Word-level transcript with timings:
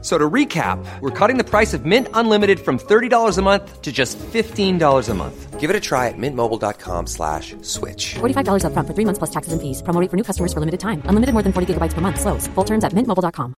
So 0.00 0.16
to 0.16 0.30
recap, 0.30 0.78
we're 1.00 1.10
cutting 1.10 1.38
the 1.38 1.44
price 1.44 1.74
of 1.74 1.84
Mint 1.84 2.06
Unlimited 2.14 2.60
from 2.60 2.78
$30 2.78 3.36
a 3.36 3.42
month 3.42 3.82
to 3.82 3.90
just 3.90 4.16
$15 4.18 5.08
a 5.08 5.14
month. 5.14 5.58
Give 5.58 5.70
it 5.70 5.74
a 5.74 5.80
try 5.80 6.06
at 6.06 6.14
mintmobile.com 6.16 7.06
slash 7.06 7.56
switch. 7.62 8.14
$45 8.20 8.62
upfront 8.62 8.86
for 8.86 8.94
three 8.94 9.04
months 9.04 9.18
plus 9.18 9.30
taxes 9.30 9.52
and 9.52 9.60
fees. 9.60 9.82
Promo 9.82 10.00
rate 10.00 10.10
for 10.10 10.16
new 10.16 10.22
customers 10.22 10.52
for 10.52 10.60
limited 10.60 10.78
time. 10.78 11.02
Unlimited 11.10 11.34
more 11.34 11.42
than 11.42 11.52
40 11.52 11.74
gigabytes 11.74 11.94
per 11.94 12.00
month. 12.00 12.20
Slows. 12.20 12.46
Full 12.54 12.64
terms 12.64 12.84
at 12.84 12.92
mintmobile.com. 12.92 13.54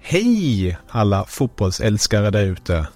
Hej 0.00 0.78
alla 0.88 1.24
fotbollsälskare 1.24 2.30
där 2.30 2.44
ute. 2.44 2.88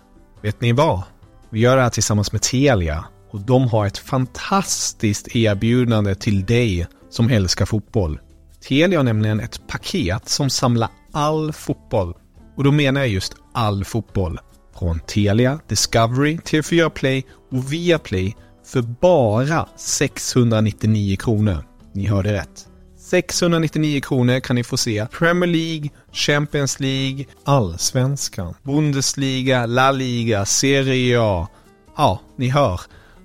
Vet 0.43 0.61
ni 0.61 0.73
vad? 0.73 1.03
Vi 1.51 1.61
gör 1.61 1.77
det 1.77 1.83
här 1.83 1.91
tillsammans 1.91 2.33
med 2.33 2.43
Telia 2.43 3.05
och 3.31 3.41
de 3.41 3.69
har 3.69 3.87
ett 3.87 3.99
fantastiskt 3.99 5.37
erbjudande 5.37 6.15
till 6.15 6.45
dig 6.45 6.87
som 7.11 7.31
älskar 7.31 7.67
fotboll. 7.67 8.21
Telia 8.69 8.99
har 8.99 9.05
nämligen 9.05 9.41
ett 9.41 9.67
paket 9.67 10.29
som 10.29 10.51
samlar 10.51 10.89
all 11.13 11.53
fotboll. 11.53 12.15
Och 12.57 12.65
då 12.65 12.73
menar 12.73 13.01
jag 13.01 13.09
just 13.09 13.35
all 13.55 13.85
fotboll. 13.85 14.39
Från 14.79 15.01
Telia, 15.01 15.61
Discovery, 15.69 16.37
TV4 16.37 16.89
Play 16.89 17.27
och 17.51 17.73
Viaplay 17.73 18.37
för 18.67 18.83
bara 18.83 19.69
699 19.77 21.17
kronor. 21.17 21.65
Ni 21.93 22.07
hörde 22.07 22.33
rätt. 22.33 22.69
699 22.99 24.01
kronor 24.01 24.41
kan 24.41 24.57
ni 24.57 24.65
få 24.65 24.77
se 24.77 25.07
Premier 25.07 25.51
League, 25.51 25.91
Champions 26.13 26.81
League, 26.81 27.25
Allsvenskan, 27.45 28.55
Bundesliga, 28.63 29.67
La 29.67 29.93
Liga, 29.93 30.45
Serie 30.45 31.21
A. 31.21 31.49
Ja, 31.97 32.21
ni 32.37 32.49
hör. 32.49 32.81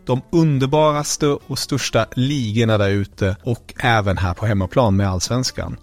De 0.08 0.22
underbaraste 0.32 1.28
och 1.28 1.60
största 1.60 2.06
ligorna 2.16 2.78
där 2.78 2.90
ute 2.90 3.36
och 3.44 3.74
även 3.80 4.18
här 4.18 4.34
på 4.34 4.46
hemmaplan 4.46 4.96
med 4.96 5.10
Allsvenskan. 5.10 5.78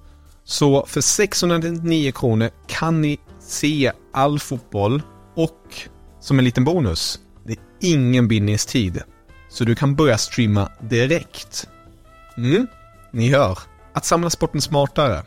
Så 0.44 0.86
för 0.86 1.00
699 1.00 2.12
kronor 2.12 2.50
kan 2.66 3.00
ni 3.00 3.18
se 3.40 3.92
all 4.12 4.38
fotboll 4.38 5.02
och 5.34 5.60
som 6.20 6.38
en 6.38 6.44
liten 6.44 6.64
bonus, 6.64 7.20
det 7.46 7.52
är 7.52 7.58
ingen 7.80 8.28
bindningstid. 8.28 9.02
Så 9.48 9.64
du 9.64 9.74
kan 9.74 9.94
börja 9.94 10.18
streama 10.18 10.70
direkt. 10.80 11.68
Mm, 12.36 12.66
ni 13.12 13.30
hör. 13.30 13.58
Att 13.92 14.04
samla 14.04 14.30
sporten 14.30 14.60
smartare. 14.60 15.22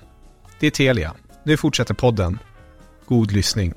Det 0.59 0.67
är 0.67 0.71
Telia. 0.71 1.13
Nu 1.43 1.57
fortsätter 1.57 1.93
podden. 1.93 2.39
God 3.05 3.31
lyssning. 3.31 3.73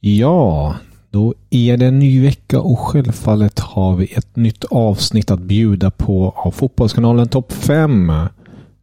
Ja, 0.00 0.76
då 1.10 1.34
är 1.50 1.76
det 1.76 1.86
en 1.86 1.98
ny 1.98 2.22
vecka 2.22 2.60
och 2.60 2.78
självfallet 2.78 3.58
har 3.58 3.96
vi 3.96 4.12
ett 4.12 4.36
nytt 4.36 4.64
avsnitt 4.64 5.30
att 5.30 5.40
bjuda 5.40 5.90
på 5.90 6.34
av 6.36 6.50
Fotbollskanalen 6.50 7.28
Topp 7.28 7.52
5. 7.52 8.12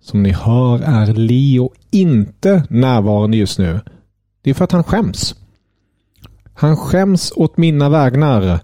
Som 0.02 0.24
ni 0.24 0.32
hör 0.32 0.80
är 0.80 1.14
Leo 1.14 1.72
inte 1.92 2.64
närvarande 2.70 3.38
just 3.38 3.60
nu. 3.60 3.80
Det 4.42 4.50
är 4.50 4.54
för 4.54 4.64
att 4.64 4.72
han 4.72 4.84
skäms. 4.84 5.36
Han 6.54 6.78
skäms 6.78 7.34
åt 7.36 7.58
mina 7.58 7.90
vägnar. 7.90 8.60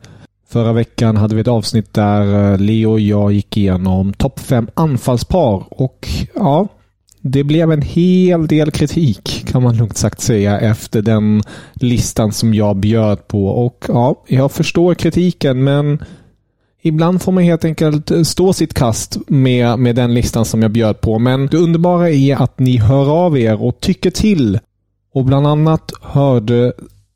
Förra 0.48 0.74
veckan 0.74 1.18
hade 1.18 1.36
vi 1.36 1.42
ett 1.42 1.48
avsnitt 1.48 1.94
där 1.94 2.52
eh, 2.52 2.60
Leo 2.60 2.92
och 2.92 3.00
jag 3.00 3.32
gick 3.32 3.58
igenom 3.58 4.14
topp 4.14 4.40
5 4.40 4.68
anfallspar 4.74 5.64
och 5.70 6.08
ja, 6.36 6.68
det 7.22 7.44
blev 7.44 7.72
en 7.72 7.82
hel 7.82 8.48
del 8.48 8.72
kritik 8.72 9.46
kan 9.48 9.64
man 9.64 9.78
lugnt 9.78 9.98
sagt 9.98 10.22
säga 10.22 10.60
efter 10.60 11.02
den 11.02 11.42
listan 11.74 12.32
som 12.32 12.54
jag 12.54 12.78
bjöd 12.78 13.28
på 13.28 13.48
och 13.48 13.86
ja, 13.88 14.24
jag 14.28 14.52
förstår 14.52 14.94
kritiken 14.94 15.64
men 15.64 16.00
Ibland 16.84 17.22
får 17.22 17.32
man 17.32 17.44
helt 17.44 17.66
enkelt 17.66 18.12
stå 18.28 18.54
sitt 18.54 18.74
kast 18.74 19.18
med, 19.28 19.80
med 19.80 19.96
den 19.96 20.14
listan 20.14 20.46
som 20.46 20.62
jag 20.62 20.72
bjöd 20.72 21.02
på. 21.02 21.20
Men 21.20 21.48
det 21.48 21.58
underbara 21.58 22.10
är 22.10 22.44
att 22.44 22.60
ni 22.60 22.78
hör 22.78 23.26
av 23.26 23.38
er 23.38 23.62
och 23.64 23.80
tycker 23.80 24.12
till. 24.12 24.60
Och 25.14 25.26
bland 25.26 25.48
annat 25.48 25.92
hörde 26.02 26.74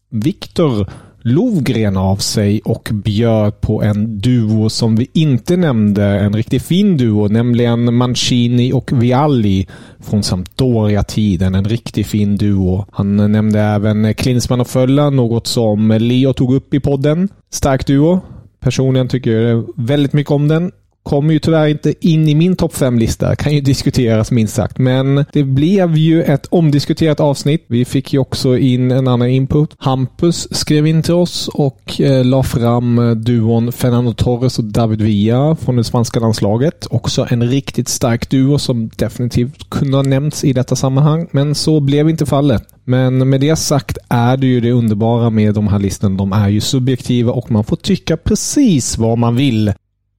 Viktor 0.10 0.90
Lovgren 1.28 1.98
av 1.98 2.16
sig 2.16 2.62
och 2.66 2.90
bjöd 2.94 3.62
på 3.62 3.84
en 3.84 4.20
duo 4.20 4.70
som 4.70 4.96
vi 4.96 5.08
inte 5.14 5.58
nämnde. 5.58 6.04
En 6.06 6.34
riktigt 6.34 6.64
fin 6.64 6.98
duo, 6.98 7.28
nämligen 7.28 7.94
Mancini 7.94 8.74
och 8.74 9.04
Vialli 9.04 9.68
från 10.00 10.24
Sampdoria-tiden. 10.24 11.56
En 11.56 11.66
riktigt 11.66 12.08
fin 12.08 12.36
duo. 12.36 12.86
Han 12.92 13.32
nämnde 13.32 13.60
även 13.60 14.14
Klinsmann 14.14 14.62
och 14.62 14.68
Fölla, 14.68 15.10
något 15.10 15.48
som 15.48 15.92
Leo 16.00 16.34
tog 16.34 16.54
upp 16.54 16.74
i 16.74 16.80
podden. 16.80 17.30
Stark 17.52 17.88
duo. 17.88 18.20
Personligen 18.60 19.08
tycker 19.08 19.32
jag 19.32 19.66
väldigt 19.76 20.14
mycket 20.14 20.32
om 20.32 20.48
den. 20.48 20.72
Kommer 21.06 21.34
ju 21.34 21.40
tyvärr 21.40 21.68
inte 21.68 22.08
in 22.08 22.30
i 22.30 22.36
min 22.36 22.56
topp 22.56 22.74
5-lista. 22.74 23.36
Kan 23.36 23.54
ju 23.54 23.62
diskuteras 23.62 24.32
minst 24.32 24.56
sagt. 24.56 24.78
Men 24.78 25.26
det 25.34 25.44
blev 25.44 25.98
ju 25.98 26.24
ett 26.24 26.46
omdiskuterat 26.46 27.20
avsnitt. 27.20 27.66
Vi 27.68 27.86
fick 27.86 28.14
ju 28.14 28.20
också 28.20 28.58
in 28.58 28.92
en 28.92 29.08
annan 29.08 29.30
input. 29.30 29.76
Hampus 29.78 30.48
skrev 30.52 30.88
in 30.88 31.04
till 31.04 31.14
oss 31.14 31.48
och 31.48 32.02
eh, 32.02 32.26
la 32.26 32.44
fram 32.44 33.00
eh, 33.00 33.12
duon 33.12 33.72
Fernando 33.72 34.14
Torres 34.14 34.60
och 34.60 34.66
David 34.66 35.02
Villa 35.02 35.56
från 35.56 35.76
det 35.76 35.84
spanska 35.84 36.20
landslaget. 36.20 36.88
Också 36.90 37.28
en 37.30 37.50
riktigt 37.50 37.88
stark 37.88 38.30
duo 38.30 38.60
som 38.60 38.90
definitivt 38.96 39.70
kunde 39.70 39.98
ha 39.98 40.04
nämnts 40.04 40.44
i 40.44 40.54
detta 40.54 40.76
sammanhang. 40.76 41.28
Men 41.32 41.56
så 41.56 41.80
blev 41.80 42.10
inte 42.10 42.26
fallet. 42.26 42.64
Men 42.84 43.30
med 43.30 43.42
det 43.42 43.56
sagt 43.56 43.98
är 44.10 44.38
det 44.38 44.48
ju 44.48 44.62
det 44.62 44.72
underbara 44.72 45.30
med 45.30 45.54
de 45.54 45.68
här 45.68 45.80
listorna. 45.80 46.18
De 46.18 46.34
är 46.34 46.50
ju 46.50 46.62
subjektiva 46.62 47.32
och 47.32 47.52
man 47.52 47.64
får 47.64 47.76
tycka 47.76 48.18
precis 48.18 48.98
vad 48.98 49.18
man 49.18 49.36
vill. 49.36 49.74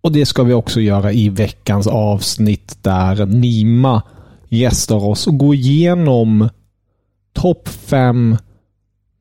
Och 0.06 0.12
det 0.12 0.26
ska 0.26 0.42
vi 0.42 0.54
också 0.54 0.80
göra 0.80 1.12
i 1.12 1.28
veckans 1.28 1.86
avsnitt 1.86 2.78
där 2.82 3.26
Nima 3.26 4.02
gästar 4.48 5.04
oss 5.04 5.26
och 5.26 5.38
går 5.38 5.54
igenom 5.54 6.48
topp 7.32 7.68
fem 7.68 8.36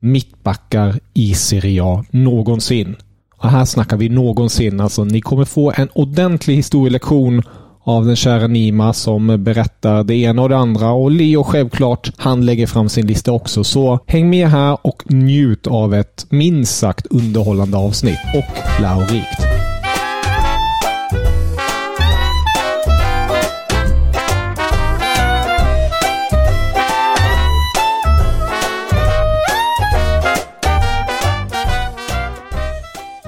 mittbackar 0.00 1.00
i 1.14 1.34
Serie 1.34 1.84
A 1.84 2.04
någonsin. 2.10 2.96
Och 3.36 3.50
här 3.50 3.64
snackar 3.64 3.96
vi 3.96 4.08
någonsin. 4.08 4.80
Alltså, 4.80 5.04
ni 5.04 5.20
kommer 5.20 5.44
få 5.44 5.72
en 5.76 5.88
ordentlig 5.92 6.56
historielektion 6.56 7.42
av 7.82 8.06
den 8.06 8.16
kära 8.16 8.46
Nima 8.46 8.92
som 8.92 9.44
berättar 9.44 10.04
det 10.04 10.14
ena 10.14 10.42
och 10.42 10.48
det 10.48 10.56
andra. 10.56 10.90
Och 10.90 11.10
Leo 11.10 11.42
självklart, 11.42 12.12
han 12.16 12.46
lägger 12.46 12.66
fram 12.66 12.88
sin 12.88 13.06
lista 13.06 13.32
också. 13.32 13.64
Så 13.64 13.98
häng 14.06 14.30
med 14.30 14.48
här 14.48 14.78
och 14.82 15.02
njut 15.06 15.66
av 15.66 15.94
ett 15.94 16.26
minst 16.28 16.78
sagt 16.78 17.06
underhållande 17.06 17.76
avsnitt 17.76 18.18
och 18.34 18.82
lärorikt. 18.82 19.55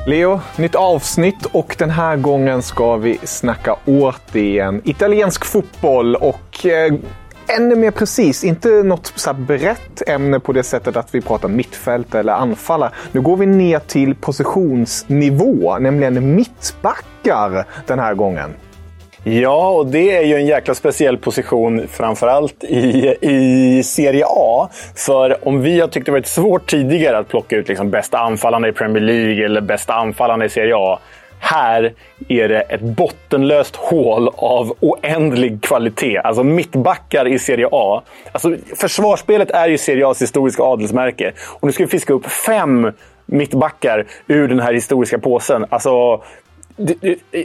Leo, 0.09 0.41
nytt 0.57 0.75
avsnitt 0.75 1.47
och 1.53 1.77
den 1.79 1.91
här 1.91 2.17
gången 2.17 2.63
ska 2.63 2.97
vi 2.97 3.19
snacka 3.25 3.77
återigen 3.87 4.83
italiensk 4.85 5.45
fotboll 5.45 6.15
och 6.15 6.67
eh, 6.67 6.95
ännu 7.57 7.77
mer 7.77 7.91
precis, 7.91 8.45
inte 8.45 8.69
något 8.69 9.13
så 9.17 9.33
här 9.33 9.39
brett 9.39 10.09
ämne 10.09 10.41
på 10.41 10.53
det 10.53 10.63
sättet 10.63 10.97
att 10.97 11.15
vi 11.15 11.21
pratar 11.21 11.49
mittfält 11.49 12.15
eller 12.15 12.33
anfallare. 12.33 12.93
Nu 13.13 13.21
går 13.21 13.37
vi 13.37 13.47
ner 13.47 13.79
till 13.79 14.15
positionsnivå, 14.15 15.79
nämligen 15.79 16.35
mittbackar 16.37 17.65
den 17.87 17.99
här 17.99 18.15
gången. 18.15 18.55
Ja, 19.31 19.71
och 19.71 19.87
det 19.87 20.17
är 20.17 20.23
ju 20.23 20.35
en 20.35 20.47
jäkla 20.47 20.75
speciell 20.75 21.19
position 21.19 21.89
framförallt 21.89 22.65
i, 22.65 23.17
i 23.21 23.83
Serie 23.83 24.25
A. 24.27 24.69
För 24.97 25.49
om 25.49 25.63
vi 25.63 25.81
har 25.81 25.89
tyckt 25.89 26.07
det 26.07 26.13
varit 26.13 26.27
svårt 26.27 26.71
tidigare 26.71 27.19
att 27.19 27.29
plocka 27.29 27.57
ut 27.57 27.69
liksom 27.69 27.91
bästa 27.91 28.19
anfallarna 28.19 28.69
i 28.69 28.73
Premier 28.73 29.03
League 29.03 29.45
eller 29.45 29.61
bästa 29.61 29.95
anfallarna 29.95 30.45
i 30.45 30.49
Serie 30.49 30.75
A. 30.77 30.99
Här 31.41 31.93
är 32.29 32.49
det 32.49 32.61
ett 32.61 32.81
bottenlöst 32.81 33.77
hål 33.77 34.29
av 34.37 34.77
oändlig 34.81 35.63
kvalitet. 35.63 36.19
Alltså 36.19 36.45
mittbackar 36.45 37.29
i 37.29 37.39
Serie 37.39 37.69
A. 37.73 38.03
Alltså, 38.33 38.57
försvarsspelet 38.77 39.51
är 39.51 39.69
ju 39.69 39.79
Serie 39.79 40.05
A's 40.05 40.21
historiska 40.21 40.63
adelsmärke. 40.63 41.33
Och 41.47 41.67
nu 41.67 41.73
ska 41.73 41.85
vi 41.85 41.91
fiska 41.91 42.13
upp 42.13 42.27
fem 42.27 42.93
mittbackar 43.27 44.07
ur 44.27 44.49
den 44.49 44.61
här 44.61 44.73
historiska 44.73 45.19
påsen. 45.19 45.67
Alltså, 45.69 46.23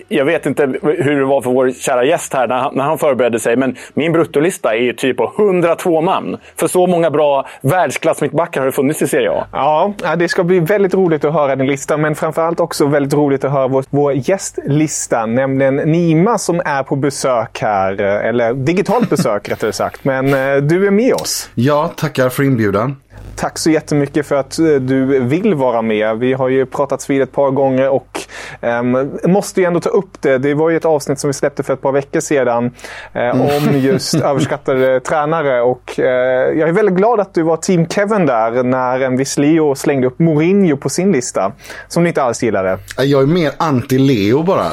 jag 0.08 0.26
vet 0.26 0.46
inte 0.46 0.64
hur 0.82 1.20
det 1.20 1.26
var 1.26 1.42
för 1.42 1.50
vår 1.50 1.72
kära 1.72 2.06
gäst 2.06 2.34
här 2.34 2.48
när 2.48 2.56
han, 2.56 2.76
när 2.76 2.84
han 2.84 2.98
förberedde 2.98 3.40
sig, 3.40 3.56
men 3.56 3.76
min 3.94 4.12
bruttolista 4.12 4.76
är 4.76 4.80
ju 4.80 4.94
typ 4.94 5.18
på 5.18 5.34
102 5.38 6.02
man. 6.02 6.38
För 6.56 6.68
så 6.68 6.88
många 6.88 7.12
bra 7.12 7.48
världsklassmittbackar 7.62 8.62
har 8.62 8.66
det 8.66 8.72
funnits 8.72 9.02
i 9.02 9.08
Serie 9.08 9.32
A. 9.32 9.46
Ja, 9.52 10.16
det 10.16 10.28
ska 10.28 10.44
bli 10.44 10.60
väldigt 10.60 10.94
roligt 10.94 11.26
att 11.26 11.34
höra 11.34 11.56
din 11.56 11.68
lista, 11.68 11.98
men 11.98 12.16
framförallt 12.16 12.60
också 12.60 12.86
väldigt 12.86 13.14
roligt 13.14 13.44
att 13.44 13.52
höra 13.52 13.68
vår, 13.68 13.86
vår 13.90 14.14
gästlista, 14.14 15.26
nämligen 15.26 15.76
Nima 15.76 16.38
som 16.38 16.62
är 16.66 16.84
på 16.84 16.96
besök 16.96 17.60
här, 17.62 18.02
eller 18.02 18.54
digitalt 18.54 19.10
besök 19.10 19.50
rättare 19.50 19.74
sagt. 19.74 20.04
Men 20.04 20.26
eh, 20.28 20.56
du 20.56 20.88
är 20.88 20.92
med 20.92 21.14
oss. 21.14 21.50
Ja, 21.56 21.92
tackar 21.96 22.30
för 22.30 22.44
inbjudan. 22.44 22.96
Tack 23.36 23.58
så 23.58 23.70
jättemycket 23.70 24.26
för 24.26 24.36
att 24.36 24.60
eh, 24.60 24.66
du 24.66 25.20
vill 25.20 25.54
vara 25.54 25.82
med. 25.82 26.18
Vi 26.18 26.34
har 26.34 26.50
ju 26.50 26.66
pratats 26.66 27.10
vid 27.10 27.22
ett 27.22 27.32
par 27.32 27.52
gånger 27.52 27.90
och 27.90 28.22
um, 28.62 29.12
måste 29.24 29.62
ju 29.62 29.68
ändå 29.68 29.80
ta 29.80 29.90
upp 29.90 30.22
det. 30.22 30.38
Det 30.38 30.54
var 30.54 30.70
ju 30.70 30.78
ett 30.78 30.86
avsnitt 30.86 31.20
som 31.20 31.28
vi 31.28 31.34
släppte 31.34 31.64
för 31.64 31.74
ett 31.74 31.82
par 31.82 31.92
veckor 31.92 32.20
sedan 32.20 32.72
uh, 33.16 33.42
om 33.42 33.80
just 33.80 34.14
överskattade 34.14 35.00
tränare. 35.00 35.62
Och, 35.62 35.96
uh, 36.00 36.06
jag 36.06 36.70
är 36.70 36.72
väldigt 36.72 36.96
glad 36.96 37.20
att 37.20 37.34
du 37.34 37.44
var 37.44 37.58
team 37.58 37.88
Kevin 37.88 38.26
där 38.26 38.64
när 38.64 39.00
en 39.00 39.18
viss 39.18 39.38
Leo 39.38 39.76
slängde 39.76 40.08
upp 40.08 40.20
Mourinho 40.20 40.78
på 40.78 40.90
sin 40.90 41.12
lista. 41.12 41.52
Som 41.88 42.04
ni 42.04 42.10
inte 42.10 42.24
alls 42.24 42.44
gillade. 42.44 42.78
Jag 42.98 43.22
är 43.22 43.28
mer 43.28 43.52
anti-Leo 43.58 44.44
bara. 44.44 44.64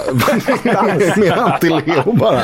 mer 1.16 1.32
anti-Leo 1.32 2.18
bara. 2.18 2.42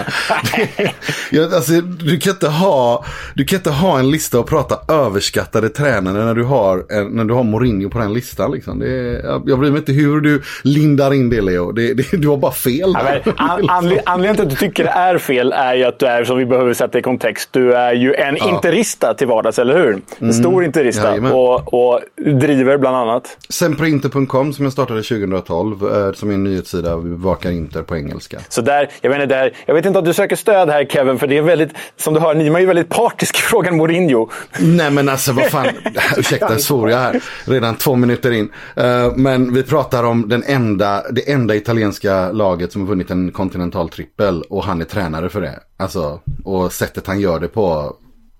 jag, 1.30 1.54
alltså, 1.54 1.72
du, 1.80 2.18
kan 2.18 2.32
inte 2.32 2.48
ha, 2.48 3.04
du 3.34 3.44
kan 3.44 3.56
inte 3.56 3.70
ha 3.70 3.98
en 3.98 4.10
lista 4.10 4.38
och 4.38 4.46
prata 4.46 4.94
överskattade 4.94 5.68
tränare 5.68 5.95
när 6.00 6.34
du 6.34 6.44
har, 6.44 6.84
när 7.10 7.24
du 7.24 7.34
har 7.34 7.42
Mourinho 7.42 7.90
på 7.90 7.98
den 7.98 8.12
listan. 8.12 8.52
Liksom. 8.52 8.78
Det, 8.78 9.20
jag, 9.24 9.42
jag 9.46 9.58
bryr 9.58 9.70
mig 9.70 9.78
inte 9.78 9.92
hur 9.92 10.20
du 10.20 10.42
lindar 10.62 11.14
in 11.14 11.30
det 11.30 11.40
Leo. 11.40 11.72
Det, 11.72 11.94
det, 11.94 12.16
du 12.16 12.28
har 12.28 12.36
bara 12.36 12.52
fel. 12.52 12.94
Ja, 12.94 13.32
an, 13.36 13.98
anledningen 14.04 14.36
till 14.36 14.44
att 14.44 14.50
du 14.50 14.56
tycker 14.56 14.84
det 14.84 14.90
är 14.90 15.18
fel 15.18 15.52
är 15.52 15.74
ju 15.74 15.84
att 15.84 15.98
du 15.98 16.06
är, 16.06 16.24
som 16.24 16.38
vi 16.38 16.46
behöver 16.46 16.74
sätta 16.74 16.98
i 16.98 17.02
kontext, 17.02 17.48
du 17.52 17.72
är 17.72 17.92
ju 17.92 18.14
en 18.14 18.36
ja. 18.36 18.54
interista 18.54 19.14
till 19.14 19.26
vardags, 19.26 19.58
eller 19.58 19.78
hur? 19.78 19.92
En 19.92 20.02
mm. 20.20 20.32
stor 20.32 20.64
interista 20.64 21.12
och, 21.12 21.74
och 21.74 22.00
driver 22.16 22.78
bland 22.78 22.96
annat. 22.96 23.36
Semprointer.com 23.48 24.52
som 24.52 24.64
jag 24.64 24.72
startade 24.72 25.02
2012 25.02 25.82
eh, 25.82 26.12
som 26.12 26.30
är 26.30 26.34
en 26.34 26.44
nyhetssida. 26.44 26.96
Vi 26.96 27.10
bevakar 27.10 27.50
Inter 27.50 27.82
på 27.82 27.96
engelska. 27.96 28.38
Så 28.48 28.60
där, 28.60 28.90
jag, 29.00 29.10
menar, 29.10 29.26
där, 29.26 29.52
jag 29.66 29.74
vet 29.74 29.86
inte 29.86 29.98
om 29.98 30.04
du 30.04 30.12
söker 30.12 30.36
stöd 30.36 30.70
här 30.70 30.84
Kevin, 30.84 31.18
för 31.18 31.26
det 31.26 31.36
är 31.36 31.42
väldigt, 31.42 31.70
som 31.96 32.14
du 32.14 32.20
hör, 32.20 32.34
Nima 32.34 32.58
är 32.58 32.60
ju 32.60 32.66
väldigt 32.66 32.88
partisk 32.88 33.38
i 33.38 33.40
frågan 33.40 33.76
Mourinho. 33.76 34.28
Nej 34.58 34.90
men 34.90 35.08
alltså 35.08 35.32
vad 35.32 35.46
fan. 35.46 35.66
ursäkta 36.16 36.58
svor 36.58 36.90
jag 36.90 36.98
här, 36.98 37.22
redan 37.44 37.76
två 37.76 37.94
minuter 37.94 38.32
in. 38.32 38.48
Uh, 38.80 39.16
men 39.16 39.54
vi 39.54 39.62
pratar 39.62 40.04
om 40.04 40.28
den 40.28 40.42
enda, 40.46 41.02
det 41.10 41.32
enda 41.32 41.56
italienska 41.56 42.32
laget 42.32 42.72
som 42.72 42.82
har 42.82 42.88
vunnit 42.88 43.10
en 43.10 43.32
kontinental 43.32 43.88
trippel 43.88 44.42
och 44.42 44.64
han 44.64 44.80
är 44.80 44.84
tränare 44.84 45.28
för 45.28 45.40
det. 45.40 45.60
Alltså, 45.76 46.20
och 46.44 46.72
sättet 46.72 47.06
han 47.06 47.20
gör 47.20 47.40
det 47.40 47.48
på 47.48 47.96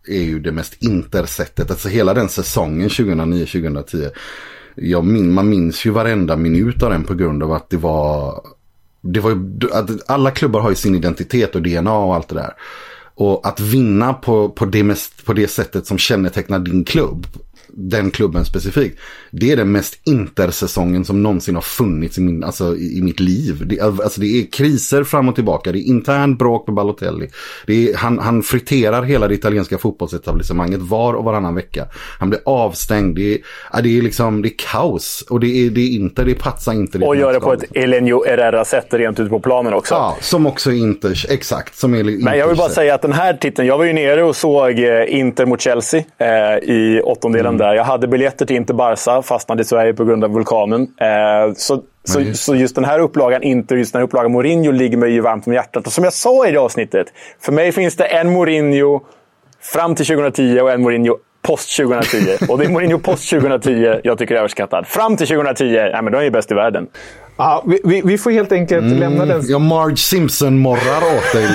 är 0.08 0.22
ju 0.22 0.38
det 0.38 0.52
mest 0.52 0.82
intersättet. 0.82 1.70
Alltså 1.70 1.88
hela 1.88 2.14
den 2.14 2.28
säsongen 2.28 2.88
2009-2010. 2.88 4.10
Jag 4.74 5.04
min, 5.04 5.32
man 5.32 5.48
minns 5.48 5.84
ju 5.84 5.90
varenda 5.90 6.36
minut 6.36 6.82
av 6.82 6.90
den 6.90 7.04
på 7.04 7.14
grund 7.14 7.42
av 7.42 7.52
att 7.52 7.70
det 7.70 7.76
var 7.76 8.40
det 9.00 9.20
var 9.20 9.30
ju, 9.30 9.58
att 9.72 10.10
alla 10.10 10.30
klubbar 10.30 10.60
har 10.60 10.70
ju 10.70 10.76
sin 10.76 10.94
identitet 10.94 11.54
och 11.54 11.62
DNA 11.62 11.98
och 11.98 12.14
allt 12.14 12.28
det 12.28 12.34
där. 12.34 12.52
Och 13.16 13.46
att 13.48 13.60
vinna 13.60 14.12
på, 14.14 14.48
på, 14.48 14.64
det 14.64 14.82
mest, 14.82 15.24
på 15.24 15.32
det 15.32 15.48
sättet 15.48 15.86
som 15.86 15.98
kännetecknar 15.98 16.58
din 16.58 16.84
klubb 16.84 17.26
den 17.68 18.10
klubben 18.10 18.44
specifikt. 18.44 18.98
Det 19.30 19.52
är 19.52 19.56
den 19.56 19.72
mest 19.72 20.00
intersäsongen 20.04 21.04
som 21.04 21.22
någonsin 21.22 21.54
har 21.54 21.62
funnits 21.62 22.18
i, 22.18 22.20
min, 22.20 22.44
alltså, 22.44 22.76
i, 22.76 22.98
i 22.98 23.02
mitt 23.02 23.20
liv. 23.20 23.62
Det, 23.66 23.80
alltså, 23.80 24.20
det 24.20 24.26
är 24.26 24.46
kriser 24.52 25.04
fram 25.04 25.28
och 25.28 25.34
tillbaka. 25.34 25.72
Det 25.72 25.78
är 25.78 25.88
intern 25.88 26.36
bråk 26.36 26.66
med 26.66 26.74
Balotelli. 26.74 27.28
Det 27.66 27.88
är, 27.88 27.96
han, 27.96 28.18
han 28.18 28.42
friterar 28.42 29.02
hela 29.02 29.28
det 29.28 29.34
italienska 29.34 29.78
fotbollsetablissemanget 29.78 30.80
var 30.80 31.14
och 31.14 31.24
varannan 31.24 31.54
vecka. 31.54 31.86
Han 32.18 32.30
blir 32.30 32.40
avstängd. 32.44 33.16
Det 33.16 33.34
är, 33.34 33.38
ja, 33.72 33.80
det 33.80 33.98
är, 33.98 34.02
liksom, 34.02 34.42
det 34.42 34.48
är 34.48 34.54
kaos. 34.72 35.24
Och 35.30 35.40
det 35.40 35.46
är, 35.46 35.70
det 35.70 35.80
är 35.80 35.90
inte, 35.90 36.24
det 36.24 36.34
patsa 36.34 36.74
inte. 36.74 36.98
Och 36.98 37.16
gör 37.16 37.32
det 37.32 37.40
på 37.40 37.52
ett 37.52 37.64
Elenio 37.74 38.24
Herrera-sätt 38.26 38.86
rent 38.90 39.20
ute 39.20 39.30
på 39.30 39.40
planen 39.40 39.74
också. 39.74 39.94
Ja, 39.94 40.16
som 40.20 40.46
också 40.46 40.70
är 40.70 40.74
Inters, 40.74 41.26
exakt. 41.28 41.78
Som 41.78 41.94
är 41.94 42.04
Men 42.04 42.38
jag 42.38 42.48
vill 42.48 42.56
bara 42.56 42.68
säga 42.68 42.94
att 42.94 43.02
den 43.02 43.12
här 43.12 43.34
titeln, 43.34 43.68
jag 43.68 43.78
var 43.78 43.84
ju 43.84 43.92
nere 43.92 44.22
och 44.22 44.36
såg 44.36 44.78
eh, 44.78 45.18
Inter 45.18 45.46
mot 45.46 45.60
Chelsea 45.60 46.02
eh, 46.18 46.28
i 46.70 47.00
åttondelen 47.04 47.55
mm. 47.56 47.66
där. 47.66 47.74
Jag 47.74 47.84
hade 47.84 48.06
biljetter 48.06 48.46
till 48.46 48.56
Inter 48.56 48.74
Barca, 48.74 49.22
fastnade 49.22 49.62
i 49.62 49.64
Sverige 49.64 49.94
på 49.94 50.04
grund 50.04 50.24
av 50.24 50.30
vulkanen. 50.30 50.82
Eh, 50.82 51.54
så, 51.56 51.82
så, 52.04 52.20
just. 52.20 52.44
så 52.44 52.54
just 52.54 52.74
den 52.74 52.84
här 52.84 52.98
upplagan, 52.98 53.42
Inter, 53.42 53.76
just 53.76 53.92
den 53.92 54.00
här 54.00 54.06
upplagan 54.06 54.32
Mourinho, 54.32 54.72
ligger 54.72 54.96
mig 54.96 55.10
ju 55.10 55.20
varmt 55.20 55.46
om 55.46 55.52
hjärtat. 55.52 55.86
Och 55.86 55.92
som 55.92 56.04
jag 56.04 56.12
sa 56.12 56.46
i 56.46 56.52
det 56.52 56.58
avsnittet, 56.58 57.06
för 57.40 57.52
mig 57.52 57.72
finns 57.72 57.96
det 57.96 58.04
en 58.04 58.32
Mourinho 58.32 59.00
fram 59.60 59.94
till 59.94 60.06
2010 60.06 60.60
och 60.60 60.72
en 60.72 60.82
Mourinho 60.82 61.16
post 61.42 61.76
2010. 61.76 62.18
Och 62.48 62.58
det 62.58 62.64
är 62.64 62.68
Mourinho 62.68 62.98
post 62.98 63.30
2010 63.30 64.00
jag 64.04 64.18
tycker 64.18 64.34
är 64.34 64.38
överskattad. 64.38 64.86
Fram 64.86 65.16
till 65.16 65.26
2010, 65.26 65.64
ja, 65.64 66.02
men 66.02 66.12
då 66.12 66.18
är 66.18 66.22
ju 66.22 66.30
bäst 66.30 66.50
i 66.50 66.54
världen. 66.54 66.86
Ja, 67.38 67.62
vi, 67.66 67.80
vi, 67.84 68.02
vi, 68.04 68.18
får 68.18 68.30
helt 68.30 68.52
enkelt 68.52 68.86
mm, 68.86 68.98
lämna 68.98 69.26
den... 69.26 69.42
Jag 69.48 69.60
Marge 69.60 69.96
Simpson-morrar 69.96 71.16
åt 71.16 71.32
dig, 71.32 71.48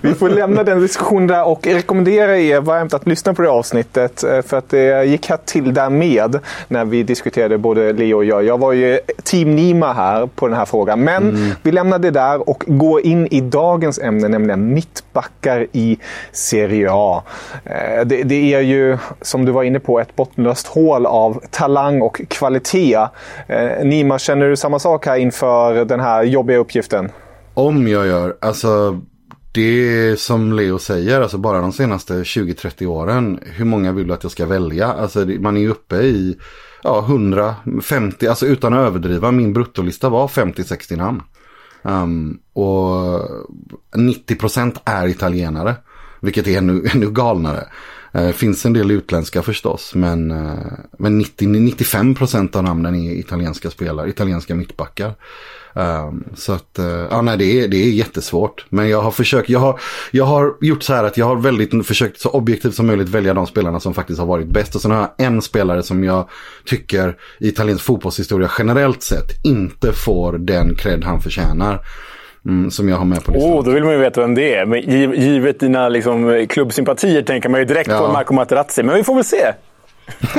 Vi 0.00 0.14
får 0.14 0.28
lämna 0.28 0.62
den 0.62 0.80
diskussionen 0.80 1.26
där 1.26 1.46
och 1.46 1.66
rekommendera 1.66 2.38
er 2.38 2.60
varmt 2.60 2.94
att 2.94 3.06
lyssna 3.06 3.34
på 3.34 3.42
det 3.42 3.50
avsnittet. 3.50 4.24
Eh, 4.24 4.42
för 4.42 4.56
att 4.56 4.68
det 4.68 5.04
gick 5.04 5.28
här 5.28 5.38
till 5.44 5.74
där 5.74 5.90
med 5.90 6.38
när 6.68 6.84
vi 6.84 7.02
diskuterade 7.02 7.58
både 7.58 7.92
Leo 7.92 8.16
och 8.16 8.24
jag. 8.24 8.44
Jag 8.44 8.58
var 8.58 8.72
ju 8.72 8.98
team 9.22 9.56
Nima 9.56 9.92
här 9.92 10.26
på 10.26 10.48
den 10.48 10.56
här 10.56 10.64
frågan. 10.64 11.00
Men 11.00 11.28
mm. 11.28 11.50
vi 11.62 11.72
lämnar 11.72 11.98
det 11.98 12.10
där 12.10 12.48
och 12.48 12.64
går 12.66 13.06
in 13.06 13.28
i 13.30 13.40
dagens 13.40 13.98
ämne, 13.98 14.28
nämligen 14.28 14.74
mittbackar 14.74 15.66
i 15.72 15.98
Serie 16.32 16.88
A. 16.90 17.22
Eh, 17.64 18.06
det, 18.06 18.22
det 18.22 18.54
är 18.54 18.60
ju, 18.60 18.98
som 19.22 19.44
du 19.44 19.52
var 19.52 19.62
inne 19.62 19.80
på, 19.80 20.00
ett 20.00 20.16
bottenlöst 20.16 20.66
hål 20.66 21.06
av 21.06 21.42
talang 21.50 22.02
och 22.02 22.20
kvalitet. 22.28 23.06
Eh, 23.46 23.84
Nima 23.84 24.18
Känner 24.30 24.48
du 24.48 24.56
samma 24.56 24.78
sak 24.78 25.06
här 25.06 25.16
inför 25.16 25.84
den 25.84 26.00
här 26.00 26.22
jobbiga 26.22 26.58
uppgiften? 26.58 27.10
Om 27.54 27.88
jag 27.88 28.06
gör, 28.06 28.36
alltså 28.40 29.00
det 29.52 29.60
är 29.60 30.16
som 30.16 30.52
Leo 30.52 30.78
säger, 30.78 31.20
alltså 31.20 31.38
bara 31.38 31.60
de 31.60 31.72
senaste 31.72 32.14
20-30 32.14 32.86
åren. 32.86 33.40
Hur 33.42 33.64
många 33.64 33.92
vill 33.92 34.06
du 34.06 34.14
att 34.14 34.22
jag 34.22 34.32
ska 34.32 34.46
välja? 34.46 34.86
Alltså 34.86 35.18
man 35.18 35.56
är 35.56 35.60
ju 35.60 35.70
uppe 35.70 35.96
i 35.96 36.38
ja, 36.82 37.04
150, 37.08 38.26
alltså 38.26 38.46
utan 38.46 38.74
att 38.74 38.86
överdriva, 38.86 39.30
min 39.30 39.52
bruttolista 39.52 40.08
var 40.08 40.28
50-60 40.28 40.96
namn. 40.96 41.22
Um, 41.82 42.38
och 42.52 43.20
90% 43.94 44.78
är 44.84 45.08
italienare, 45.08 45.74
vilket 46.20 46.46
är 46.46 46.58
ännu, 46.58 46.84
ännu 46.94 47.10
galnare. 47.10 47.64
Det 48.12 48.28
eh, 48.28 48.32
finns 48.32 48.66
en 48.66 48.72
del 48.72 48.90
utländska 48.90 49.42
förstås, 49.42 49.94
men, 49.94 50.30
eh, 50.30 50.72
men 50.98 51.18
90, 51.18 51.48
95% 51.48 52.56
av 52.56 52.64
namnen 52.64 52.94
är 52.94 53.12
italienska 53.12 53.70
spelare, 53.70 54.08
italienska 54.08 54.54
mittbackar. 54.54 55.14
Um, 55.72 56.24
så 56.34 56.52
att, 56.52 56.78
uh, 56.78 56.86
ja 57.10 57.22
nej 57.22 57.36
det 57.36 57.44
är, 57.44 57.68
det 57.68 57.76
är 57.76 57.90
jättesvårt. 57.90 58.64
Men 58.68 58.88
jag 58.88 59.02
har 59.02 59.10
försökt, 59.10 59.48
jag 59.48 59.58
har, 59.58 59.80
jag 60.10 60.24
har 60.24 60.54
gjort 60.60 60.82
så 60.82 60.94
här 60.94 61.04
att 61.04 61.16
jag 61.16 61.26
har 61.26 61.36
väldigt 61.36 61.86
försökt 61.86 62.20
så 62.20 62.30
objektivt 62.30 62.74
som 62.74 62.86
möjligt 62.86 63.08
välja 63.08 63.34
de 63.34 63.46
spelarna 63.46 63.80
som 63.80 63.94
faktiskt 63.94 64.18
har 64.18 64.26
varit 64.26 64.48
bäst. 64.48 64.74
Och 64.74 64.80
sen 64.80 64.90
har 64.90 64.98
jag 64.98 65.26
en 65.26 65.42
spelare 65.42 65.82
som 65.82 66.04
jag 66.04 66.28
tycker 66.64 67.16
i 67.38 67.48
italiensk 67.48 67.84
fotbollshistoria 67.84 68.50
generellt 68.58 69.02
sett 69.02 69.44
inte 69.44 69.92
får 69.92 70.38
den 70.38 70.74
cred 70.74 71.04
han 71.04 71.20
förtjänar. 71.20 71.80
Mm, 72.46 72.70
som 72.70 72.88
jag 72.88 72.96
har 72.96 73.04
med 73.04 73.24
på 73.24 73.32
listan. 73.32 73.52
Oh, 73.52 73.64
då 73.64 73.70
vill 73.70 73.84
man 73.84 73.92
ju 73.92 73.98
veta 73.98 74.20
vem 74.20 74.34
det 74.34 74.54
är. 74.54 74.66
Men 74.66 74.80
givet 75.12 75.60
dina 75.60 75.88
liksom, 75.88 76.46
klubbsympatier 76.48 77.22
tänker 77.22 77.48
man 77.48 77.60
ju 77.60 77.66
direkt 77.66 77.90
ja. 77.90 77.98
på 77.98 78.12
Marco 78.12 78.34
Materazzi. 78.34 78.82
Men 78.82 78.96
vi 78.96 79.04
får 79.04 79.14
väl 79.14 79.24
se. 79.24 79.52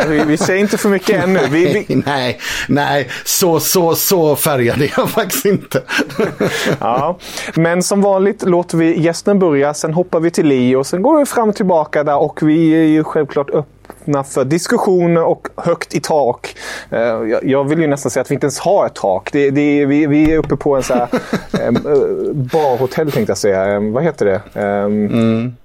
vi, 0.08 0.24
vi 0.25 0.38
säger 0.38 0.60
inte 0.60 0.77
för 0.77 0.89
mycket 0.89 1.24
ännu. 1.24 1.39
Vi, 1.50 1.86
vi... 1.88 1.96
Nej, 2.05 2.39
nej, 2.67 3.10
så, 3.25 3.60
så, 3.60 3.96
så 3.96 4.36
färgad 4.36 4.81
är 4.81 4.93
jag 4.98 5.10
faktiskt 5.20 5.46
inte. 5.46 5.84
ja, 6.79 7.17
men 7.55 7.84
som 7.84 8.01
vanligt 8.01 8.43
låter 8.43 8.77
vi 8.77 9.00
gästen 9.00 9.39
börja, 9.39 9.74
sen 9.74 9.93
hoppar 9.93 10.20
vi 10.20 10.31
till 10.31 10.48
Leo, 10.48 10.84
sen 10.84 11.01
går 11.01 11.20
vi 11.20 11.25
fram 11.25 11.50
och 11.50 11.55
tillbaka 11.55 12.03
där 12.03 12.17
och 12.17 12.39
vi 12.41 12.72
är 12.72 12.88
ju 12.88 13.03
självklart 13.03 13.50
öppna 13.50 13.81
öppna 13.92 14.24
för 14.24 14.46
diskussioner 14.46 15.24
och 15.24 15.48
högt 15.56 15.96
i 15.96 16.00
tak. 16.00 16.56
Eh, 16.90 17.00
jag 17.44 17.70
vill 17.70 17.80
ju 17.80 17.88
nästan 17.88 18.12
säga 18.12 18.22
att 18.22 18.32
vi 18.32 18.36
inte 18.36 18.46
ens 18.46 18.60
har 18.60 18.86
ett 18.86 18.96
tak. 18.96 19.32
Det, 19.32 19.50
det, 19.50 19.86
vi, 19.86 20.08
vi 20.08 20.32
är 20.32 20.38
uppe 20.38 20.56
på 20.56 20.76
en 20.76 20.84
så 20.84 20.94
här, 20.94 21.08
eh, 21.62 21.72
barhotell 22.34 23.12
tänkte 23.12 23.32
jag 23.32 23.38
säga. 23.38 23.80
Vad 23.80 24.04
heter 24.04 24.26
det? 24.26 24.42
Mm. 24.54 25.56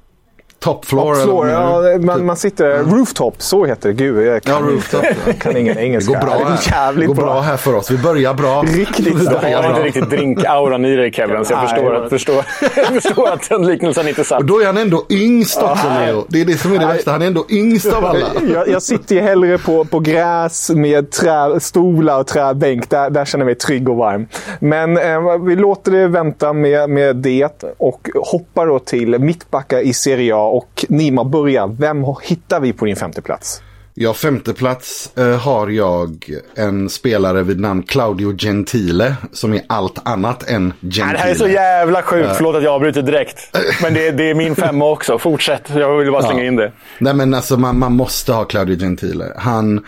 Top 0.59 0.85
floor. 0.85 1.15
Top 1.15 1.23
floor, 1.25 1.49
ja, 1.49 1.81
det 1.81 1.93
är. 1.93 1.99
man, 1.99 2.27
man 2.27 2.37
sitter... 2.37 2.79
Rooftop, 2.83 3.35
så 3.39 3.65
heter 3.65 3.89
det. 3.89 3.95
Gud, 3.95 4.27
jag 4.27 4.43
kan, 4.43 4.55
Ja, 4.67 4.73
rooftop. 4.73 5.05
jag 5.27 5.39
kan 5.39 5.57
ingen 5.57 5.75
Det 5.77 5.83
engelska. 5.83 6.13
går 6.13 6.21
bra 6.27 6.35
Det 6.39 6.45
här. 6.45 6.53
är 6.53 6.73
jävligt 6.87 7.03
det 7.03 7.07
går 7.07 7.15
bra 7.15 7.25
bra. 7.25 7.41
här 7.41 7.57
för 7.57 7.75
oss. 7.75 7.91
Vi 7.91 7.99
börjar 7.99 8.35
bra. 8.35 8.63
Riktigt 8.63 9.15
bra. 9.15 9.33
Jag 9.33 9.41
börjar 9.43 9.63
har 9.63 9.71
inte 9.71 9.83
riktigt 9.83 10.11
drinkauran 10.11 10.85
i 10.85 10.97
dig 10.97 11.13
Kevin, 11.13 11.45
så 11.45 11.53
jag 11.53 11.59
Nej, 11.59 11.69
förstår, 11.69 11.85
det 11.85 11.91
var- 11.99 12.05
att, 12.05 12.11
förstår, 12.11 12.45
jag 12.77 12.87
förstår 13.03 13.29
att 13.29 13.49
den 13.49 13.67
liknelsen 13.67 14.09
inte 14.09 14.25
satt. 14.25 14.39
Och 14.41 14.45
då 14.45 14.61
är 14.63 14.67
han 14.67 14.77
ändå 14.77 15.05
yngst 15.11 15.63
också 15.63 15.89
Leo. 15.89 16.25
Det 16.29 16.41
är 16.41 16.45
det 16.45 16.59
som 16.59 16.73
är 16.75 16.79
det 16.79 16.87
värsta. 16.87 17.11
Han 17.11 17.23
är 17.23 17.27
ändå 17.27 17.45
yngst 17.51 17.93
av 17.93 18.05
alla. 18.05 18.27
Jag, 18.55 18.69
jag 18.69 18.83
sitter 18.83 19.15
ju 19.15 19.21
hellre 19.21 19.59
på, 19.59 19.85
på 19.85 20.01
gräs 20.01 20.71
med 20.71 21.11
trä, 21.11 21.61
stolar 21.61 22.21
och 22.21 22.27
träbänk. 22.27 22.91
Där, 22.91 23.11
där 23.11 23.25
känner 23.25 23.43
jag 23.43 23.47
mig 23.47 23.55
trygg 23.55 23.89
och 23.89 23.97
varm. 23.97 24.27
Men 24.61 24.97
eh, 24.99 25.39
vi 25.47 25.57
låter 25.57 25.93
det 25.93 26.09
vänta 26.09 26.53
med, 26.53 26.91
med 26.91 27.17
det 27.17 27.65
och 27.79 28.09
hoppar 28.23 28.67
då 28.67 28.79
till 28.79 29.19
mittbackar 29.19 29.81
i 29.81 29.93
Serie 29.93 30.35
A. 30.37 30.46
Och 30.47 30.85
Nima, 30.89 31.25
börja. 31.25 31.67
Vem 31.67 32.05
hittar 32.23 32.61
vi 32.61 32.73
på 32.73 32.85
din 32.85 32.97
femte 32.97 33.23
plats? 33.23 33.63
Ja, 33.99 34.15
femte 34.15 34.53
plats 34.53 35.17
eh, 35.17 35.39
har 35.39 35.69
jag 35.69 36.31
en 36.55 36.89
spelare 36.89 37.43
vid 37.43 37.61
namn 37.61 37.83
Claudio 37.83 38.37
Gentile. 38.39 39.17
Som 39.33 39.55
är 39.55 39.61
allt 39.67 40.09
annat 40.09 40.51
än 40.51 40.73
Gentile. 40.81 41.07
Nej, 41.07 41.15
det 41.15 41.19
här 41.19 41.31
är 41.31 41.35
så 41.35 41.49
jävla 41.49 42.03
sjukt. 42.03 42.31
Förlåt 42.37 42.57
att 42.57 42.63
jag 42.63 42.75
avbryter 42.75 43.03
direkt. 43.03 43.57
Men 43.83 43.95
det, 43.95 44.11
det 44.11 44.31
är 44.31 44.35
min 44.35 44.57
femma 44.57 44.91
också. 44.91 45.19
Fortsätt. 45.19 45.71
Jag 45.75 45.99
vill 45.99 46.11
bara 46.11 46.23
slänga 46.23 46.45
in 46.45 46.57
det. 46.57 46.73
Nej 46.99 47.15
men 47.15 47.35
alltså 47.35 47.57
man, 47.57 47.79
man 47.79 47.93
måste 47.93 48.33
ha 48.33 48.45
Claudio 48.45 48.79
Gentile. 48.79 49.33
Han, 49.37 49.85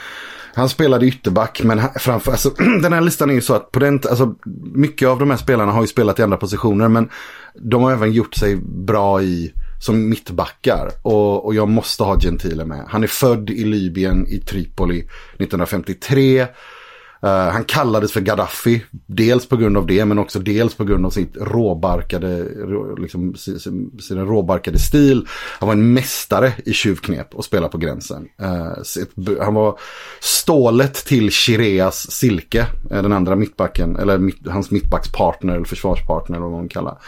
han 0.54 0.68
spelade 0.68 1.06
ytterback 1.06 1.60
men 1.64 1.78
han, 1.78 1.90
framför, 1.98 2.30
alltså, 2.30 2.50
den 2.82 2.92
här 2.92 3.00
listan 3.00 3.30
är 3.30 3.34
ju 3.34 3.40
så 3.40 3.54
att 3.54 3.70
på 3.70 3.78
den, 3.78 4.00
alltså, 4.10 4.34
mycket 4.74 5.08
av 5.08 5.18
de 5.18 5.30
här 5.30 5.36
spelarna 5.36 5.72
har 5.72 5.80
ju 5.80 5.86
spelat 5.86 6.18
i 6.18 6.22
andra 6.22 6.36
positioner 6.36 6.88
men 6.88 7.08
de 7.54 7.82
har 7.82 7.92
även 7.92 8.12
gjort 8.12 8.34
sig 8.34 8.56
bra 8.66 9.22
i 9.22 9.52
som 9.78 10.08
mittbackar 10.08 10.90
och, 11.02 11.46
och 11.46 11.54
jag 11.54 11.68
måste 11.68 12.02
ha 12.02 12.20
Gentile 12.20 12.64
med. 12.64 12.84
Han 12.88 13.02
är 13.02 13.06
född 13.06 13.50
i 13.50 13.64
Libyen 13.64 14.26
i 14.26 14.38
Tripoli 14.38 14.98
1953. 14.98 16.46
Uh, 17.24 17.30
eh, 17.30 17.48
han 17.48 17.64
kallades 17.64 18.12
för 18.12 18.20
Gaddafi, 18.20 18.84
dels 19.06 19.48
på 19.48 19.56
grund 19.56 19.76
av 19.76 19.86
det 19.86 20.04
men 20.04 20.18
också 20.18 20.38
dels 20.38 20.74
på 20.74 20.84
grund 20.84 21.06
av 21.06 21.10
sitt 21.10 21.36
råbarkade, 21.36 22.46
liksom, 22.98 23.34
sin, 23.34 23.58
sin, 24.00 24.26
råbarkade 24.26 24.78
stil. 24.78 25.26
Han 25.60 25.66
var 25.66 25.74
en 25.74 25.92
mästare 25.92 26.52
i 26.64 26.72
tjuvknep 26.72 27.34
och 27.34 27.44
spela 27.44 27.68
på 27.68 27.78
gränsen. 27.78 28.28
Eh, 28.40 28.52
uh, 28.52 28.82
sitt, 28.82 29.10
han 29.40 29.54
var 29.54 29.78
stålet 30.20 30.94
till 30.94 31.30
Chireas 31.30 32.10
silke, 32.10 32.66
eh, 32.90 33.02
den 33.02 33.12
andra 33.12 33.36
mittbacken, 33.36 33.96
eller 33.96 34.18
mitt, 34.18 34.48
hans 34.48 34.70
mittbackspartner 34.70 35.54
eller 35.54 35.64
försvarspartner 35.64 36.36
eller 36.36 36.46
vad 36.46 36.58
man 36.58 36.68
kallar. 36.68 36.98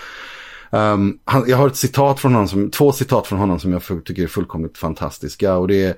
Um, 0.70 1.18
han, 1.24 1.44
jag 1.48 1.56
har 1.56 1.66
ett 1.66 1.76
citat 1.76 2.20
från 2.20 2.32
honom, 2.32 2.48
som, 2.48 2.70
två 2.70 2.92
citat 2.92 3.26
från 3.26 3.38
honom 3.38 3.60
som 3.60 3.72
jag 3.72 3.82
för, 3.82 4.00
tycker 4.00 4.22
är 4.22 4.26
fullkomligt 4.26 4.78
fantastiska. 4.78 5.56
Och 5.56 5.68
det 5.68 5.84
är 5.84 5.94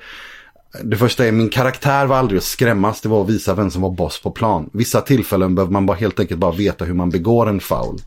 det 0.83 0.97
första 0.97 1.27
är 1.27 1.33
min 1.33 1.49
karaktär 1.49 2.07
var 2.07 2.17
aldrig 2.17 2.39
att 2.39 2.45
skrämmas, 2.45 3.01
det 3.01 3.09
var 3.09 3.23
att 3.23 3.31
visa 3.31 3.55
vem 3.55 3.71
som 3.71 3.83
var 3.83 3.91
boss 3.91 4.23
på 4.23 4.31
plan. 4.31 4.71
Vissa 4.73 5.01
tillfällen 5.01 5.55
behöver 5.55 5.73
man 5.73 5.87
bara 5.87 5.97
helt 5.97 6.21
enkelt 6.21 6.41
bara 6.41 6.53
veta 6.53 6.85
hur 6.85 6.95
man 6.95 7.11
begår 7.11 7.49
en 7.49 7.61
foul. 7.61 7.99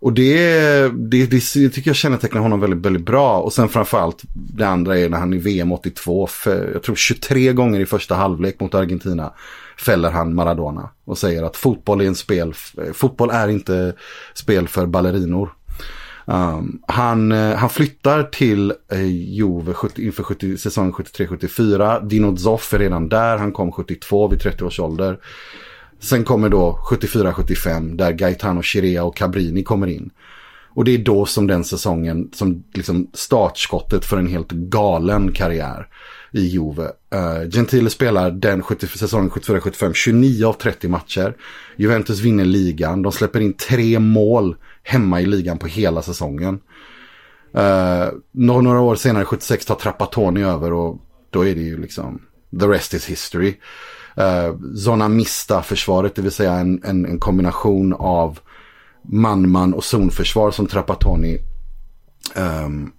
Och 0.00 0.12
det, 0.12 0.88
det, 0.88 1.26
det 1.26 1.40
tycker 1.70 1.88
jag 1.88 1.96
kännetecknar 1.96 2.40
honom 2.40 2.60
väldigt, 2.60 2.86
väldigt 2.86 3.06
bra. 3.06 3.40
Och 3.40 3.52
sen 3.52 3.68
framförallt 3.68 4.22
det 4.32 4.64
andra 4.64 4.98
är 4.98 5.08
när 5.08 5.18
han 5.18 5.32
i 5.32 5.38
VM 5.38 5.72
82, 5.72 6.26
för, 6.26 6.70
jag 6.72 6.82
tror 6.82 6.94
23 6.94 7.52
gånger 7.52 7.80
i 7.80 7.86
första 7.86 8.14
halvlek 8.14 8.60
mot 8.60 8.74
Argentina, 8.74 9.32
fäller 9.78 10.10
han 10.10 10.34
Maradona. 10.34 10.88
Och 11.04 11.18
säger 11.18 11.42
att 11.42 11.56
fotboll 11.56 12.00
är 12.00 12.04
en 12.04 12.14
spel, 12.14 12.54
fotboll 12.94 13.30
är 13.30 13.48
inte 13.48 13.94
spel 14.34 14.68
för 14.68 14.86
ballerinor. 14.86 15.52
Um, 16.24 16.82
han, 16.86 17.32
eh, 17.32 17.54
han 17.54 17.70
flyttar 17.70 18.22
till 18.22 18.72
eh, 18.92 19.06
Jove 19.34 19.74
70, 19.74 20.02
inför 20.02 20.22
70, 20.22 20.56
säsongen 20.56 20.92
73-74. 20.92 22.08
Dino 22.08 22.36
Zoff 22.36 22.74
är 22.74 22.78
redan 22.78 23.08
där. 23.08 23.36
Han 23.36 23.52
kom 23.52 23.72
72 23.72 24.28
vid 24.28 24.40
30 24.40 24.64
års 24.64 24.80
ålder. 24.80 25.18
Sen 26.00 26.24
kommer 26.24 26.48
då 26.48 26.78
74-75 26.90 27.96
där 27.96 28.12
Gaetano 28.12 28.62
Chirea 28.62 29.04
och 29.04 29.16
Cabrini 29.16 29.62
kommer 29.62 29.86
in. 29.86 30.10
Och 30.74 30.84
det 30.84 30.94
är 30.94 30.98
då 30.98 31.26
som 31.26 31.46
den 31.46 31.64
säsongen, 31.64 32.30
som 32.32 32.64
liksom 32.74 33.10
startskottet 33.12 34.04
för 34.04 34.16
en 34.16 34.26
helt 34.26 34.52
galen 34.52 35.32
karriär 35.32 35.86
i 36.32 36.46
Juve. 36.46 36.84
Uh, 37.14 37.48
Gentile 37.50 37.90
spelar 37.90 38.30
den 38.30 38.62
70, 38.62 38.86
säsongen 38.86 39.30
74-75 39.30 39.92
29 39.92 40.46
av 40.46 40.52
30 40.52 40.88
matcher. 40.88 41.36
Juventus 41.76 42.20
vinner 42.20 42.44
ligan. 42.44 43.02
De 43.02 43.12
släpper 43.12 43.40
in 43.40 43.52
tre 43.52 43.98
mål 43.98 44.56
hemma 44.82 45.20
i 45.20 45.26
ligan 45.26 45.58
på 45.58 45.66
hela 45.66 46.02
säsongen. 46.02 46.60
Uh, 47.56 48.08
några, 48.32 48.80
år 48.80 48.96
senare, 48.96 49.24
76, 49.24 49.66
tar 49.66 49.74
Trapattoni 49.74 50.42
över 50.42 50.72
och 50.72 50.98
då 51.30 51.46
är 51.46 51.54
det 51.54 51.60
ju 51.60 51.80
liksom 51.80 52.22
the 52.60 52.66
rest 52.66 52.94
is 52.94 53.06
history. 53.06 53.54
Uh, 54.18 54.74
Zona 54.76 55.08
Mista-försvaret, 55.08 56.14
det 56.14 56.22
vill 56.22 56.32
säga 56.32 56.52
en, 56.52 56.82
en, 56.84 57.06
en 57.06 57.18
kombination 57.18 57.92
av 57.92 58.38
man-man 59.02 59.74
och 59.74 59.84
zonförsvar 59.84 60.50
som 60.50 60.66
Trapattoni 60.66 61.38
um, 62.36 62.92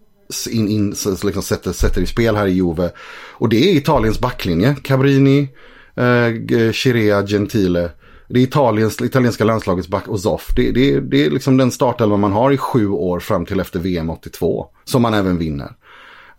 in, 0.47 0.67
in, 0.67 0.95
liksom 1.23 1.43
sätter, 1.43 1.71
sätter 1.71 2.01
i 2.01 2.05
spel 2.05 2.35
här 2.35 2.47
i 2.47 2.51
Juve. 2.51 2.91
Och 3.31 3.49
det 3.49 3.57
är 3.57 3.77
Italiens 3.77 4.19
backlinje. 4.19 4.75
Cabrini, 4.83 5.49
eh, 5.95 6.71
Chirea, 6.71 7.27
Gentile. 7.27 7.89
Det 8.29 8.39
är 8.39 8.43
Italiens, 8.43 9.01
italienska 9.01 9.43
landslagets 9.43 9.87
back 9.87 10.07
och 10.07 10.19
Zoff. 10.19 10.47
Det, 10.55 10.71
det, 10.71 10.99
det 10.99 11.25
är 11.25 11.29
liksom 11.29 11.57
den 11.57 11.71
startelva 11.71 12.17
man 12.17 12.31
har 12.31 12.51
i 12.51 12.57
sju 12.57 12.89
år 12.89 13.19
fram 13.19 13.45
till 13.45 13.59
efter 13.59 13.79
VM 13.79 14.09
82. 14.09 14.67
Som 14.83 15.01
man 15.01 15.13
även 15.13 15.37
vinner. 15.37 15.75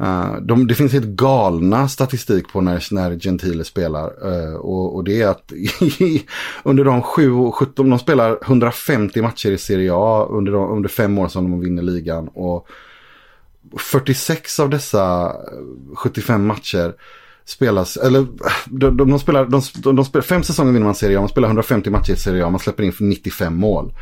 Uh, 0.02 0.36
de, 0.40 0.66
det 0.66 0.74
finns 0.74 0.92
helt 0.92 1.06
galna 1.06 1.88
statistik 1.88 2.48
på 2.48 2.60
när, 2.60 2.94
när 2.94 3.18
Gentile 3.18 3.64
spelar. 3.64 4.26
Uh, 4.26 4.54
och, 4.54 4.94
och 4.94 5.04
det 5.04 5.22
är 5.22 5.28
att 5.28 5.52
under 6.64 6.84
de 6.84 7.02
7 7.02 7.32
och 7.32 7.54
17, 7.54 7.90
de 7.90 7.98
spelar 7.98 8.38
150 8.42 9.22
matcher 9.22 9.50
i 9.50 9.58
Serie 9.58 9.90
A 9.94 10.26
under, 10.30 10.52
de, 10.52 10.70
under 10.70 10.88
fem 10.88 11.18
år 11.18 11.28
som 11.28 11.50
de 11.50 11.60
vinner 11.60 11.82
ligan. 11.82 12.28
Och 12.28 12.68
46 13.78 14.60
av 14.60 14.70
dessa 14.70 15.26
eh, 15.26 15.96
75 15.96 16.46
matcher 16.46 16.94
spelas, 17.44 17.96
eller 17.96 18.26
de, 18.66 18.96
de, 18.96 19.10
de 19.10 19.18
spelar, 19.18 19.46
de, 19.46 19.62
de, 19.96 20.04
spelar, 20.04 20.22
fem 20.22 20.42
säsonger 20.42 20.72
vinner 20.72 20.86
man 20.86 20.94
Serie 20.94 21.18
A, 21.18 21.20
man 21.20 21.28
spelar 21.28 21.48
150 21.48 21.90
matcher 21.90 22.12
i 22.12 22.16
Serie 22.16 22.46
A, 22.46 22.50
man 22.50 22.60
släpper 22.60 22.82
in 22.82 22.92
95 22.98 23.56
mål. 23.56 23.92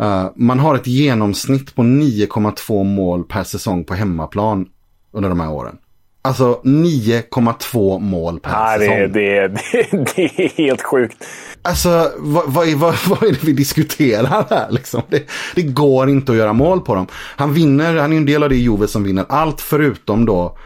Uh, 0.00 0.26
man 0.36 0.58
har 0.58 0.74
ett 0.74 0.86
genomsnitt 0.86 1.74
på 1.74 1.82
9,2 1.82 2.84
mål 2.84 3.24
per 3.24 3.44
säsong 3.44 3.84
på 3.84 3.94
hemmaplan 3.94 4.66
under 5.12 5.28
de 5.28 5.40
här 5.40 5.50
åren. 5.50 5.76
Alltså 6.24 6.60
9,2 6.64 7.98
mål 8.00 8.40
per 8.40 8.50
Ja, 8.50 8.76
säsong. 8.78 8.96
det, 8.96 9.06
det, 9.06 9.48
det, 9.48 9.90
det 10.16 10.44
är 10.44 10.48
helt 10.48 10.82
sjukt. 10.82 11.24
Alltså 11.62 12.10
vad, 12.18 12.52
vad, 12.52 12.68
är- 12.68 12.76
vad, 12.76 12.94
vad 13.08 13.22
är 13.22 13.32
det 13.32 13.44
vi 13.44 13.52
diskuterar 13.52 14.46
här 14.50 14.70
liksom? 14.70 15.02
Det, 15.08 15.22
det 15.54 15.62
går 15.62 16.08
inte 16.10 16.32
att 16.32 16.38
göra 16.38 16.52
mål 16.52 16.80
på 16.80 16.94
dem. 16.94 17.06
Han 17.12 17.52
vinner, 17.54 17.96
han 17.96 18.12
är 18.12 18.16
en 18.16 18.26
del 18.26 18.42
av 18.42 18.48
det 18.48 18.56
Juve 18.56 18.86
som 18.86 19.04
vinner 19.04 19.24
allt 19.28 19.60
förutom 19.60 20.24
då 20.26 20.58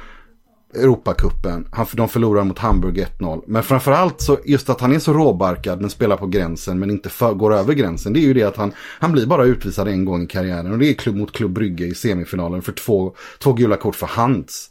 Europacupen. 0.75 1.69
De 1.93 2.09
förlorar 2.09 2.45
mot 2.45 2.59
Hamburg 2.59 3.07
1-0. 3.19 3.43
Men 3.47 3.63
framförallt 3.63 4.21
så 4.21 4.39
just 4.45 4.71
att 4.71 4.81
han 4.81 4.95
är 4.95 4.99
så 4.99 5.13
råbarkad 5.13 5.81
men 5.81 5.91
spelar 5.91 6.17
på 6.17 6.27
gränsen 6.27 6.79
men 6.79 6.91
inte 6.91 7.09
för, 7.09 7.33
går 7.35 7.55
över 7.55 7.75
gränsen. 7.75 8.13
Det 8.13 8.19
är 8.21 8.23
ju 8.23 8.35
det 8.35 8.43
att 8.43 8.57
han, 8.57 8.73
han 9.01 9.13
blir 9.13 9.27
bara 9.27 9.45
utvisad 9.45 9.89
en 9.89 10.05
gång 10.05 10.23
i 10.23 10.27
karriären. 10.27 10.73
Och 10.73 10.79
det 10.79 10.89
är 10.91 10.95
klubb 10.95 11.17
mot 11.17 11.33
Klubb 11.33 11.53
Brygge 11.53 11.85
i 11.85 11.95
semifinalen 11.95 12.63
för 12.63 12.73
två, 12.73 13.15
två 13.43 13.53
gula 13.53 13.77
kort 13.77 13.95
för 13.97 14.07
Hans. 14.07 14.71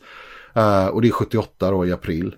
Eh, 0.55 0.87
och 0.87 1.01
det 1.01 1.07
är 1.07 1.11
78 1.11 1.71
då 1.71 1.85
i 1.85 1.91
april. 1.91 2.35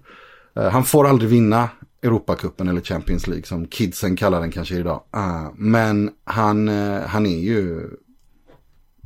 Eh, 0.55 0.69
han 0.69 0.83
får 0.83 1.07
aldrig 1.07 1.29
vinna 1.29 1.69
Europacupen 2.03 2.67
eller 2.67 2.81
Champions 2.81 3.27
League 3.27 3.45
som 3.45 3.67
kidsen 3.67 4.15
kallar 4.15 4.41
den 4.41 4.51
kanske 4.51 4.75
idag. 4.75 5.01
Eh, 5.15 5.47
men 5.55 6.11
han, 6.23 6.67
han 7.05 7.25
är 7.25 7.39
ju... 7.39 7.89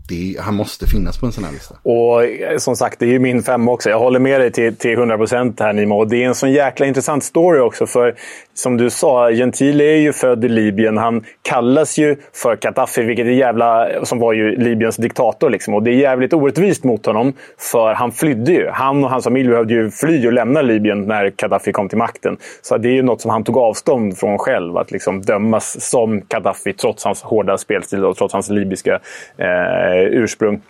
Det 0.10 0.36
är, 0.36 0.41
han 0.41 0.56
måste 0.56 0.88
finnas 0.88 1.20
på 1.20 1.25
en 1.25 1.32
sån 1.32 1.44
här 1.44 1.51
lista. 1.51 1.75
Och 1.84 2.62
som 2.62 2.75
sagt, 2.75 3.00
det 3.00 3.06
är 3.06 3.10
ju 3.10 3.20
min 3.20 3.44
femma 3.44 3.72
också. 3.72 3.89
Jag 3.89 4.00
håller 4.00 4.20
med 4.20 4.41
dig 4.41 4.51
till, 4.51 4.75
till 4.75 4.98
100% 4.98 5.56
här 5.60 5.74
Nimo. 5.74 5.96
Och 5.96 6.08
det 6.08 6.24
är 6.24 6.27
en 6.27 6.36
sån 6.36 6.51
jäkla 6.51 6.86
intressant 6.86 7.24
story 7.24 7.60
också. 7.60 7.88
För 7.88 8.15
som 8.62 8.77
du 8.77 8.89
sa, 8.89 9.30
Gentile 9.30 9.84
är 9.84 9.98
ju 9.98 10.13
född 10.13 10.46
i 10.46 10.50
Libyen. 10.50 10.98
Han 10.98 11.24
kallas 11.41 11.98
ju 11.98 12.15
för 12.34 12.56
Gaddafi, 12.56 13.03
vilket 13.03 13.25
är 13.25 13.30
jävla... 13.30 13.88
Som 14.06 14.20
var 14.20 14.34
ju 14.34 14.56
Libyens 14.56 14.96
diktator. 14.96 15.50
Liksom. 15.50 15.74
Och 15.74 15.84
det 15.84 15.91
är 15.91 15.96
jävligt 15.96 16.34
orättvist 16.34 16.84
mot 16.84 17.06
honom. 17.06 17.34
För 17.58 17.94
han 17.94 18.12
flydde 18.12 18.51
ju. 18.51 18.70
Han 18.70 19.03
och 19.03 19.10
hans 19.10 19.24
familj 19.24 19.50
behövde 19.50 19.74
ju 19.74 19.91
fly 19.91 20.27
och 20.27 20.34
lämna 20.34 20.62
Libyen 20.62 21.01
när 21.01 21.34
Gaddafi 21.38 21.72
kom 21.72 21.89
till 21.89 21.98
makten. 21.98 22.38
Så 22.62 22.77
det 22.77 22.89
är 22.89 22.94
ju 22.94 23.03
något 23.03 23.22
som 23.22 23.32
han 23.32 23.44
tog 23.44 23.58
avstånd 23.58 24.18
från 24.18 24.38
själv. 24.38 24.77
Att 24.77 24.91
liksom 24.91 25.22
dömas 25.22 25.89
som 25.89 26.22
Gaddafi 26.27 26.74
trots 26.74 27.03
hans 27.03 27.22
hårda 27.22 27.58
spelstil 27.58 28.06
och 28.06 28.18
trots 28.18 28.34
hans 28.34 28.50
libyska 28.50 29.00
eh, 29.38 30.01
ursprung. 30.10 30.62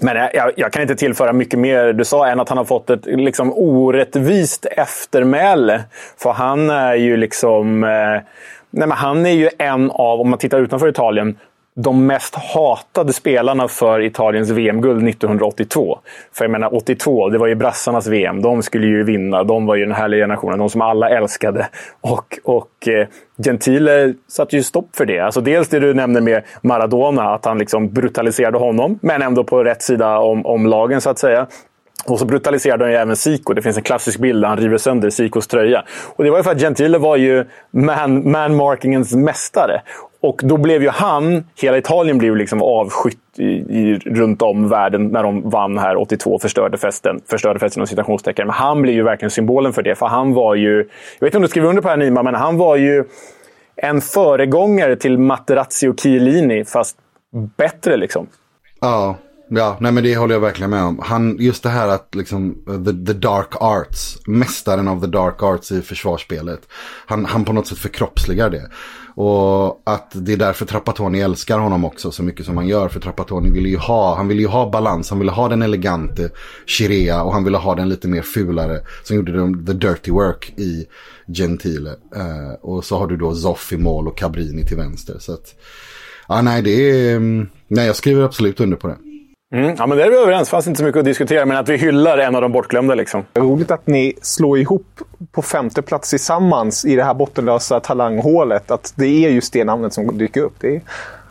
Men 0.00 0.16
jag, 0.16 0.52
jag, 0.56 0.72
kan 0.72 0.82
inte 0.82 0.94
tillföra 0.94 1.32
mycket 1.32 1.58
mer 1.58 1.92
du 1.92 2.04
sa 2.04 2.28
än 2.28 2.40
att 2.40 2.48
han 2.48 2.58
har 2.58 2.64
fått 2.64 2.90
ett 2.90 3.06
liksom, 3.06 3.52
orättvist 3.52 4.66
eftermäle. 4.70 5.84
För 6.16 6.32
han 6.32 6.70
är 6.70 6.94
ju 6.94 7.16
liksom... 7.16 7.84
Eh, 7.84 8.20
nej 8.70 8.88
men 8.88 8.92
han 8.92 9.26
är 9.26 9.30
ju 9.30 9.48
en 9.58 9.90
av, 9.90 10.20
om 10.20 10.30
man 10.30 10.38
tittar 10.38 10.60
utanför 10.60 10.88
Italien, 10.88 11.38
de 11.78 12.06
mest 12.06 12.34
hatade 12.34 13.12
spelarna 13.12 13.68
för 13.68 14.00
Italiens 14.00 14.50
VM-guld 14.50 15.08
1982. 15.08 15.98
För 16.32 16.44
jag 16.44 16.52
menar, 16.52 16.74
82, 16.74 17.28
det 17.28 17.38
var 17.38 17.46
ju 17.46 17.54
brassarnas 17.54 18.06
VM. 18.06 18.42
De 18.42 18.62
skulle 18.62 18.86
ju 18.86 19.04
vinna. 19.04 19.44
De 19.44 19.66
var 19.66 19.76
ju 19.76 19.84
den 19.84 19.94
härliga 19.94 20.22
generationen. 20.22 20.58
De 20.58 20.70
som 20.70 20.80
alla 20.80 21.10
älskade. 21.10 21.68
Och, 22.00 22.38
och 22.44 22.88
eh, 22.88 23.06
Gentile 23.44 24.14
satte 24.28 24.56
ju 24.56 24.62
stopp 24.62 24.96
för 24.96 25.06
det. 25.06 25.20
Alltså 25.20 25.40
dels 25.40 25.68
det 25.68 25.80
du 25.80 25.94
nämnde 25.94 26.20
med 26.20 26.42
Maradona, 26.62 27.34
att 27.34 27.44
han 27.44 27.58
liksom 27.58 27.88
brutaliserade 27.88 28.58
honom. 28.58 28.98
Men 29.02 29.22
ändå 29.22 29.44
på 29.44 29.64
rätt 29.64 29.82
sida 29.82 30.18
om, 30.18 30.46
om 30.46 30.66
lagen, 30.66 31.00
så 31.00 31.10
att 31.10 31.18
säga. 31.18 31.46
Och 32.10 32.18
så 32.18 32.24
brutaliserade 32.24 32.84
han 32.84 32.92
ju 32.92 32.98
även 32.98 33.16
Zico. 33.16 33.52
Det 33.52 33.62
finns 33.62 33.76
en 33.76 33.82
klassisk 33.82 34.18
bild 34.18 34.42
där 34.42 34.48
han 34.48 34.58
river 34.58 34.78
sönder 34.78 35.10
Zicos 35.10 35.46
tröja. 35.46 35.84
Och 36.16 36.24
det 36.24 36.30
var 36.30 36.38
ju 36.38 36.42
för 36.42 36.50
att 36.50 36.60
Gentile 36.60 36.98
var 36.98 37.16
ju 37.16 37.44
man, 37.70 38.30
man-markingens 38.30 39.14
mästare. 39.14 39.82
Och 40.20 40.40
då 40.44 40.56
blev 40.56 40.82
ju 40.82 40.88
han, 40.88 41.44
hela 41.62 41.78
Italien 41.78 42.18
blev 42.18 42.36
liksom 42.36 42.62
avskytt 42.62 43.18
i, 43.38 43.44
i, 43.44 43.98
runt 43.98 44.42
om 44.42 44.68
världen 44.68 45.08
när 45.08 45.22
de 45.22 45.50
vann 45.50 45.78
här 45.78 45.96
82 45.96 46.38
förstörde 46.38 46.78
festen. 46.78 47.20
Förstörde 47.30 47.58
festen 47.58 47.82
och 47.82 47.88
citationstecken. 47.88 48.46
Men 48.46 48.54
han 48.54 48.82
blev 48.82 48.94
ju 48.94 49.02
verkligen 49.02 49.30
symbolen 49.30 49.72
för 49.72 49.82
det. 49.82 49.94
För 49.94 50.06
han 50.06 50.34
var 50.34 50.54
ju, 50.54 50.76
jag 51.18 51.26
vet 51.26 51.26
inte 51.26 51.36
om 51.36 51.42
du 51.42 51.48
skriver 51.48 51.68
under 51.68 51.82
på 51.82 51.88
det 51.88 51.92
här 51.92 51.98
Nima, 51.98 52.22
men 52.22 52.34
han 52.34 52.56
var 52.56 52.76
ju 52.76 53.04
en 53.76 54.00
föregångare 54.00 54.96
till 54.96 55.18
Materazzi 55.18 55.88
och 55.88 56.00
Chiellini, 56.00 56.64
fast 56.64 56.96
bättre 57.56 57.96
liksom. 57.96 58.26
Ja, 58.80 59.16
Ja, 59.48 59.76
nej 59.80 59.92
men 59.92 60.04
det 60.04 60.16
håller 60.16 60.34
jag 60.34 60.40
verkligen 60.40 60.70
med 60.70 60.82
om. 60.82 60.98
Han, 61.02 61.36
just 61.38 61.62
det 61.62 61.68
här 61.68 61.88
att 61.88 62.14
liksom, 62.14 62.64
eh, 62.68 62.84
the, 62.84 63.06
the 63.06 63.18
dark 63.18 63.48
arts, 63.60 64.18
mästaren 64.26 64.88
av 64.88 65.00
the 65.00 65.06
dark 65.06 65.42
arts 65.42 65.72
i 65.72 65.82
försvarsspelet. 65.82 66.60
Han, 67.06 67.24
han 67.24 67.44
på 67.44 67.52
något 67.52 67.66
sätt 67.66 67.78
förkroppsligar 67.78 68.50
det. 68.50 68.70
Och 69.14 69.82
att 69.84 70.10
det 70.12 70.32
är 70.32 70.36
därför 70.36 70.66
Trapattoni 70.66 71.20
älskar 71.20 71.58
honom 71.58 71.84
också 71.84 72.10
så 72.10 72.22
mycket 72.22 72.46
som 72.46 72.56
han 72.56 72.68
gör. 72.68 72.88
För 72.88 73.00
Trapattoni 73.00 73.50
ville 73.50 73.68
ju 73.68 73.76
ha, 73.76 74.16
han 74.16 74.28
ville 74.28 74.42
ju 74.42 74.48
ha 74.48 74.70
balans, 74.70 75.10
han 75.10 75.18
ville 75.18 75.32
ha 75.32 75.48
den 75.48 75.62
elegante 75.62 76.30
Chirea 76.66 77.22
och 77.22 77.32
han 77.32 77.44
ville 77.44 77.58
ha 77.58 77.74
den 77.74 77.88
lite 77.88 78.08
mer 78.08 78.22
fulare. 78.22 78.80
Som 79.04 79.16
gjorde 79.16 79.32
de, 79.32 79.66
the 79.66 79.72
dirty 79.72 80.10
work 80.10 80.52
i 80.56 80.86
Gentile. 81.26 81.90
Uh, 81.90 82.52
och 82.62 82.84
så 82.84 82.98
har 82.98 83.06
du 83.06 83.16
då 83.16 83.34
Zoff 83.34 83.72
i 83.72 83.76
mål 83.76 84.08
och 84.08 84.18
Cabrini 84.18 84.64
till 84.64 84.76
vänster. 84.76 85.16
Så 85.18 85.32
att, 85.32 85.54
ja 86.28 86.42
nej 86.42 86.62
det 86.62 86.70
är, 86.70 87.16
mm, 87.16 87.48
nej 87.68 87.86
jag 87.86 87.96
skriver 87.96 88.22
absolut 88.22 88.60
under 88.60 88.76
på 88.76 88.88
det. 88.88 88.96
Mm, 89.54 89.74
ja, 89.78 89.86
men 89.86 89.98
där 89.98 90.04
är 90.04 90.10
vi 90.10 90.16
överens. 90.16 90.48
Det 90.48 90.50
fanns 90.50 90.66
inte 90.66 90.78
så 90.78 90.84
mycket 90.84 90.98
att 90.98 91.04
diskutera, 91.04 91.46
men 91.46 91.56
att 91.56 91.68
vi 91.68 91.76
hyllar 91.76 92.18
en 92.18 92.34
av 92.34 92.42
de 92.42 92.52
bortglömda. 92.52 92.94
Liksom. 92.94 93.24
Roligt 93.34 93.70
att 93.70 93.86
ni 93.86 94.14
slår 94.22 94.58
ihop 94.58 95.00
på 95.32 95.42
femte 95.42 95.82
plats 95.82 96.10
tillsammans 96.10 96.84
i 96.84 96.96
det 96.96 97.04
här 97.04 97.14
bottenlösa 97.14 97.80
talanghålet. 97.80 98.70
Att 98.70 98.92
det 98.96 99.06
är 99.06 99.30
just 99.30 99.52
det 99.52 99.64
namnet 99.64 99.92
som 99.92 100.18
dyker 100.18 100.40
upp. 100.40 100.54
Det 100.60 100.76
är, 100.76 100.80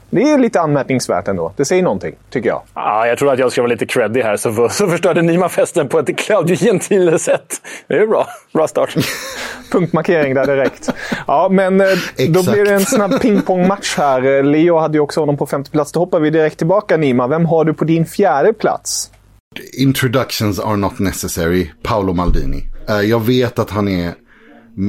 det 0.09 0.31
är 0.31 0.37
lite 0.37 0.61
anmärkningsvärt 0.61 1.27
ändå. 1.27 1.53
Det 1.57 1.65
säger 1.65 1.83
någonting, 1.83 2.15
tycker 2.29 2.49
jag. 2.49 2.61
Ja, 2.73 3.07
jag 3.07 3.17
tror 3.17 3.33
att 3.33 3.39
jag 3.39 3.51
ska 3.51 3.61
vara 3.61 3.71
lite 3.71 3.85
creddig 3.85 4.21
här, 4.21 4.37
så, 4.37 4.69
så 4.71 4.87
förstörde 4.87 5.21
Nima 5.21 5.49
festen 5.49 5.87
på 5.87 5.99
ett 5.99 6.17
Claudio 6.17 6.55
Gentile-sätt. 6.55 7.61
Det 7.87 7.93
är 7.93 8.07
bra. 8.07 8.27
Bra 8.53 8.67
start. 8.67 8.95
Punktmarkering 9.71 10.33
där 10.33 10.45
direkt. 10.45 10.89
Ja, 11.27 11.49
men 11.51 11.81
eh, 11.81 11.87
då 12.29 12.51
blir 12.51 12.65
det 12.65 12.73
en 12.73 12.85
snabb 12.85 13.21
pingpongmatch 13.21 13.97
här. 13.97 14.43
Leo 14.43 14.77
hade 14.77 14.97
ju 14.97 15.01
också 15.01 15.19
honom 15.19 15.37
på 15.37 15.45
femte 15.45 15.71
plats. 15.71 15.91
Då 15.91 15.99
hoppar 15.99 16.19
vi 16.19 16.29
direkt 16.29 16.57
tillbaka, 16.57 16.97
Nima. 16.97 17.27
Vem 17.27 17.45
har 17.45 17.65
du 17.65 17.73
på 17.73 17.85
din 17.85 18.05
fjärde 18.05 18.53
plats? 18.53 19.11
Introductions 19.77 20.59
are 20.59 20.75
not 20.75 20.99
necessary. 20.99 21.71
Paolo 21.83 22.13
Maldini. 22.13 22.63
Eh, 22.89 23.01
jag 23.01 23.19
vet 23.25 23.59
att 23.59 23.69
han 23.69 23.87
är 23.87 24.13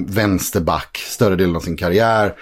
vänsterback 0.08 0.96
större 0.96 1.36
delen 1.36 1.56
av 1.56 1.60
sin 1.60 1.76
karriär. 1.76 2.34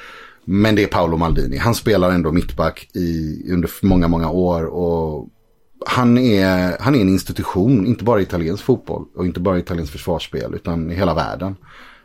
Men 0.45 0.75
det 0.75 0.83
är 0.83 0.87
Paolo 0.87 1.17
Maldini. 1.17 1.57
Han 1.57 1.75
spelar 1.75 2.11
ändå 2.11 2.33
mittback 2.33 2.89
i, 2.95 3.43
under 3.53 3.71
många, 3.87 4.09
många 4.09 4.31
år. 4.31 4.65
Och 4.65 5.29
han 5.87 6.19
är, 6.19 6.77
han 6.81 6.95
är 6.95 7.01
en 7.01 7.09
institution, 7.09 7.87
inte 7.87 8.05
bara 8.05 8.21
i 8.21 8.23
italiensk 8.23 8.65
fotboll 8.65 9.05
och 9.17 9.27
inte 9.27 9.41
bara 9.41 9.57
i 9.57 9.61
italiensk 9.61 9.93
försvarsspel, 9.93 10.55
utan 10.55 10.91
i 10.91 10.95
hela 10.95 11.15
världen. 11.15 11.57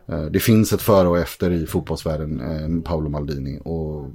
Eh, 0.10 0.22
det 0.22 0.40
finns 0.40 0.74
ett 0.74 0.82
före 0.82 1.08
och 1.08 1.18
efter 1.18 1.52
i 1.52 1.66
fotbollsvärlden, 1.66 2.40
eh, 2.40 2.84
Paolo 2.84 3.10
Maldini. 3.10 3.60
Och 3.64 4.10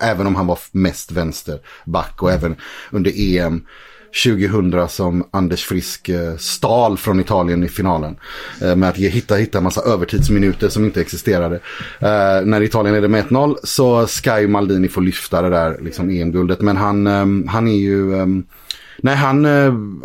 även 0.00 0.26
om 0.26 0.34
han 0.34 0.46
var 0.46 0.58
mest 0.72 1.12
vänsterback 1.12 2.22
och 2.22 2.32
även 2.32 2.56
under 2.90 3.12
EM 3.16 3.66
2000 4.24 4.88
som 4.88 5.24
Anders 5.30 5.64
Frisk 5.64 6.08
eh, 6.08 6.36
stal 6.36 6.96
från 6.96 7.20
Italien 7.20 7.64
i 7.64 7.68
finalen. 7.68 8.16
Eh, 8.62 8.76
med 8.76 8.88
att 8.88 8.96
hitta, 8.96 9.34
hitta 9.34 9.58
en 9.58 9.64
massa 9.64 9.82
övertidsminuter 9.82 10.68
som 10.68 10.84
inte 10.84 11.00
existerade. 11.00 11.56
Eh, 11.98 12.44
när 12.44 12.62
Italien 12.62 12.94
är 12.94 13.00
det 13.00 13.08
med 13.08 13.24
1-0 13.24 13.56
så 13.64 14.06
ska 14.06 14.40
ju 14.40 14.48
Maldini 14.48 14.88
få 14.88 15.00
lyfta 15.00 15.42
det 15.42 15.50
där 15.50 15.78
liksom 15.80 16.10
EM-guldet. 16.10 16.60
Men 16.60 16.76
han, 16.76 17.06
ehm, 17.06 17.48
han 17.48 17.68
är 17.68 17.76
ju... 17.76 18.20
Ehm, 18.20 18.44
nej, 18.98 19.16
han, 19.16 19.46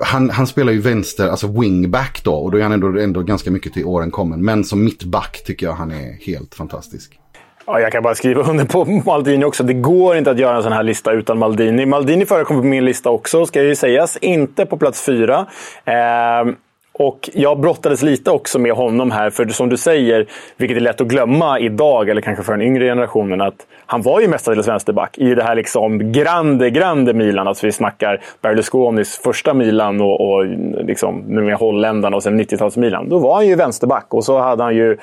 han, 0.02 0.30
han 0.30 0.48
spelar 0.48 0.74
ju 0.74 0.80
vänster, 0.80 1.28
alltså 1.28 1.48
wingback 1.62 2.22
då. 2.24 2.34
Och 2.34 2.52
då 2.52 2.58
är 2.58 2.64
han 2.64 2.72
ändå, 2.72 3.00
ändå 3.00 3.22
ganska 3.22 3.52
mycket 3.52 3.74
till 3.74 3.86
åren 3.86 4.12
kommen. 4.12 4.46
Men 4.46 4.64
som 4.64 4.84
mittback 4.84 5.44
tycker 5.46 5.66
jag 5.66 5.74
han 5.74 5.92
är 5.92 6.26
helt 6.26 6.56
fantastisk. 6.56 7.20
Ja, 7.66 7.80
jag 7.80 7.92
kan 7.92 8.04
bara 8.04 8.16
skriva 8.16 8.42
under 8.50 8.66
på 8.66 8.86
Maldini 8.86 9.46
också. 9.46 9.64
Det 9.64 9.74
går 9.74 10.18
inte 10.18 10.32
att 10.32 10.40
göra 10.40 10.58
en 10.58 10.64
sån 10.64 10.74
här 10.74 10.84
lista 10.84 11.12
utan 11.12 11.38
Maldini. 11.40 11.86
Maldini 11.86 12.26
förekommer 12.26 12.62
på 12.62 12.68
min 12.68 12.86
lista 12.86 13.10
också, 13.10 13.46
ska 13.46 13.64
ju 13.64 13.76
sägas. 13.76 14.18
Inte 14.18 14.66
på 14.66 14.78
plats 14.78 15.06
fyra. 15.06 15.46
Eh, 15.86 16.54
och 16.96 17.30
jag 17.34 17.60
brottades 17.60 18.02
lite 18.02 18.32
också 18.32 18.60
med 18.60 18.72
honom 18.72 19.12
här, 19.12 19.30
för 19.30 19.48
som 19.48 19.70
du 19.70 19.78
säger, 19.78 20.26
vilket 20.58 20.78
är 20.78 20.82
lätt 20.82 21.02
att 21.02 21.08
glömma 21.08 21.60
idag, 21.60 22.10
eller 22.10 22.22
kanske 22.22 22.44
för 22.44 22.52
den 22.52 22.62
yngre 22.62 22.86
generationen, 22.86 23.42
att 23.42 23.56
han 23.86 24.02
var 24.02 24.20
ju 24.20 24.28
mestadels 24.28 24.68
vänsterback 24.68 25.18
i 25.18 25.36
det 25.36 25.44
här 25.44 25.56
liksom 25.56 26.12
grande, 26.12 26.70
grande 26.70 27.14
Milan. 27.14 27.48
Alltså 27.48 27.66
vi 27.66 27.72
snackar 27.72 28.22
Berlusconis 28.42 29.18
första 29.24 29.54
Milan 29.54 30.02
och, 30.02 30.22
och 30.22 30.46
liksom, 30.86 31.20
med 31.20 31.56
holländarna 31.56 32.16
och 32.16 32.24
sen 32.24 32.40
90-tals 32.40 32.78
Milan. 32.78 33.10
Då 33.10 33.20
var 33.20 33.36
han 33.36 33.48
ju 33.48 33.56
vänsterback 33.56 34.08
och 34.10 34.26
så 34.26 34.40
hade 34.40 34.64
han 34.64 34.76
ju 34.76 34.98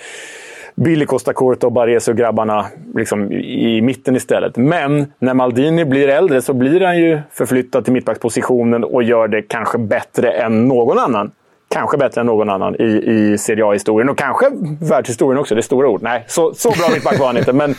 Billy 0.84 1.06
Costa 1.06 1.32
och 1.62 1.72
Baresi 1.72 2.12
och 2.12 2.16
grabbarna 2.16 2.66
liksom 2.94 3.32
i 3.32 3.80
mitten 3.82 4.16
istället. 4.16 4.56
Men 4.56 5.12
när 5.18 5.34
Maldini 5.34 5.84
blir 5.84 6.08
äldre 6.08 6.42
så 6.42 6.52
blir 6.52 6.80
han 6.80 6.98
ju 6.98 7.20
förflyttad 7.32 7.84
till 7.84 7.92
mittbackspositionen 7.92 8.84
och 8.84 9.02
gör 9.02 9.28
det 9.28 9.42
kanske 9.42 9.78
bättre 9.78 10.30
än 10.30 10.68
någon 10.68 10.98
annan. 10.98 11.30
Kanske 11.68 11.96
bättre 11.96 12.20
än 12.20 12.26
någon 12.26 12.50
annan 12.50 12.74
i, 12.74 13.02
i 13.06 13.38
Serie 13.38 13.64
A-historien 13.64 14.08
och 14.08 14.18
kanske 14.18 14.46
världshistorien 14.80 15.40
också. 15.40 15.54
Det 15.54 15.60
är 15.60 15.62
stora 15.62 15.88
ord. 15.88 16.02
Nej, 16.02 16.24
så, 16.26 16.54
så 16.54 16.70
bra 16.70 16.88
mittback 16.94 17.18
var 17.18 17.26
han 17.26 17.36
inte. 17.36 17.52
Men 17.52 17.74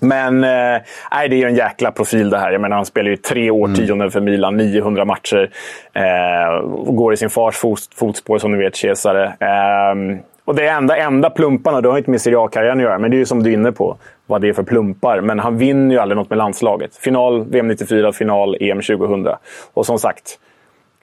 men 0.00 0.44
eh, 0.44 0.80
nej, 1.12 1.28
det 1.28 1.36
är 1.36 1.38
ju 1.38 1.46
en 1.46 1.54
jäkla 1.54 1.90
profil 1.90 2.30
det 2.30 2.38
här. 2.38 2.52
Jag 2.52 2.60
menar, 2.60 2.76
han 2.76 2.86
spelar 2.86 3.10
ju 3.10 3.16
tre 3.16 3.50
årtionden 3.50 4.00
mm. 4.00 4.10
för 4.10 4.20
Milan, 4.20 4.56
900 4.56 5.04
matcher. 5.04 5.50
Eh, 5.92 6.68
går 6.92 7.12
i 7.12 7.16
sin 7.16 7.30
fars 7.30 7.56
fot, 7.56 7.80
fotspår, 7.94 8.38
som 8.38 8.52
ni 8.52 8.58
vet, 8.58 8.76
Cesare. 8.76 9.24
Eh, 9.24 10.18
och 10.44 10.54
det 10.54 10.68
enda, 10.68 10.96
enda 10.96 11.30
plumparna, 11.30 11.80
det 11.80 11.88
har 11.88 11.98
inte 11.98 12.10
med 12.10 12.20
Serie 12.20 12.38
A-karriären 12.38 12.78
att 12.78 12.82
göra, 12.82 12.98
men 12.98 13.10
det 13.10 13.16
är 13.16 13.18
ju 13.18 13.26
som 13.26 13.42
du 13.42 13.50
är 13.50 13.54
inne 13.54 13.72
på 13.72 13.96
vad 14.26 14.40
det 14.40 14.48
är 14.48 14.52
för 14.52 14.62
plumpar. 14.62 15.20
Men 15.20 15.38
han 15.38 15.58
vinner 15.58 15.94
ju 15.94 16.00
aldrig 16.00 16.16
något 16.16 16.30
med 16.30 16.38
landslaget. 16.38 16.96
Final 16.96 17.44
VM 17.44 17.68
94, 17.68 18.12
final 18.12 18.56
EM 18.60 18.80
2000. 18.80 19.26
Och 19.74 19.86
som 19.86 19.98
sagt, 19.98 20.38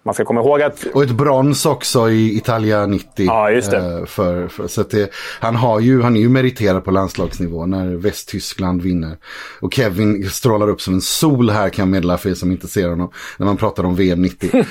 man 0.03 0.13
ska 0.13 0.25
komma 0.25 0.41
ihåg 0.41 0.61
att... 0.61 0.83
Och 0.93 1.03
ett 1.03 1.11
brons 1.11 1.65
också 1.65 2.09
i 2.09 2.37
Italia 2.37 2.85
90. 2.85 3.25
Ja, 3.25 3.51
just 3.51 3.71
det. 3.71 3.77
Eh, 3.77 4.05
för, 4.05 4.47
för, 4.47 4.67
så 4.67 4.83
det, 4.83 5.11
han, 5.39 5.55
har 5.55 5.79
ju, 5.79 6.01
han 6.01 6.15
är 6.15 6.19
ju 6.19 6.29
meriterad 6.29 6.85
på 6.85 6.91
landslagsnivå 6.91 7.65
när 7.65 7.95
Västtyskland 7.95 8.81
vinner. 8.81 9.17
Och 9.61 9.73
Kevin 9.73 10.29
strålar 10.29 10.69
upp 10.69 10.81
som 10.81 10.93
en 10.93 11.01
sol 11.01 11.49
här 11.49 11.69
kan 11.69 11.83
jag 11.83 11.91
meddela 11.91 12.17
för 12.17 12.29
er 12.29 12.33
som 12.33 12.51
inte 12.51 12.67
ser 12.67 12.89
honom. 12.89 13.11
När 13.37 13.45
man 13.45 13.57
pratar 13.57 13.83
om 13.83 13.95
VM 13.95 14.21
90. 14.21 14.49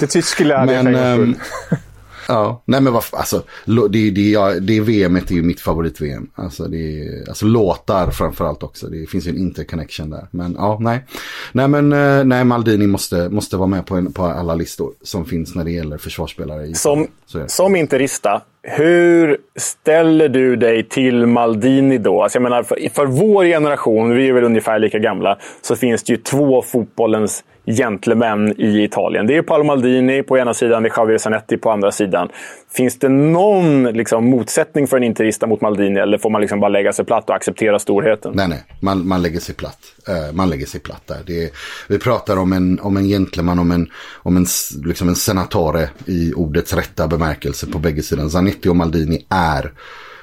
det 0.00 0.06
tyska 0.06 0.44
läget. 0.44 1.36
Ja, 2.30 2.62
nej 2.64 2.80
men 2.80 2.92
vad 2.92 3.04
alltså, 3.12 3.42
det, 3.90 4.10
det, 4.10 4.30
ja, 4.30 4.54
det 4.60 4.80
VMet 4.80 5.30
är 5.30 5.34
ju 5.34 5.42
mitt 5.42 5.60
favorit-VM. 5.60 6.30
Alltså, 6.34 6.64
det 6.64 7.08
alltså 7.28 7.46
låtar 7.46 8.10
framförallt 8.10 8.62
också. 8.62 8.86
Det 8.86 9.06
finns 9.06 9.26
ju 9.26 9.30
en 9.30 9.38
interconnection 9.38 10.10
där. 10.10 10.26
Men 10.30 10.54
ja, 10.58 10.78
nej. 10.80 11.04
Nej 11.52 11.68
men 11.68 11.92
eh, 11.92 12.24
nej, 12.24 12.44
Maldini 12.44 12.86
måste, 12.86 13.28
måste 13.28 13.56
vara 13.56 13.66
med 13.66 13.86
på, 13.86 13.94
en, 13.94 14.12
på 14.12 14.24
alla 14.24 14.54
listor 14.54 14.92
som 15.02 15.24
finns 15.24 15.54
när 15.54 15.64
det 15.64 15.70
gäller 15.70 15.98
försvarsspelare. 15.98 16.66
I 16.66 16.74
som, 16.74 17.06
som 17.46 17.76
interista, 17.76 18.42
hur 18.62 19.36
ställer 19.56 20.28
du 20.28 20.56
dig 20.56 20.88
till 20.88 21.26
Maldini 21.26 21.98
då? 21.98 22.22
Alltså 22.22 22.36
jag 22.36 22.42
menar, 22.42 22.62
för, 22.62 22.88
för 22.94 23.06
vår 23.06 23.44
generation, 23.44 24.16
vi 24.16 24.28
är 24.28 24.32
väl 24.32 24.44
ungefär 24.44 24.78
lika 24.78 24.98
gamla, 24.98 25.38
så 25.62 25.76
finns 25.76 26.02
det 26.02 26.12
ju 26.12 26.16
två 26.16 26.62
fotbollens 26.62 27.44
gentlemän 27.76 28.60
i 28.60 28.84
Italien. 28.84 29.26
Det 29.26 29.36
är 29.36 29.42
Paolo 29.42 29.64
Maldini 29.64 30.22
på 30.22 30.38
ena 30.38 30.54
sidan, 30.54 30.82
det 30.82 30.88
är 30.88 30.92
Javier 30.96 31.18
Zanetti 31.18 31.56
på 31.56 31.70
andra 31.70 31.92
sidan. 31.92 32.28
Finns 32.72 32.98
det 32.98 33.08
någon 33.08 33.84
liksom, 33.84 34.24
motsättning 34.24 34.86
för 34.86 34.96
en 34.96 35.02
interista 35.02 35.46
mot 35.46 35.60
Maldini 35.60 36.00
eller 36.00 36.18
får 36.18 36.30
man 36.30 36.40
liksom 36.40 36.60
bara 36.60 36.68
lägga 36.68 36.92
sig 36.92 37.04
platt 37.04 37.30
och 37.30 37.36
acceptera 37.36 37.78
storheten? 37.78 38.32
Nej, 38.34 38.48
nej. 38.48 38.64
Man, 38.80 39.08
man 39.08 39.22
lägger 39.22 39.40
sig 39.40 39.54
platt. 39.54 39.78
Uh, 40.08 40.36
man 40.36 40.50
lägger 40.50 40.66
sig 40.66 40.80
platt 40.80 41.02
där. 41.06 41.30
Är, 41.30 41.50
vi 41.88 41.98
pratar 41.98 42.36
om 42.36 42.52
en, 42.52 42.80
om 42.80 42.96
en 42.96 43.08
gentleman, 43.08 43.58
om 43.58 43.70
en, 43.70 43.90
om 44.14 44.36
en, 44.36 44.46
liksom 44.84 45.08
en 45.08 45.16
senatore 45.16 45.88
i 46.06 46.32
ordets 46.32 46.74
rätta 46.74 47.08
bemärkelse 47.08 47.66
på 47.66 47.78
bägge 47.78 48.02
sidor. 48.02 48.28
Zanetti 48.28 48.68
och 48.68 48.76
Maldini 48.76 49.26
är 49.28 49.72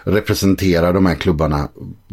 representerar 0.07 0.93
de 0.93 1.05
här 1.05 1.15
klubbarna, 1.15 1.69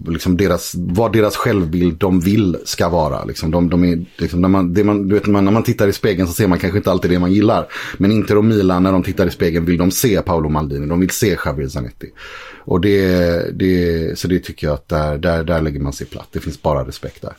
liksom 0.06 0.36
deras, 0.36 0.72
vad 0.74 1.12
deras 1.12 1.36
självbild 1.36 1.98
de 1.98 2.20
vill 2.20 2.56
ska 2.64 2.88
vara. 2.88 3.24
Liksom 3.24 3.50
de, 3.50 3.70
de 3.70 3.84
är, 3.84 4.04
liksom, 4.16 4.40
när, 4.40 4.48
man, 4.48 4.74
det 4.74 4.84
man, 4.84 5.08
du 5.08 5.14
vet, 5.14 5.26
när 5.26 5.42
man 5.42 5.62
tittar 5.62 5.88
i 5.88 5.92
spegeln 5.92 6.28
så 6.28 6.34
ser 6.34 6.48
man 6.48 6.58
kanske 6.58 6.78
inte 6.78 6.90
alltid 6.90 7.10
det 7.10 7.18
man 7.18 7.32
gillar. 7.32 7.66
Men 7.98 8.12
Inter 8.12 8.38
och 8.38 8.44
Milan 8.44 8.82
när 8.82 8.92
de 8.92 9.02
tittar 9.02 9.26
i 9.26 9.30
spegeln 9.30 9.64
vill 9.64 9.76
de 9.76 9.90
se 9.90 10.22
Paolo 10.22 10.48
Maldini, 10.48 10.86
de 10.86 11.00
vill 11.00 11.10
se 11.10 11.36
Javier 11.44 11.68
Zanetti. 11.68 12.10
Och 12.58 12.80
det, 12.80 13.58
det, 13.58 14.18
så 14.18 14.28
det 14.28 14.38
tycker 14.38 14.66
jag 14.66 14.74
att 14.74 14.88
där, 14.88 15.18
där, 15.18 15.44
där 15.44 15.60
lägger 15.60 15.80
man 15.80 15.92
sig 15.92 16.06
platt. 16.06 16.28
Det 16.32 16.40
finns 16.40 16.62
bara 16.62 16.86
respekt 16.88 17.22
där. 17.22 17.32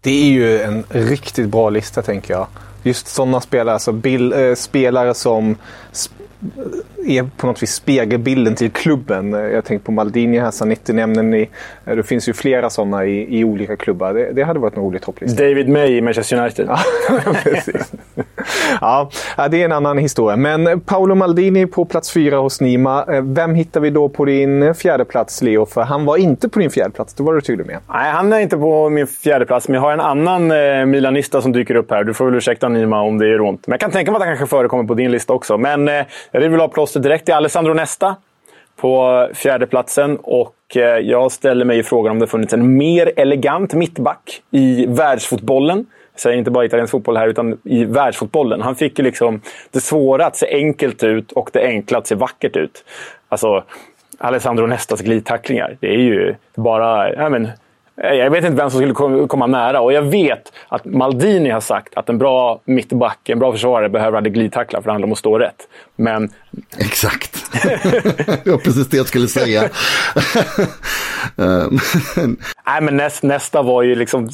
Det 0.00 0.10
är 0.10 0.30
ju 0.30 0.60
en 0.60 0.84
riktigt 0.88 1.48
bra 1.48 1.70
lista 1.70 2.02
tänker 2.02 2.34
jag. 2.34 2.46
Just 2.82 3.06
sådana 3.06 3.40
spelare, 3.40 3.74
alltså 3.74 3.92
bil, 3.92 4.32
äh, 4.32 4.38
eh, 4.38 4.54
spelare 4.54 5.14
som 5.14 5.56
är 7.06 7.28
på 7.36 7.46
något 7.46 7.62
vis 7.62 7.74
spegelbilden 7.74 8.54
till 8.54 8.70
klubben. 8.70 9.32
Jag 9.32 9.64
tänker 9.64 9.84
på 9.84 9.92
Maldini 9.92 10.38
här, 10.38 10.50
Zanetti 10.50 10.92
nämner 10.92 11.22
ni. 11.22 11.48
Det 11.84 12.02
finns 12.02 12.28
ju 12.28 12.32
flera 12.32 12.70
sådana 12.70 13.04
i, 13.04 13.38
i 13.38 13.44
olika 13.44 13.76
klubbar. 13.76 14.14
Det, 14.14 14.32
det, 14.32 14.42
hade 14.42 14.58
varit 14.58 14.76
en 14.76 14.82
rolig 14.82 15.02
topplista. 15.02 15.42
David 15.42 15.68
May 15.68 15.96
i 15.96 16.00
Manchester 16.00 16.36
United. 16.36 16.68
ja, 18.80 19.10
det 19.50 19.60
är 19.60 19.64
en 19.64 19.72
annan 19.72 19.98
historia. 19.98 20.36
Men 20.36 20.80
Paolo 20.80 21.14
Maldini 21.14 21.66
på 21.66 21.84
plats 21.84 22.12
fyra 22.12 22.36
hos 22.36 22.60
Nima. 22.60 23.04
Vem 23.22 23.54
hittar 23.54 23.80
vi 23.80 23.90
då 23.90 24.08
på 24.08 24.24
din 24.24 24.74
fjärde 24.74 25.04
plats, 25.04 25.42
Leo? 25.42 25.66
För 25.66 25.82
han 25.82 26.04
var 26.04 26.16
inte 26.16 26.48
på 26.48 26.58
din 26.58 26.70
fjärde 26.70 26.90
plats. 26.90 27.14
Det 27.14 27.22
var 27.22 27.34
du 27.34 27.40
tydlig 27.40 27.66
med. 27.66 27.78
Nej, 27.88 28.10
han 28.10 28.32
är 28.32 28.38
inte 28.38 28.56
på 28.56 28.88
min 28.90 29.06
fjärde 29.06 29.46
plats. 29.46 29.68
Men 29.68 29.74
jag 29.74 29.80
har 29.80 29.92
en 29.92 30.00
annan 30.00 30.50
eh, 30.50 30.86
Milanista 30.86 31.42
som 31.42 31.52
dyker 31.52 31.74
upp 31.74 31.90
här. 31.90 32.04
Du 32.04 32.14
får 32.14 32.24
väl 32.24 32.34
ursäkta 32.34 32.68
Nima 32.68 33.00
om 33.00 33.18
det 33.18 33.28
är 33.28 33.40
ont. 33.40 33.66
Men 33.66 33.72
jag 33.72 33.80
kan 33.80 33.90
tänka 33.90 34.10
mig 34.10 34.16
att 34.16 34.26
han 34.26 34.36
kanske 34.36 34.56
förekommer 34.56 34.84
på 34.84 34.94
din 34.94 35.10
lista 35.10 35.32
också. 35.32 35.58
Men 35.58 35.88
eh, 35.88 36.04
jag 36.42 36.50
vill 36.50 36.60
av 36.60 36.68
plåster 36.68 37.00
direkt 37.00 37.24
till 37.24 37.34
Alessandro 37.34 37.74
Nesta 37.74 38.16
på 38.76 39.28
fjärdeplatsen. 39.34 40.16
Och 40.22 40.76
eh, 40.76 40.82
jag 40.82 41.32
ställer 41.32 41.64
mig 41.64 41.82
frågan 41.82 42.10
om 42.10 42.18
det 42.18 42.26
funnits 42.26 42.52
en 42.54 42.76
mer 42.76 43.12
elegant 43.16 43.74
mittback 43.74 44.42
i 44.50 44.86
världsfotbollen. 44.86 45.86
Jag 46.12 46.20
säger 46.20 46.38
inte 46.38 46.50
bara 46.50 46.64
italiensk 46.64 46.90
fotboll 46.90 47.16
här, 47.16 47.28
utan 47.28 47.58
i 47.64 47.84
världsfotbollen. 47.84 48.62
Han 48.62 48.76
fick 48.76 48.98
ju 48.98 49.04
liksom 49.04 49.40
det 49.70 49.80
svåra 49.80 50.26
att 50.26 50.36
se 50.36 50.46
enkelt 50.46 51.02
ut 51.02 51.32
och 51.32 51.50
det 51.52 51.60
enkla 51.60 51.98
att 51.98 52.06
se 52.06 52.14
vackert 52.14 52.56
ut. 52.56 52.84
Alltså, 53.28 53.64
Alessandro 54.18 54.66
Nestas 54.66 55.00
glidtacklingar. 55.00 55.76
Det 55.80 55.88
är 55.88 55.98
ju 55.98 56.34
bara... 56.54 57.14
Ja, 57.14 57.28
men, 57.28 57.48
jag 57.96 58.30
vet 58.30 58.44
inte 58.44 58.56
vem 58.56 58.70
som 58.70 58.80
skulle 58.80 59.26
komma 59.26 59.46
nära 59.46 59.80
och 59.80 59.92
jag 59.92 60.02
vet 60.02 60.52
att 60.68 60.84
Maldini 60.84 61.50
har 61.50 61.60
sagt 61.60 61.94
att 61.96 62.08
en 62.08 62.18
bra 62.18 62.60
mittback, 62.64 63.28
en 63.28 63.38
bra 63.38 63.52
försvarare 63.52 63.88
behöver 63.88 64.16
aldrig 64.16 64.34
glidtackla 64.34 64.82
för 64.82 64.86
det 64.86 64.92
handlar 64.92 65.06
om 65.06 65.12
att 65.12 65.18
stå 65.18 65.38
rätt. 65.38 65.68
Men... 65.96 66.30
Exakt. 66.78 67.52
det 68.44 68.50
var 68.50 68.58
precis 68.58 68.88
det 68.88 68.96
jag 68.96 69.06
skulle 69.06 69.28
säga. 69.28 69.62
Nej, 72.66 72.80
men 72.80 72.96
näst, 72.96 73.22
nästa 73.22 73.62
var 73.62 73.82
ju 73.82 73.94
liksom... 73.94 74.28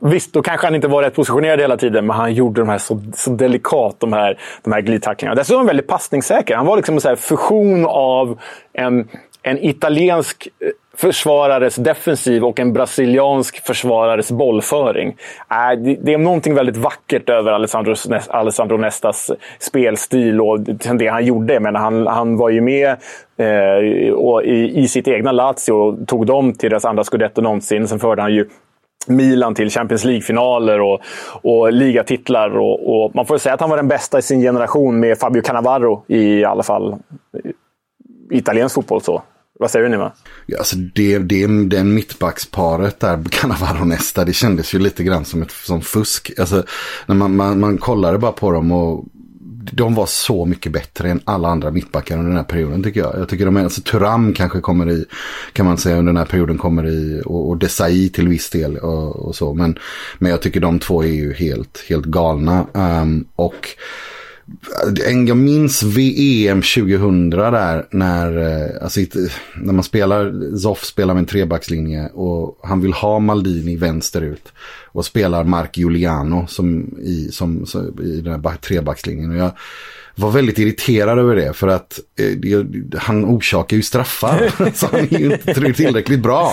Visst, 0.00 0.32
då 0.32 0.42
kanske 0.42 0.66
han 0.66 0.74
inte 0.74 0.88
var 0.88 1.02
rätt 1.02 1.14
positionerad 1.14 1.60
hela 1.60 1.76
tiden, 1.76 2.06
men 2.06 2.16
han 2.16 2.34
gjorde 2.34 2.60
de 2.60 2.68
här 2.68 2.78
så, 2.78 3.02
så 3.14 3.30
delikat, 3.30 3.96
de 3.98 4.12
här, 4.12 4.38
de 4.62 4.72
här 4.72 4.80
glidtacklingarna. 4.80 5.34
Dessutom 5.34 5.56
var 5.56 5.60
han 5.60 5.66
väldigt 5.66 5.88
passningssäker. 5.88 6.56
Han 6.56 6.66
var 6.66 6.76
liksom 6.76 6.98
en 7.04 7.16
fusion 7.16 7.86
av 7.86 8.40
en, 8.72 9.08
en 9.42 9.64
italiensk 9.64 10.48
försvarares 10.96 11.76
defensiv 11.76 12.44
och 12.44 12.60
en 12.60 12.72
brasiliansk 12.72 13.66
försvarares 13.66 14.30
bollföring. 14.30 15.08
Äh, 15.50 15.96
det 16.02 16.12
är 16.12 16.18
någonting 16.18 16.54
väldigt 16.54 16.76
vackert 16.76 17.28
över 17.28 17.52
Alessandro, 17.52 17.94
Alessandro 18.28 18.76
Nestas 18.76 19.30
spelstil 19.58 20.40
och 20.40 20.60
det 20.98 21.06
han 21.06 21.24
gjorde. 21.24 21.60
Men 21.60 21.74
han, 21.74 22.06
han 22.06 22.36
var 22.36 22.50
ju 22.50 22.60
med 22.60 22.88
eh, 23.36 24.12
och 24.12 24.44
i, 24.44 24.78
i 24.78 24.88
sitt 24.88 25.08
egna 25.08 25.32
Lazio 25.32 25.72
och 25.72 26.08
tog 26.08 26.26
dem 26.26 26.52
till 26.52 26.70
deras 26.70 26.84
andra 26.84 27.04
scudetto 27.04 27.40
någonsin. 27.40 27.88
Sen 27.88 27.98
förde 27.98 28.22
han 28.22 28.34
ju 28.34 28.48
Milan 29.06 29.54
till 29.54 29.70
Champions 29.70 30.04
League-finaler 30.04 30.80
och, 30.80 31.00
och 31.42 31.72
ligatitlar. 31.72 32.58
Och, 32.58 33.04
och, 33.04 33.14
man 33.14 33.26
får 33.26 33.38
säga 33.38 33.54
att 33.54 33.60
han 33.60 33.70
var 33.70 33.76
den 33.76 33.88
bästa 33.88 34.18
i 34.18 34.22
sin 34.22 34.40
generation 34.40 35.00
med 35.00 35.18
Fabio 35.18 35.42
Cannavaro 35.42 36.04
i 36.08 36.44
alla 36.44 36.62
fall 36.62 36.92
eh, 36.92 37.50
italiensk 38.30 38.74
fotboll. 38.74 39.00
så. 39.00 39.22
Vad 39.58 39.70
säger 39.70 39.88
ni? 39.88 39.96
Va? 39.96 40.12
Ja, 40.46 40.58
alltså 40.58 40.76
det, 40.76 41.18
det, 41.18 41.46
den 41.46 41.94
mittbacksparet 41.94 43.00
där, 43.00 43.24
Cannavaro 43.30 43.84
Nesta, 43.84 44.24
det 44.24 44.32
kändes 44.32 44.74
ju 44.74 44.78
lite 44.78 45.04
grann 45.04 45.24
som 45.24 45.42
ett 45.42 45.50
som 45.50 45.80
fusk. 45.80 46.32
Alltså, 46.38 46.64
när 47.06 47.14
man, 47.14 47.36
man, 47.36 47.60
man 47.60 47.78
kollade 47.78 48.18
bara 48.18 48.32
på 48.32 48.50
dem 48.50 48.72
och 48.72 49.04
de 49.72 49.94
var 49.94 50.06
så 50.06 50.44
mycket 50.44 50.72
bättre 50.72 51.10
än 51.10 51.20
alla 51.24 51.48
andra 51.48 51.70
mittbackar 51.70 52.14
under 52.18 52.28
den 52.28 52.36
här 52.36 52.44
perioden 52.44 52.82
tycker 52.82 53.00
jag. 53.00 53.18
Jag 53.18 53.28
tycker 53.28 53.44
de 53.44 53.56
är, 53.56 53.64
alltså 53.64 53.80
Turam 53.80 54.32
kanske 54.32 54.60
kommer 54.60 54.90
i, 54.90 55.04
kan 55.52 55.66
man 55.66 55.78
säga 55.78 55.96
under 55.96 56.12
den 56.12 56.16
här 56.16 56.24
perioden 56.26 56.58
kommer 56.58 56.86
i, 56.86 57.22
och, 57.24 57.48
och 57.48 57.56
Desai 57.56 58.08
till 58.08 58.28
viss 58.28 58.50
del 58.50 58.76
och, 58.76 59.16
och, 59.16 59.36
så. 59.36 59.54
Men, 59.54 59.78
men 60.18 60.30
jag 60.30 60.42
tycker 60.42 60.60
de 60.60 60.78
två 60.78 61.04
är 61.04 61.08
ju 61.08 61.32
helt, 61.32 61.84
helt 61.88 62.04
galna. 62.04 62.66
Um, 62.72 63.24
och 63.36 63.68
jag 65.26 65.36
minns 65.36 65.82
VM 65.82 66.62
2000 66.62 67.30
där 67.30 67.86
när, 67.90 68.36
eh, 68.36 68.82
alltså, 68.82 69.00
när 69.56 69.72
man 69.72 69.84
spelar, 69.84 70.56
Zoff 70.56 70.84
spelar 70.84 71.14
med 71.14 71.20
en 71.20 71.26
trebackslinje 71.26 72.08
och 72.08 72.58
han 72.62 72.80
vill 72.80 72.92
ha 72.92 73.18
Maldini 73.18 73.76
vänsterut. 73.76 74.52
Och 74.92 75.06
spelar 75.06 75.44
Mark 75.44 75.76
Giuliano 75.76 76.46
som 76.46 76.98
i, 76.98 77.28
som, 77.32 77.66
som, 77.66 78.00
i 78.02 78.20
den 78.20 78.44
här 78.44 78.56
trebackslinjen. 78.56 79.30
Och 79.30 79.36
jag, 79.36 79.52
var 80.16 80.30
väldigt 80.30 80.58
irriterad 80.58 81.18
över 81.18 81.36
det 81.36 81.52
för 81.52 81.68
att 81.68 82.00
eh, 82.18 82.98
han 82.98 83.24
orsakar 83.24 83.76
ju 83.76 83.82
straffar. 83.82 84.50
så 84.74 84.86
han 84.86 85.00
är 85.00 85.18
ju 85.18 85.32
inte 85.32 85.72
tillräckligt 85.72 86.20
bra. 86.20 86.52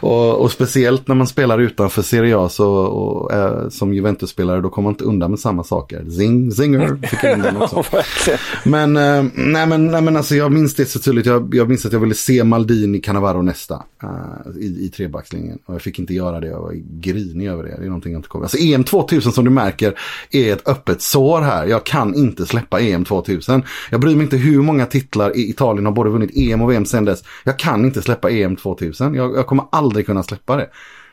Och, 0.00 0.40
och, 0.40 0.52
speciellt 0.52 1.08
när 1.08 1.14
man 1.14 1.26
spelar 1.26 1.58
utanför 1.58 2.02
Serie 2.02 2.38
A 2.38 2.48
så, 2.48 2.70
och, 2.74 3.32
eh, 3.32 3.68
som 3.68 3.94
Juventus-spelare 3.94 4.60
då 4.60 4.70
kommer 4.70 4.86
man 4.86 4.92
inte 4.92 5.04
undan 5.04 5.30
med 5.30 5.40
samma 5.40 5.64
saker. 5.64 6.04
Zing, 6.10 6.52
zinger 6.52 6.98
fick 7.08 7.24
jag 7.24 7.42
den 7.42 7.56
också. 7.56 7.84
men, 8.64 8.96
eh, 8.96 9.24
nej, 9.34 9.66
men, 9.66 9.86
nej 9.86 10.02
men 10.02 10.16
alltså 10.16 10.34
jag 10.34 10.52
minns 10.52 10.74
det 10.74 10.84
så 10.84 10.98
tydligt. 10.98 11.26
Jag, 11.26 11.54
jag 11.54 11.68
minns 11.68 11.86
att 11.86 11.92
jag 11.92 12.00
ville 12.00 12.14
se 12.14 12.44
Maldini, 12.44 12.98
Cannavaro 12.98 13.42
nästa 13.42 13.82
uh, 14.04 14.62
i, 14.62 14.84
i 14.86 14.88
trebackslinjen. 14.88 15.58
Och 15.66 15.74
jag 15.74 15.82
fick 15.82 15.98
inte 15.98 16.14
göra 16.14 16.40
det. 16.40 16.46
Jag 16.46 16.60
var 16.60 16.72
grinig 17.00 17.46
över 17.46 17.62
det. 17.62 17.76
Det 17.78 17.82
är 17.82 17.86
någonting 17.86 18.12
jag 18.12 18.18
inte 18.18 18.28
kommer. 18.28 18.44
Alltså 18.44 18.58
EM 18.58 18.84
2000 18.84 19.32
som 19.32 19.44
du 19.44 19.50
märker 19.50 19.98
är 20.30 20.52
ett 20.52 20.68
öppet 20.68 21.02
sår 21.02 21.40
här. 21.40 21.66
Jag 21.66 21.84
kan 21.84 22.14
inte 22.14 22.46
släppa 22.46 22.80
EM 22.80 22.97
EM 22.98 23.04
2000. 23.04 23.62
Jag 23.90 24.00
bryr 24.00 24.16
mig 24.16 24.24
inte 24.24 24.36
hur 24.36 24.62
många 24.62 24.86
titlar 24.86 25.36
i 25.36 25.50
Italien 25.50 25.86
har 25.86 25.92
både 25.92 26.10
vunnit 26.10 26.36
EM 26.36 26.62
och 26.62 26.70
VM 26.70 26.84
sedan 26.84 27.04
dess. 27.04 27.24
Jag 27.44 27.58
kan 27.58 27.84
inte 27.84 28.02
släppa 28.02 28.30
EM 28.30 28.56
2000. 28.56 29.14
Jag, 29.14 29.36
jag 29.36 29.46
kommer 29.46 29.64
aldrig 29.72 30.06
kunna 30.06 30.22
släppa 30.22 30.56
det. 30.56 30.68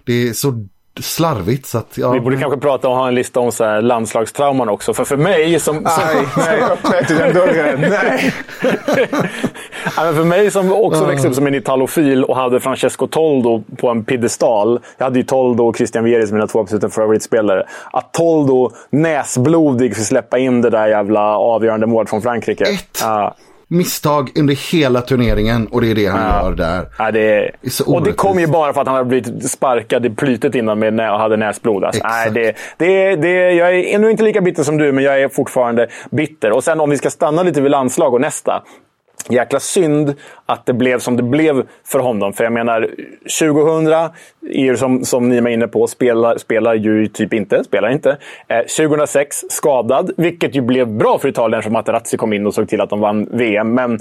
Det 0.06 0.28
är 0.28 0.34
så 0.34 0.67
slarvigt. 1.00 1.66
Så 1.66 1.78
att, 1.78 1.98
ja. 1.98 2.12
Vi 2.12 2.20
borde 2.20 2.38
kanske 2.38 2.60
prata 2.60 2.90
och 2.90 2.96
ha 2.96 3.08
en 3.08 3.16
lista 3.16 3.40
om 3.40 3.52
så 3.52 3.64
här 3.64 3.82
landslagstrauman 3.82 4.70
också. 4.70 4.94
För 4.94 5.04
för 5.04 5.18
mig 5.18 5.60
som... 5.60 5.76
Nej, 5.76 6.28
nej 6.38 6.62
öppna 6.62 7.00
inte 7.00 7.14
den 7.14 7.34
dörren. 7.34 7.82
Nej. 7.82 8.34
för 10.16 10.24
mig 10.24 10.52
som 10.52 10.74
också 10.74 11.02
uh. 11.02 11.08
växte 11.08 11.28
upp 11.28 11.36
som 11.36 11.48
en 11.48 11.56
italofil 11.56 12.24
och 12.24 12.36
hade 12.36 12.60
Francesco 12.60 13.08
Toldo 13.08 13.64
på 13.78 13.90
en 13.90 14.06
piedestal. 14.06 14.80
Jag 14.98 15.06
hade 15.06 15.20
ju 15.20 15.26
Toldo 15.26 15.68
och 15.68 15.78
Christian 15.78 16.04
Vieri 16.04 16.28
som 16.28 16.36
mina 16.36 16.48
två 16.48 16.60
absoluta 16.60 16.90
favoritspelare. 16.90 17.64
Att 17.92 18.14
Toldo 18.14 18.72
näsblodig 18.90 19.96
fick 19.96 20.06
släppa 20.06 20.38
in 20.38 20.62
det 20.62 20.70
där 20.70 20.88
jävla 20.88 21.38
avgörande 21.38 21.88
målet 21.88 22.10
från 22.10 22.22
Frankrike. 22.22 22.64
Ett. 22.64 23.04
Uh 23.06 23.30
misstag 23.67 24.32
under 24.39 24.71
hela 24.71 25.01
turneringen 25.01 25.67
och 25.67 25.82
det 25.82 25.91
är 25.91 25.95
det 25.95 26.06
han 26.06 26.21
ja. 26.21 26.43
gör 26.43 26.56
där. 26.56 26.88
Ja, 26.97 27.12
det. 27.12 27.51
Det 27.62 27.82
och 27.86 28.04
det 28.04 28.13
kom 28.13 28.39
ju 28.39 28.47
bara 28.47 28.73
för 28.73 28.82
att 28.82 28.88
han 28.88 28.95
hade 28.95 29.10
blivit 29.10 29.51
sparkad 29.51 30.06
i 30.06 30.10
plytet 30.10 30.56
innan 30.56 30.80
med 30.80 30.93
nä 30.93 31.12
och 31.12 31.19
hade 31.19 31.38
näsblod. 31.38 31.84
Alltså. 31.84 32.04
Nej, 32.04 32.32
det, 32.32 32.56
det, 32.78 33.15
det, 33.15 33.51
jag 33.51 33.75
är 33.75 33.95
ännu 33.95 34.12
inte 34.12 34.23
lika 34.23 34.41
bitter 34.41 34.63
som 34.63 34.78
du, 34.78 34.91
men 34.91 35.04
jag 35.04 35.21
är 35.21 35.30
fortfarande 35.30 35.88
bitter. 36.12 36.51
Och 36.51 36.63
sen 36.63 36.80
om 36.80 36.89
vi 36.89 36.97
ska 36.97 37.10
stanna 37.10 37.43
lite 37.43 37.62
vid 37.62 37.71
landslag 37.71 38.13
och 38.13 38.21
nästa 38.21 38.63
jäkla 39.30 39.60
synd 39.60 40.14
att 40.46 40.66
det 40.66 40.74
blev 40.74 41.00
som 41.00 41.18
det 41.18 41.24
blev 41.24 41.64
för 41.86 42.00
honom. 42.00 42.34
För 42.34 42.44
jag 42.44 42.54
menar, 42.54 42.90
2000, 43.40 44.12
är 44.50 44.76
som, 44.76 45.06
som 45.06 45.30
ni 45.30 45.42
var 45.42 45.50
inne 45.50 45.68
på, 45.68 45.88
spelar, 45.88 46.38
spelar 46.38 46.74
ju 46.74 47.08
typ 47.08 47.34
inte. 47.34 47.64
Spelar 47.64 47.90
inte. 47.90 48.18
Eh, 48.48 48.60
2006, 48.60 49.46
skadad. 49.50 50.12
Vilket 50.18 50.56
ju 50.56 50.62
blev 50.62 50.88
bra 50.88 51.20
för 51.20 51.30
Italien 51.30 51.60
eftersom 51.60 51.74
Materazzi 51.74 52.18
kom 52.18 52.34
in 52.34 52.48
och 52.48 52.54
såg 52.54 52.70
till 52.70 52.82
att 52.82 52.90
de 52.90 53.00
vann 53.00 53.28
VM. 53.32 53.74
Men 53.74 54.00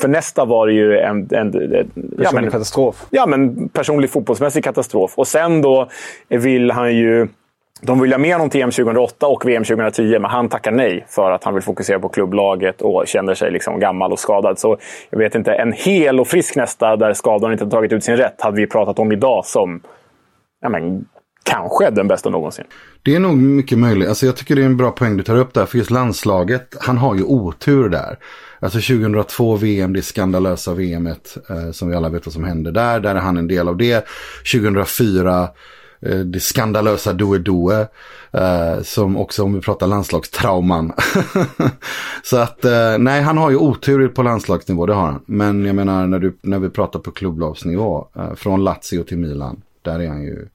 för 0.00 0.08
nästa 0.08 0.44
var 0.44 0.66
det 0.66 0.72
ju 0.72 0.98
en... 0.98 1.28
en, 1.30 1.74
en 1.74 1.90
ja, 2.18 2.30
men, 2.32 2.50
katastrof. 2.50 3.06
Ja, 3.10 3.26
men 3.26 3.68
personlig 3.68 4.10
fotbollsmässig 4.10 4.64
katastrof. 4.64 5.12
Och 5.14 5.26
sen 5.26 5.62
då 5.62 5.88
vill 6.28 6.70
han 6.70 6.96
ju 6.96 7.28
de 7.80 8.00
vill 8.00 8.12
ha 8.12 8.18
med 8.18 8.32
honom 8.32 8.50
till 8.50 8.62
EM 8.62 8.70
2008 8.70 9.26
och 9.26 9.46
VM 9.46 9.64
2010, 9.64 10.18
men 10.18 10.30
han 10.30 10.48
tackar 10.48 10.72
nej 10.72 11.06
för 11.08 11.30
att 11.30 11.44
han 11.44 11.54
vill 11.54 11.62
fokusera 11.62 11.98
på 11.98 12.08
klubblaget 12.08 12.82
och 12.82 13.04
känner 13.06 13.34
sig 13.34 13.50
liksom 13.50 13.80
gammal 13.80 14.12
och 14.12 14.18
skadad. 14.18 14.58
Så 14.58 14.78
jag 15.10 15.18
vet 15.18 15.34
inte, 15.34 15.52
en 15.52 15.72
hel 15.72 16.20
och 16.20 16.28
frisk 16.28 16.56
nästa 16.56 16.96
där 16.96 17.12
skadan 17.12 17.52
inte 17.52 17.66
tagit 17.66 17.92
ut 17.92 18.04
sin 18.04 18.16
rätt 18.16 18.40
hade 18.40 18.56
vi 18.56 18.66
pratat 18.66 18.98
om 18.98 19.12
idag 19.12 19.46
som 19.46 19.80
ja, 20.60 20.68
men, 20.68 21.04
kanske 21.42 21.90
den 21.90 22.08
bästa 22.08 22.30
någonsin. 22.30 22.64
Det 23.02 23.14
är 23.14 23.20
nog 23.20 23.36
mycket 23.36 23.78
möjligt. 23.78 24.08
Alltså 24.08 24.26
jag 24.26 24.36
tycker 24.36 24.56
det 24.56 24.62
är 24.62 24.66
en 24.66 24.76
bra 24.76 24.90
poäng 24.90 25.16
du 25.16 25.22
tar 25.22 25.36
upp 25.36 25.54
där. 25.54 25.66
För 25.66 25.78
just 25.78 25.90
landslaget, 25.90 26.76
han 26.80 26.98
har 26.98 27.14
ju 27.14 27.22
otur 27.22 27.88
där. 27.88 28.18
Alltså 28.60 28.78
2002 28.78 29.56
VM, 29.56 29.92
det 29.92 30.02
skandalösa 30.02 30.74
VMet 30.74 31.36
eh, 31.50 31.70
som 31.70 31.88
vi 31.88 31.96
alla 31.96 32.08
vet 32.08 32.26
vad 32.26 32.32
som 32.32 32.44
hände 32.44 32.70
där. 32.70 33.00
Där 33.00 33.14
är 33.14 33.20
han 33.20 33.36
en 33.36 33.48
del 33.48 33.68
av 33.68 33.76
det. 33.76 34.06
2004 34.54 35.48
Eh, 36.00 36.18
det 36.18 36.40
skandalösa 36.40 37.12
Doe 37.12 37.38
Doe. 37.38 37.86
Eh, 38.32 38.82
som 38.82 39.16
också 39.16 39.42
om 39.44 39.54
vi 39.54 39.60
pratar 39.60 39.86
landslagstrauman. 39.86 40.92
så 42.22 42.36
att 42.36 42.64
eh, 42.64 42.98
nej 42.98 43.22
han 43.22 43.38
har 43.38 43.50
ju 43.50 43.56
otur 43.56 44.08
på 44.08 44.22
landslagsnivå, 44.22 44.86
det 44.86 44.94
har 44.94 45.06
han. 45.06 45.22
Men 45.26 45.64
jag 45.64 45.76
menar 45.76 46.06
när, 46.06 46.18
du, 46.18 46.36
när 46.42 46.58
vi 46.58 46.70
pratar 46.70 46.98
på 46.98 47.10
klubblagsnivå. 47.10 48.08
Eh, 48.16 48.34
från 48.34 48.64
Lazio 48.64 49.02
till 49.02 49.18
Milan. 49.18 49.62
Där 49.82 50.00
är 50.00 50.08
han 50.08 50.22
ju 50.22 50.48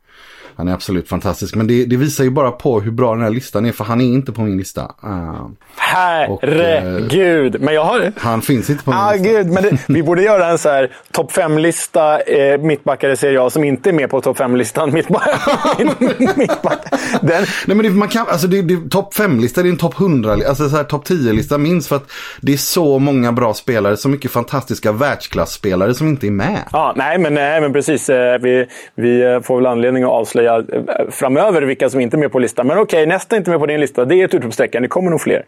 han 0.55 0.67
är 0.67 0.73
absolut 0.73 1.09
fantastisk. 1.09 1.55
Men 1.55 1.67
det, 1.67 1.85
det, 1.85 1.97
visar 1.97 2.23
ju 2.23 2.29
bara 2.29 2.51
på 2.51 2.79
hur 2.79 2.91
bra 2.91 3.13
den 3.13 3.23
här 3.23 3.29
listan 3.29 3.65
är. 3.65 3.71
För 3.71 3.83
han 3.83 4.01
är 4.01 4.05
inte 4.05 4.31
på 4.31 4.41
min 4.41 4.57
lista. 4.57 4.81
Uh, 4.81 5.47
Herregud. 5.75 7.55
Uh, 7.55 7.61
men 7.61 7.73
jag 7.73 7.83
har... 7.83 8.11
Han 8.17 8.41
finns 8.41 8.69
inte 8.69 8.83
på 8.83 8.91
min 8.91 8.99
ah, 8.99 9.11
lista. 9.13 9.29
Gud, 9.29 9.47
men 9.47 9.63
det, 9.63 9.77
vi 9.87 10.03
borde 10.03 10.21
göra 10.21 10.47
en 10.47 10.57
så 10.57 10.69
här 10.69 10.91
topp 11.11 11.31
5-lista 11.31 12.19
eh, 12.21 12.61
mittbackar 12.61 13.09
i 13.09 13.17
Serie 13.17 13.41
A 13.41 13.49
som 13.49 13.63
inte 13.63 13.89
är 13.89 13.93
med 13.93 14.09
på 14.09 14.21
topp 14.21 14.37
5-listan. 14.37 14.93
Mittback. 16.35 16.79
Den... 17.21 17.45
Nej, 17.67 17.77
men 17.77 17.77
det, 17.77 17.89
man 17.89 18.07
kan, 18.07 18.27
alltså 18.27 18.47
det, 18.47 18.61
det, 18.61 18.89
topp 18.89 19.13
5-lista, 19.13 19.61
det 19.61 19.67
är 19.67 19.71
en 19.71 19.77
topp 19.77 19.99
100, 19.99 20.31
alltså 20.33 20.69
så 20.69 20.75
här 20.75 20.83
topp 20.83 21.07
10-lista 21.07 21.57
minst. 21.57 21.89
För 21.89 21.95
att 21.95 22.11
det 22.41 22.53
är 22.53 22.57
så 22.57 22.99
många 22.99 23.31
bra 23.31 23.53
spelare, 23.53 23.97
så 23.97 24.09
mycket 24.09 24.31
fantastiska 24.31 24.91
världsklasspelare 24.91 25.93
som 25.93 26.07
inte 26.07 26.27
är 26.27 26.31
med. 26.31 26.63
Ja, 26.71 26.93
nej, 26.95 27.17
men, 27.17 27.33
nej, 27.33 27.61
men 27.61 27.73
precis. 27.73 28.09
Eh, 28.09 28.39
vi, 28.41 28.67
vi 28.95 29.21
eh, 29.21 29.41
får 29.41 29.55
väl 29.55 29.65
anledning 29.65 30.03
att 30.03 30.09
avslöja 30.09 30.42
avslöja 30.47 30.83
eh, 30.99 31.09
framöver 31.09 31.61
vilka 31.61 31.89
som 31.89 31.99
inte 31.99 32.17
är 32.17 32.19
med 32.19 32.31
på 32.31 32.39
listan. 32.39 32.67
Men 32.67 32.77
okej, 32.77 32.97
okay, 33.03 33.05
nästa 33.05 33.35
är 33.35 33.37
inte 33.37 33.51
med 33.51 33.59
på 33.59 33.65
din 33.65 33.79
lista. 33.79 34.05
Det 34.05 34.15
är 34.15 34.25
ett 34.25 34.33
utropstecken. 34.33 34.81
Det 34.81 34.87
kommer 34.87 35.11
nog 35.11 35.21
fler. 35.21 35.45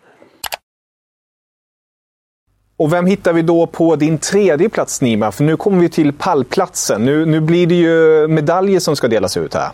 Och 2.78 2.94
vem 2.94 3.06
hittar 3.06 3.34
vi 3.34 3.42
då 3.42 3.68
på 3.68 3.96
din 3.96 4.18
tredje 4.18 4.70
plats, 4.70 5.02
Nima? 5.02 5.32
För 5.32 5.44
nu 5.44 5.58
kommer 5.58 5.80
vi 5.80 5.90
till 5.90 6.14
pallplatsen. 6.14 7.06
Nu, 7.06 7.26
nu 7.26 7.42
blir 7.42 7.68
det 7.68 7.76
ju 7.76 8.28
medaljer 8.28 8.80
som 8.80 8.96
ska 8.96 9.08
delas 9.08 9.38
ut 9.38 9.54
här. 9.54 9.70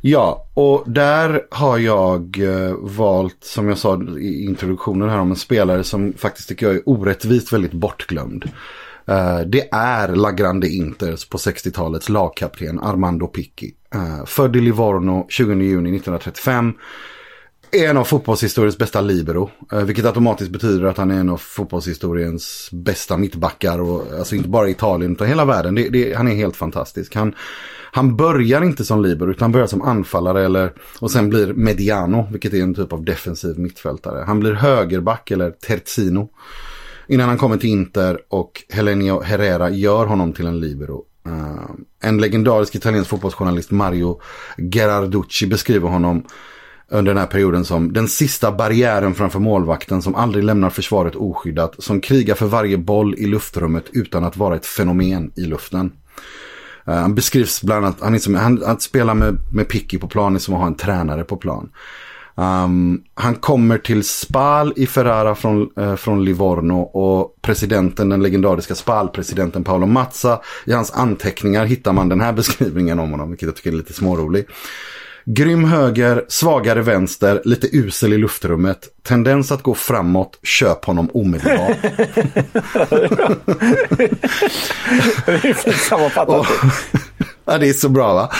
Ja, 0.00 0.46
och 0.54 0.84
där 0.86 1.42
har 1.50 1.78
jag 1.78 2.38
eh, 2.38 2.74
valt, 2.78 3.36
som 3.40 3.68
jag 3.68 3.78
sa 3.78 4.02
i 4.20 4.44
introduktionen 4.44 5.08
här, 5.08 5.18
om 5.18 5.30
en 5.30 5.36
spelare 5.36 5.84
som 5.84 6.12
faktiskt 6.12 6.48
tycker 6.48 6.66
jag 6.66 6.74
är 6.74 6.82
orättvist 6.86 7.52
väldigt 7.52 7.72
bortglömd. 7.72 8.50
Eh, 9.08 9.40
det 9.40 9.68
är 9.72 10.08
La 10.08 10.30
Grande 10.30 10.68
Inters 10.68 11.28
på 11.28 11.38
60-talets 11.38 12.08
lagkapten 12.08 12.80
Armando 12.80 13.26
Picchi. 13.26 13.74
Uh, 13.94 14.24
född 14.24 14.56
i 14.56 14.60
Livorno 14.60 15.26
20 15.28 15.52
juni 15.52 15.96
1935. 15.96 16.72
Är 17.70 17.88
en 17.88 17.96
av 17.96 18.04
fotbollshistoriens 18.04 18.78
bästa 18.78 19.00
libero. 19.00 19.50
Uh, 19.72 19.82
vilket 19.84 20.04
automatiskt 20.04 20.50
betyder 20.50 20.86
att 20.86 20.96
han 20.96 21.10
är 21.10 21.20
en 21.20 21.28
av 21.28 21.36
fotbollshistoriens 21.36 22.68
bästa 22.72 23.16
mittbackar. 23.16 23.80
Och, 23.80 24.04
alltså 24.18 24.34
inte 24.34 24.48
bara 24.48 24.68
i 24.68 24.70
Italien 24.70 25.12
utan 25.12 25.26
hela 25.26 25.44
världen. 25.44 25.74
Det, 25.74 25.88
det, 25.88 26.14
han 26.14 26.28
är 26.28 26.34
helt 26.34 26.56
fantastisk. 26.56 27.14
Han, 27.14 27.34
han 27.92 28.16
börjar 28.16 28.62
inte 28.62 28.84
som 28.84 29.02
libero 29.02 29.30
utan 29.30 29.52
börjar 29.52 29.66
som 29.66 29.82
anfallare 29.82 30.44
eller, 30.44 30.72
och 30.98 31.10
sen 31.10 31.28
blir 31.28 31.52
mediano. 31.52 32.28
Vilket 32.30 32.54
är 32.54 32.62
en 32.62 32.74
typ 32.74 32.92
av 32.92 33.04
defensiv 33.04 33.58
mittfältare. 33.58 34.24
Han 34.24 34.40
blir 34.40 34.52
högerback 34.52 35.30
eller 35.30 35.50
terzino. 35.50 36.28
Innan 37.08 37.28
han 37.28 37.38
kommer 37.38 37.56
till 37.56 37.70
Inter 37.70 38.18
och 38.28 38.64
Helenio 38.68 39.20
Herrera 39.22 39.70
gör 39.70 40.06
honom 40.06 40.32
till 40.32 40.46
en 40.46 40.60
libero. 40.60 41.04
Eh, 41.26 42.08
en 42.08 42.18
legendarisk 42.18 42.74
italiensk 42.74 43.10
fotbollsjournalist 43.10 43.70
Mario 43.70 44.20
Gerarducci 44.58 45.46
beskriver 45.46 45.88
honom 45.88 46.24
under 46.90 47.14
den 47.14 47.20
här 47.20 47.26
perioden 47.26 47.64
som 47.64 47.92
den 47.92 48.08
sista 48.08 48.52
barriären 48.52 49.14
framför 49.14 49.38
målvakten 49.38 50.02
som 50.02 50.14
aldrig 50.14 50.44
lämnar 50.44 50.70
försvaret 50.70 51.14
oskyddat, 51.14 51.74
som 51.78 52.00
krigar 52.00 52.34
för 52.34 52.46
varje 52.46 52.78
boll 52.78 53.14
i 53.18 53.26
luftrummet 53.26 53.84
utan 53.92 54.24
att 54.24 54.36
vara 54.36 54.56
ett 54.56 54.66
fenomen 54.66 55.30
i 55.36 55.40
luften. 55.40 55.92
Uh, 56.88 56.94
han 56.94 57.14
beskrivs 57.14 57.62
bland 57.62 57.84
annat, 57.84 58.00
han, 58.00 58.12
liksom, 58.12 58.34
han, 58.34 58.62
att 58.64 58.82
spela 58.82 59.14
med, 59.14 59.38
med 59.52 59.68
Picky 59.68 59.98
på 59.98 60.08
plan 60.08 60.34
är 60.34 60.38
som 60.38 60.54
att 60.54 60.60
ha 60.60 60.66
en 60.66 60.74
tränare 60.74 61.24
på 61.24 61.36
plan. 61.36 61.70
Um, 62.38 63.02
han 63.14 63.34
kommer 63.34 63.78
till 63.78 64.04
Spal 64.04 64.72
i 64.76 64.86
Ferrara 64.86 65.34
från, 65.34 65.70
uh, 65.78 65.96
från 65.96 66.24
Livorno 66.24 66.80
och 66.80 67.42
presidenten, 67.42 68.08
den 68.08 68.22
legendariska 68.22 68.74
Spal-presidenten 68.74 69.64
Paolo 69.64 69.86
Mazza, 69.86 70.40
i 70.64 70.72
hans 70.72 70.90
anteckningar 70.90 71.64
hittar 71.64 71.92
man 71.92 72.08
den 72.08 72.20
här 72.20 72.32
beskrivningen 72.32 72.98
om 72.98 73.10
honom, 73.10 73.30
vilket 73.30 73.46
jag 73.46 73.56
tycker 73.56 73.72
är 73.72 73.76
lite 73.76 73.92
smårolig. 73.92 74.46
Grym 75.24 75.64
höger, 75.64 76.24
svagare 76.28 76.82
vänster, 76.82 77.42
lite 77.44 77.76
usel 77.76 78.12
i 78.12 78.18
luftrummet. 78.18 78.88
Tendens 79.02 79.52
att 79.52 79.62
gå 79.62 79.74
framåt, 79.74 80.38
köp 80.42 80.84
honom 80.84 81.10
omedelbart. 81.14 81.76
det 85.26 85.44
är 85.44 85.54
fint 85.54 85.76
sammanfattat. 85.76 86.46
Ja, 87.50 87.58
det 87.58 87.68
är 87.68 87.72
så 87.72 87.88
bra 87.88 88.14
va? 88.14 88.30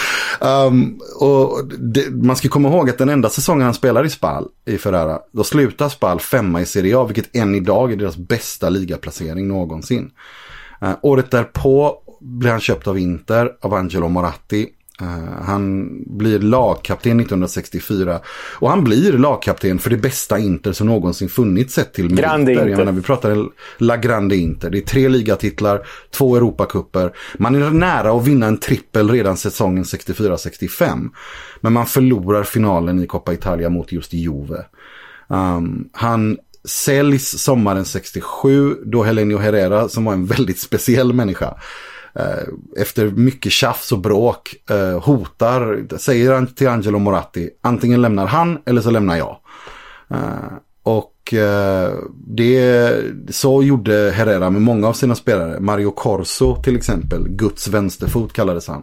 Um, 0.66 1.01
och 1.21 1.68
det, 1.79 2.11
man 2.11 2.37
ska 2.37 2.49
komma 2.49 2.68
ihåg 2.68 2.90
att 2.90 2.99
den 2.99 3.09
enda 3.09 3.31
säsongen 3.31 3.64
han 3.64 3.75
spelar 3.75 4.05
i 4.05 4.11
Spal, 4.11 4.49
i 4.66 4.79
Ferrara, 4.79 5.18
då 5.33 5.44
slutar 5.44 5.88
Spal 5.88 6.21
femma 6.21 6.61
i 6.61 6.66
Serie 6.66 6.99
A, 6.99 7.05
vilket 7.05 7.37
än 7.37 7.55
idag 7.55 7.92
är 7.92 7.97
deras 7.97 8.16
bästa 8.16 8.68
ligaplacering 8.68 9.49
någonsin. 9.49 10.11
Uh, 10.83 10.92
året 11.03 11.31
därpå 11.31 12.03
blir 12.21 12.51
han 12.51 12.61
köpt 12.61 12.87
av 12.87 12.99
Inter, 12.99 13.53
av 13.61 13.75
Angelo 13.75 14.09
Moratti. 14.09 14.68
Uh, 15.03 15.43
han 15.43 15.91
blir 16.07 16.39
lagkapten 16.39 17.21
1964. 17.21 18.21
Och 18.55 18.71
han 18.71 18.85
blir 18.85 19.13
lagkapten 19.13 19.79
för 19.79 19.91
det 19.91 19.97
bästa 19.97 20.39
Inter 20.39 20.73
som 20.73 20.87
någonsin 20.87 21.29
funnits 21.29 21.75
sett 21.75 21.93
till 21.93 22.15
Grande 22.15 22.53
Inter. 22.53 22.77
Menar, 22.77 22.93
vi 22.93 23.03
pratar 23.03 23.49
La 23.79 23.97
Grande 23.97 24.37
Inter. 24.37 24.71
Det 24.71 24.79
är 24.79 24.83
tre 24.83 25.09
ligatitlar, 25.09 25.87
två 26.11 26.37
Europakupper. 26.37 27.13
Man 27.39 27.55
är 27.55 27.71
nära 27.71 28.13
att 28.13 28.27
vinna 28.27 28.47
en 28.47 28.59
trippel 28.59 29.11
redan 29.11 29.37
säsongen 29.37 29.85
64-65. 29.85 31.11
Men 31.61 31.73
man 31.73 31.87
förlorar 31.87 32.43
finalen 32.43 33.03
i 33.03 33.07
Coppa 33.07 33.33
Italia 33.33 33.69
mot 33.69 33.93
just 33.93 34.13
Juve. 34.13 34.65
Um, 35.29 35.89
han 35.93 36.39
säljs 36.65 37.43
sommaren 37.43 37.85
67 37.85 38.77
då 38.85 39.03
Helenio 39.03 39.39
Herrera 39.39 39.89
som 39.89 40.05
var 40.05 40.13
en 40.13 40.27
väldigt 40.27 40.59
speciell 40.59 41.13
människa 41.13 41.55
Eh, 41.55 41.98
Eh, 42.19 42.83
efter 42.83 43.11
mycket 43.11 43.53
tjafs 43.53 43.93
och 43.93 43.99
bråk 43.99 44.55
eh, 44.71 45.01
hotar, 45.01 45.87
säger 45.99 46.33
han 46.33 46.47
till 46.47 46.69
Angelo 46.69 46.99
Moratti, 46.99 47.51
antingen 47.61 48.03
lämnar 48.03 48.27
han 48.27 48.59
eller 48.67 48.81
så 48.81 48.91
lämnar 48.91 49.17
jag. 49.17 49.37
Eh, 50.11 50.53
och 50.83 51.35
eh, 51.35 51.93
det, 52.27 52.95
så 53.29 53.63
gjorde 53.63 54.13
Herrera 54.15 54.51
med 54.51 54.63
många 54.63 54.89
av 54.89 54.93
sina 54.93 55.15
spelare. 55.15 55.61
Mario 55.61 55.91
Corso 55.91 56.63
till 56.63 56.77
exempel, 56.77 57.29
Guds 57.29 57.69
vänsterfot 57.69 58.33
kallades 58.33 58.69
han. 58.69 58.83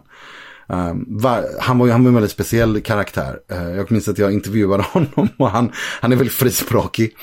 Um, 0.68 1.04
va, 1.08 1.42
han, 1.60 1.78
var, 1.78 1.88
han 1.88 2.04
var 2.04 2.08
en 2.08 2.14
väldigt 2.14 2.30
speciell 2.30 2.80
karaktär. 2.80 3.38
Uh, 3.52 3.76
jag 3.76 3.92
minns 3.92 4.08
att 4.08 4.18
jag 4.18 4.32
intervjuade 4.32 4.82
honom 4.92 5.28
och 5.36 5.50
han, 5.50 5.72
han 6.00 6.12
är 6.12 6.16
väldigt 6.16 6.34
frispråkig. 6.34 7.16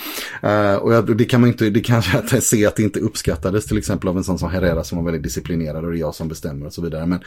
Uh, 0.44 0.76
och 0.76 0.94
jag, 0.94 1.18
det 1.18 1.26
kan 1.26 1.42
man 1.42 1.50
inte, 1.50 1.70
det 1.70 1.82
kanske 1.82 2.18
att 2.18 2.44
se 2.44 2.66
att 2.66 2.76
det 2.76 2.84
inte 2.84 3.00
uppskattades 3.00 3.66
till 3.66 3.78
exempel 3.78 4.10
av 4.10 4.18
en 4.18 4.24
sån 4.24 4.40
som 4.40 4.50
Herrera 4.50 4.84
som 4.84 4.98
var 4.98 5.06
väldigt 5.06 5.24
disciplinerad 5.24 5.86
och 5.86 5.92
det 5.92 5.98
är 5.98 6.00
jag 6.00 6.16
som 6.16 6.28
bestämmer 6.28 6.66
och 6.66 6.74
så 6.74 6.82
vidare. 6.82 7.06
Men 7.06 7.20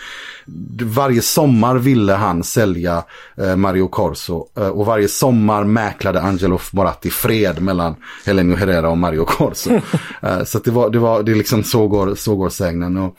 varje 0.83 1.23
sommar 1.23 1.77
ville 1.77 2.13
han 2.13 2.45
sälja 2.45 3.05
uh, 3.41 3.57
Mario 3.57 3.89
Corso 3.89 4.47
och 4.55 4.87
varje 4.87 5.09
sommar 5.09 5.65
mäklade 5.65 6.21
Angelo 6.21 6.61
Moratti 6.73 7.11
fred 7.11 7.63
mellan 7.63 7.95
Helenio 8.27 8.57
Herrera 8.57 8.91
och 8.91 8.99
Mario 8.99 9.25
Corso. 9.25 9.81
så 10.45 10.59
det 10.59 10.71
var, 10.71 10.91
det 10.91 10.99
var, 10.99 11.23
det 11.23 11.35
liksom 11.35 11.65
så 11.65 11.89
går, 11.89 12.15
så 12.15 12.37
går 12.37 12.49
sägnen. 12.49 12.97
Och, 12.97 13.17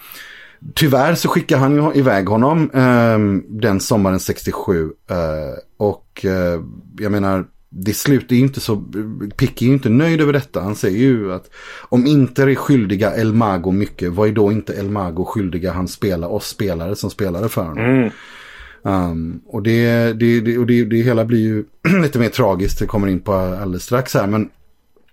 Tyvärr 0.76 1.16
så 1.16 1.30
skickar 1.30 1.58
han 1.58 1.76
ju 1.76 2.00
iväg 2.00 2.30
honom 2.30 2.70
eh, 2.74 3.44
den 3.62 3.80
sommaren 3.80 4.20
67. 4.20 4.92
Eh, 5.10 5.18
och 5.78 6.26
eh, 6.26 6.62
jag 7.00 7.12
menar, 7.12 7.46
det 7.70 7.94
slutar 7.94 8.36
ju 8.36 8.42
inte 8.42 8.60
så, 8.60 8.84
Picky 9.38 9.66
är 9.66 9.68
ju 9.68 9.74
inte 9.74 9.90
nöjd 9.90 10.22
över 10.22 10.34
detta. 10.34 10.62
Han 10.62 10.76
säger 10.76 10.98
ju 10.98 11.34
att 11.34 11.50
om 11.90 12.06
inte 12.06 12.44
är 12.44 12.56
skyldiga 12.56 13.16
El 13.16 13.34
Mago 13.34 13.72
mycket, 13.72 14.14
vad 14.14 14.28
är 14.28 14.34
då 14.34 14.52
inte 14.52 14.74
El 14.74 14.90
Mago 14.90 15.26
skyldiga 15.26 15.72
han 15.72 15.88
spelar, 15.88 16.28
oss 16.28 16.48
spelare 16.48 16.96
som 16.96 17.10
spelade 17.10 17.50
för 17.50 17.64
honom? 17.64 17.86
Mm. 17.86 18.12
Um, 18.82 19.42
och 19.46 19.64
det, 19.64 20.14
det, 20.14 20.42
det, 20.42 20.58
och 20.58 20.66
det, 20.66 20.86
det 20.86 20.98
hela 20.98 21.26
blir 21.26 21.40
ju 21.40 21.64
lite 22.02 22.20
mer 22.20 22.30
tragiskt, 22.30 22.80
det 22.80 22.86
kommer 22.86 23.08
in 23.08 23.20
på 23.20 23.34
alldeles 23.34 23.84
strax 23.84 24.14
här. 24.14 24.28
Men 24.28 24.50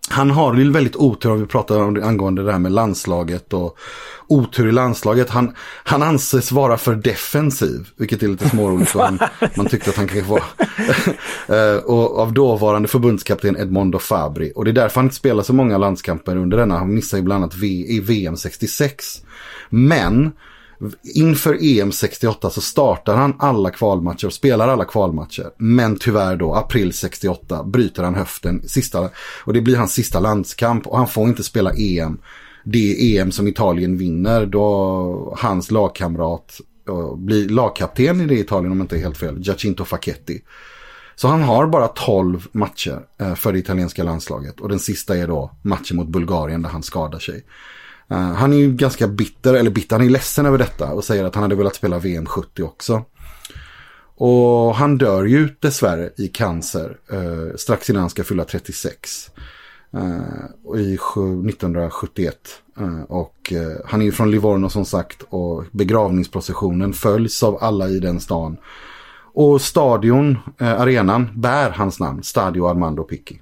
han 0.08 0.30
har 0.30 0.54
ju 0.54 0.70
väldigt 0.70 0.96
otur 0.96 1.30
om 1.30 1.40
vi 1.40 1.46
pratar 1.46 1.80
om 1.80 1.94
det, 1.94 2.04
angående 2.04 2.42
det 2.42 2.52
här 2.52 2.58
med 2.58 2.72
landslaget 2.72 3.52
och 3.52 3.78
otur 4.26 4.68
i 4.68 4.72
landslaget. 4.72 5.30
Han, 5.30 5.54
han 5.84 6.02
anses 6.02 6.52
vara 6.52 6.76
för 6.76 6.94
defensiv, 6.94 7.88
vilket 7.96 8.22
är 8.22 8.28
lite 8.28 8.48
småroligt. 8.48 8.94
man, 8.94 9.18
man 9.56 9.66
tyckte 9.66 9.90
att 9.90 9.96
han 9.96 10.08
kanske 10.08 10.30
var. 10.30 10.42
Eh, 11.48 11.76
och 11.76 12.18
av 12.18 12.32
dåvarande 12.32 12.88
förbundskapten 12.88 13.56
Edmondo 13.56 13.98
Fabri. 13.98 14.52
Och 14.56 14.64
det 14.64 14.70
är 14.70 14.72
därför 14.72 14.96
han 14.96 15.04
inte 15.04 15.16
spelar 15.16 15.42
så 15.42 15.52
många 15.52 15.78
landskamper 15.78 16.36
under 16.36 16.56
denna. 16.56 16.78
Han 16.78 16.94
missar 16.94 17.18
ju 17.18 17.24
bland 17.24 17.44
annat 17.44 17.56
v, 17.56 17.66
i 17.66 18.00
VM 18.00 18.36
66. 18.36 19.22
Men 19.68 20.32
Inför 21.14 21.58
EM 21.62 21.92
68 21.92 22.50
så 22.50 22.60
startar 22.60 23.16
han 23.16 23.34
alla 23.38 23.70
kvalmatcher 23.70 24.26
och 24.26 24.32
spelar 24.32 24.68
alla 24.68 24.84
kvalmatcher. 24.84 25.50
Men 25.58 25.96
tyvärr 25.96 26.36
då, 26.36 26.54
april 26.54 26.92
68, 26.92 27.64
bryter 27.64 28.02
han 28.02 28.14
höften. 28.14 28.68
Sista, 28.68 29.10
och 29.44 29.52
det 29.52 29.60
blir 29.60 29.76
hans 29.76 29.92
sista 29.92 30.20
landskamp 30.20 30.86
och 30.86 30.98
han 30.98 31.08
får 31.08 31.28
inte 31.28 31.42
spela 31.42 31.72
EM. 31.74 32.18
Det 32.64 33.16
EM 33.16 33.32
som 33.32 33.48
Italien 33.48 33.96
vinner 33.96 34.46
då 34.46 35.36
hans 35.38 35.70
lagkamrat 35.70 36.60
blir 37.16 37.48
lagkapten 37.48 38.20
i 38.20 38.26
det 38.26 38.38
Italien 38.38 38.72
om 38.72 38.78
jag 38.78 38.84
inte 38.84 38.96
är 38.96 39.00
helt 39.00 39.16
fel, 39.16 39.38
Giacinto 39.38 39.84
Facchetti. 39.84 40.42
Så 41.16 41.28
han 41.28 41.42
har 41.42 41.66
bara 41.66 41.88
12 41.88 42.46
matcher 42.52 43.00
eh, 43.20 43.34
för 43.34 43.52
det 43.52 43.58
italienska 43.58 44.04
landslaget 44.04 44.60
och 44.60 44.68
den 44.68 44.78
sista 44.78 45.16
är 45.16 45.28
då 45.28 45.50
matchen 45.62 45.96
mot 45.96 46.08
Bulgarien 46.08 46.62
där 46.62 46.70
han 46.70 46.82
skadar 46.82 47.18
sig. 47.18 47.44
Eh, 48.10 48.18
han 48.18 48.52
är 48.52 48.56
ju 48.56 48.72
ganska 48.72 49.08
bitter, 49.08 49.54
eller 49.54 49.70
bitter, 49.70 49.96
han 49.96 50.06
är 50.06 50.10
ledsen 50.10 50.46
över 50.46 50.58
detta 50.58 50.92
och 50.92 51.04
säger 51.04 51.24
att 51.24 51.34
han 51.34 51.42
hade 51.42 51.54
velat 51.54 51.74
spela 51.74 51.98
VM 51.98 52.26
70 52.26 52.62
också. 52.62 53.04
Och 54.16 54.74
han 54.74 54.98
dör 54.98 55.24
ju 55.24 55.48
dessvärre 55.60 56.10
i 56.16 56.28
cancer 56.28 56.96
eh, 57.10 57.56
strax 57.56 57.90
innan 57.90 58.00
han 58.00 58.10
ska 58.10 58.24
fylla 58.24 58.44
36. 58.44 59.30
Uh, 59.94 60.02
eh, 60.74 60.80
i 60.80 60.94
1971. 60.94 62.36
Eh, 62.78 63.02
och 63.02 63.52
han 63.84 64.00
är 64.00 64.04
ju 64.04 64.12
från 64.12 64.30
Livorno 64.30 64.68
som 64.68 64.84
sagt 64.84 65.22
och 65.28 65.64
begravningsprocessionen 65.70 66.92
följs 66.92 67.42
av 67.42 67.58
alla 67.60 67.88
i 67.88 67.98
den 67.98 68.20
stan. 68.20 68.56
Och 69.36 69.60
stadion, 69.60 70.38
arenan, 70.58 71.28
bär 71.34 71.70
hans 71.70 72.00
namn, 72.00 72.22
Stadio 72.22 72.66
Armando 72.66 73.02
Picchi. 73.02 73.40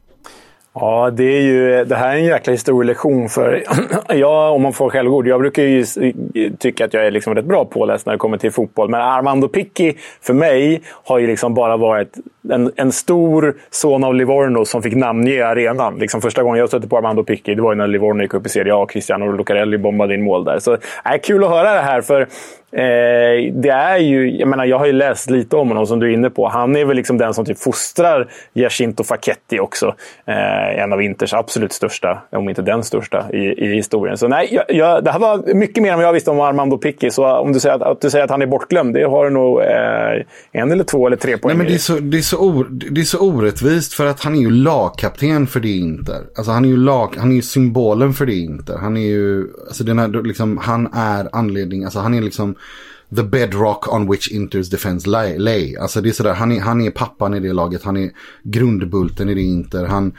Ja, 0.74 1.10
det, 1.10 1.24
är 1.24 1.40
ju, 1.40 1.84
det 1.84 1.96
här 1.96 2.12
är 2.12 2.18
en 2.18 2.24
jäkla 2.24 2.52
historielektion. 2.52 3.28
För 3.28 3.64
jag, 4.08 4.54
om 4.54 4.62
man 4.62 4.72
får 4.72 4.90
självgod, 4.90 5.26
jag 5.26 5.40
brukar 5.40 5.62
ju 5.62 5.84
tycka 6.58 6.84
att 6.84 6.94
jag 6.94 7.06
är 7.06 7.10
liksom 7.10 7.34
rätt 7.34 7.44
bra 7.44 7.64
påläst 7.64 8.06
när 8.06 8.12
det 8.12 8.18
kommer 8.18 8.38
till 8.38 8.50
fotboll. 8.50 8.88
Men 8.88 9.00
Armando 9.00 9.48
Picci 9.48 9.94
för 10.20 10.34
mig, 10.34 10.82
har 11.04 11.18
ju 11.18 11.26
liksom 11.26 11.54
bara 11.54 11.76
varit 11.76 12.18
en, 12.50 12.72
en 12.76 12.92
stor 12.92 13.54
son 13.70 14.04
av 14.04 14.14
Livorno 14.14 14.64
som 14.64 14.82
fick 14.82 14.94
namnge 14.94 15.46
arenan. 15.46 15.98
Liksom 15.98 16.20
första 16.20 16.42
gången 16.42 16.58
jag 16.58 16.68
stötte 16.68 16.88
på 16.88 16.96
Armando 16.98 17.24
Picchi, 17.24 17.54
det 17.54 17.62
var 17.62 17.72
ju 17.72 17.78
när 17.78 17.86
Livorno 17.86 18.22
gick 18.22 18.34
upp 18.34 18.46
i 18.46 18.48
Serie 18.48 18.74
A 18.74 18.76
och 18.76 18.90
Cristiano 18.90 19.32
Lucarelli 19.32 19.78
bombade 19.78 20.14
in 20.14 20.24
mål 20.24 20.44
där. 20.44 20.58
Så 20.58 20.72
äh, 20.72 20.78
kul 21.22 21.44
att 21.44 21.50
höra 21.50 21.74
det 21.74 21.80
här, 21.80 22.00
för 22.00 22.28
Eh, 22.76 23.52
det 23.54 23.68
är 23.68 23.98
ju, 23.98 24.30
jag 24.38 24.48
menar, 24.48 24.64
jag 24.64 24.78
har 24.78 24.86
ju 24.86 24.92
läst 24.92 25.30
lite 25.30 25.56
om 25.56 25.68
honom 25.68 25.86
som 25.86 25.98
du 25.98 26.06
är 26.06 26.14
inne 26.14 26.30
på. 26.30 26.48
Han 26.48 26.76
är 26.76 26.84
väl 26.84 26.96
liksom 26.96 27.18
den 27.18 27.34
som 27.34 27.44
typ 27.44 27.58
fostrar 27.58 28.28
Giacinto 28.54 29.04
Facchetti 29.04 29.60
också. 29.60 29.94
Eh, 30.26 30.82
en 30.82 30.92
av 30.92 31.02
Inters 31.02 31.34
absolut 31.34 31.72
största, 31.72 32.22
om 32.30 32.48
inte 32.48 32.62
den 32.62 32.84
största, 32.84 33.26
i, 33.32 33.38
i 33.38 33.74
historien. 33.74 34.18
Så 34.18 34.28
nej, 34.28 34.48
jag, 34.50 34.64
jag, 34.68 35.04
det 35.04 35.10
här 35.10 35.18
var 35.18 35.54
mycket 35.54 35.82
mer 35.82 35.92
än 35.92 35.98
vad 35.98 36.06
jag 36.06 36.12
visste 36.12 36.30
om 36.30 36.40
Armando 36.40 36.78
Picchi. 36.78 37.10
Så 37.10 37.36
om 37.36 37.52
du 37.52 37.60
säger 37.60 37.76
att, 37.76 37.82
att, 37.82 38.00
du 38.00 38.10
säger 38.10 38.24
att 38.24 38.30
han 38.30 38.42
är 38.42 38.46
bortglömd, 38.46 38.94
det 38.94 39.04
har 39.04 39.24
du 39.24 39.30
nog 39.30 39.60
eh, 39.60 40.22
en 40.52 40.72
eller 40.72 40.84
två 40.84 41.06
eller 41.06 41.16
tre 41.16 41.38
poäng 41.38 41.56
Nej, 41.56 41.56
men 41.56 41.66
det 41.66 41.74
är, 41.74 41.78
så, 41.78 41.92
det, 41.92 42.18
är 42.18 42.22
så 42.22 42.31
or, 42.36 42.68
det 42.70 43.00
är 43.00 43.04
så 43.04 43.18
orättvist 43.18 43.92
för 43.92 44.06
att 44.06 44.20
han 44.20 44.34
är 44.34 44.40
ju 44.40 44.50
lagkapten 44.50 45.46
för 45.46 45.60
det 45.60 45.68
Inter. 45.68 46.22
Alltså 46.36 46.52
han 46.52 46.64
är 46.64 46.68
ju, 46.68 46.76
lag, 46.76 47.16
han 47.18 47.30
är 47.30 47.36
ju 47.36 47.42
symbolen 47.42 48.14
för 48.14 48.26
det 48.26 48.34
Inter. 48.34 48.78
Han 48.78 48.96
är 48.96 49.06
ju, 49.06 49.48
alltså 49.66 49.84
den 49.84 49.98
här, 49.98 50.22
liksom, 50.22 50.56
han 50.56 50.88
är 50.92 51.28
anledning, 51.32 51.84
alltså 51.84 52.00
han 52.00 52.14
är 52.14 52.22
liksom 52.22 52.54
the 53.16 53.22
bedrock 53.22 53.94
on 53.94 54.10
which 54.10 54.32
Inters 54.32 54.70
defense 54.70 55.08
lay. 55.08 55.38
lay. 55.38 55.76
Alltså 55.76 56.00
det 56.00 56.08
är 56.08 56.12
sådär, 56.12 56.34
han 56.34 56.52
är, 56.52 56.60
han 56.60 56.80
är 56.80 56.90
pappan 56.90 57.34
i 57.34 57.40
det 57.40 57.52
laget, 57.52 57.82
han 57.82 57.96
är 57.96 58.10
grundbulten 58.42 59.28
i 59.28 59.34
det 59.34 59.42
Inter. 59.42 59.84
Han, 59.84 60.12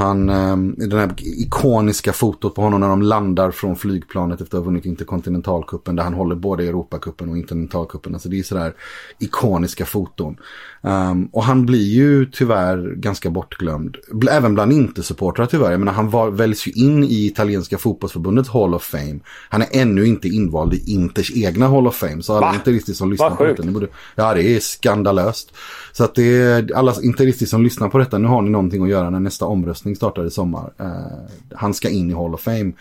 han, 0.00 0.28
ehm, 0.28 0.74
den 0.78 0.98
här 0.98 1.14
ikoniska 1.18 2.12
fotot 2.12 2.54
på 2.54 2.62
honom 2.62 2.80
när 2.80 2.88
de 2.88 3.02
landar 3.02 3.50
från 3.50 3.76
flygplanet 3.76 4.40
efter 4.40 4.56
att 4.56 4.64
ha 4.64 4.66
vunnit 4.66 4.86
Interkontinentalkuppen 4.86 5.96
där 5.96 6.02
han 6.02 6.14
håller 6.14 6.34
både 6.36 6.64
Europacupen 6.64 7.28
och 7.28 7.36
Interkontinentalkuppen. 7.36 8.14
Alltså 8.14 8.28
det 8.28 8.38
är 8.38 8.42
sådär 8.42 8.74
ikoniska 9.18 9.86
foton. 9.86 10.36
Um, 10.82 11.28
och 11.32 11.44
han 11.44 11.66
blir 11.66 11.88
ju 11.88 12.26
tyvärr 12.26 12.94
ganska 12.94 13.30
bortglömd. 13.30 13.96
Även 14.30 14.54
bland 14.54 14.72
Inter-supportrar 14.72 15.46
tyvärr. 15.46 15.70
Jag 15.70 15.80
menar 15.80 15.92
han 15.92 16.10
var, 16.10 16.30
väljs 16.30 16.66
ju 16.66 16.72
in 16.72 17.04
i 17.04 17.26
italienska 17.26 17.78
fotbollsförbundets 17.78 18.48
Hall 18.48 18.74
of 18.74 18.82
Fame. 18.82 19.20
Han 19.48 19.62
är 19.62 19.68
ännu 19.72 20.06
inte 20.06 20.28
invald 20.28 20.74
i 20.74 20.92
Inters 20.92 21.32
egna 21.34 21.68
Hall 21.68 21.86
of 21.86 21.96
Fame. 21.96 22.22
Så 22.22 22.36
alla 22.36 22.54
interister 22.54 22.92
som 22.92 23.10
lyssnar 23.10 23.30
på 23.30 23.44
detta. 23.44 23.62
Borde, 23.62 23.86
ja 24.14 24.34
det 24.34 24.42
är 24.42 24.60
skandalöst. 24.60 25.52
Så 25.92 26.04
att 26.04 26.14
det 26.14 26.22
är 26.22 26.74
alla 26.74 26.94
interister 27.02 27.46
som 27.46 27.62
lyssnar 27.62 27.88
på 27.88 27.98
detta. 27.98 28.18
Nu 28.18 28.28
har 28.28 28.42
ni 28.42 28.50
någonting 28.50 28.82
att 28.82 28.88
göra 28.88 29.10
när 29.10 29.20
nästa 29.20 29.44
omröstning 29.46 29.89
startar 29.96 30.26
i 30.26 30.30
sommar. 30.30 30.72
Eh, 30.78 31.56
han 31.56 31.74
ska 31.74 31.88
in 31.88 32.10
i 32.10 32.14
Hall 32.14 32.34
of 32.34 32.40
Fame. 32.40 32.72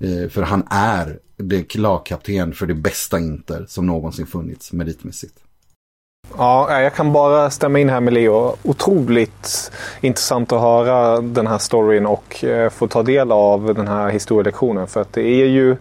Eh, 0.00 0.28
för 0.28 0.42
han 0.42 0.66
är 0.70 1.18
det 1.36 1.74
lagkapten 1.74 2.52
för 2.52 2.66
det 2.66 2.74
bästa 2.74 3.18
Inter 3.18 3.64
som 3.68 3.86
någonsin 3.86 4.26
funnits 4.26 4.72
meritmässigt. 4.72 5.34
Ja, 6.36 6.80
jag 6.80 6.94
kan 6.94 7.12
bara 7.12 7.50
stämma 7.50 7.78
in 7.78 7.88
här 7.88 8.00
med 8.00 8.12
Leo. 8.12 8.56
Otroligt 8.62 9.72
intressant 10.00 10.52
att 10.52 10.60
höra 10.60 11.20
den 11.20 11.46
här 11.46 11.58
storyn 11.58 12.06
och 12.06 12.44
eh, 12.44 12.70
få 12.70 12.88
ta 12.88 13.02
del 13.02 13.32
av 13.32 13.74
den 13.74 13.88
här 13.88 14.08
historielektionen. 14.10 14.86
För 14.86 15.00
att 15.00 15.12
det 15.12 15.22
är 15.22 15.46
ju 15.46 15.76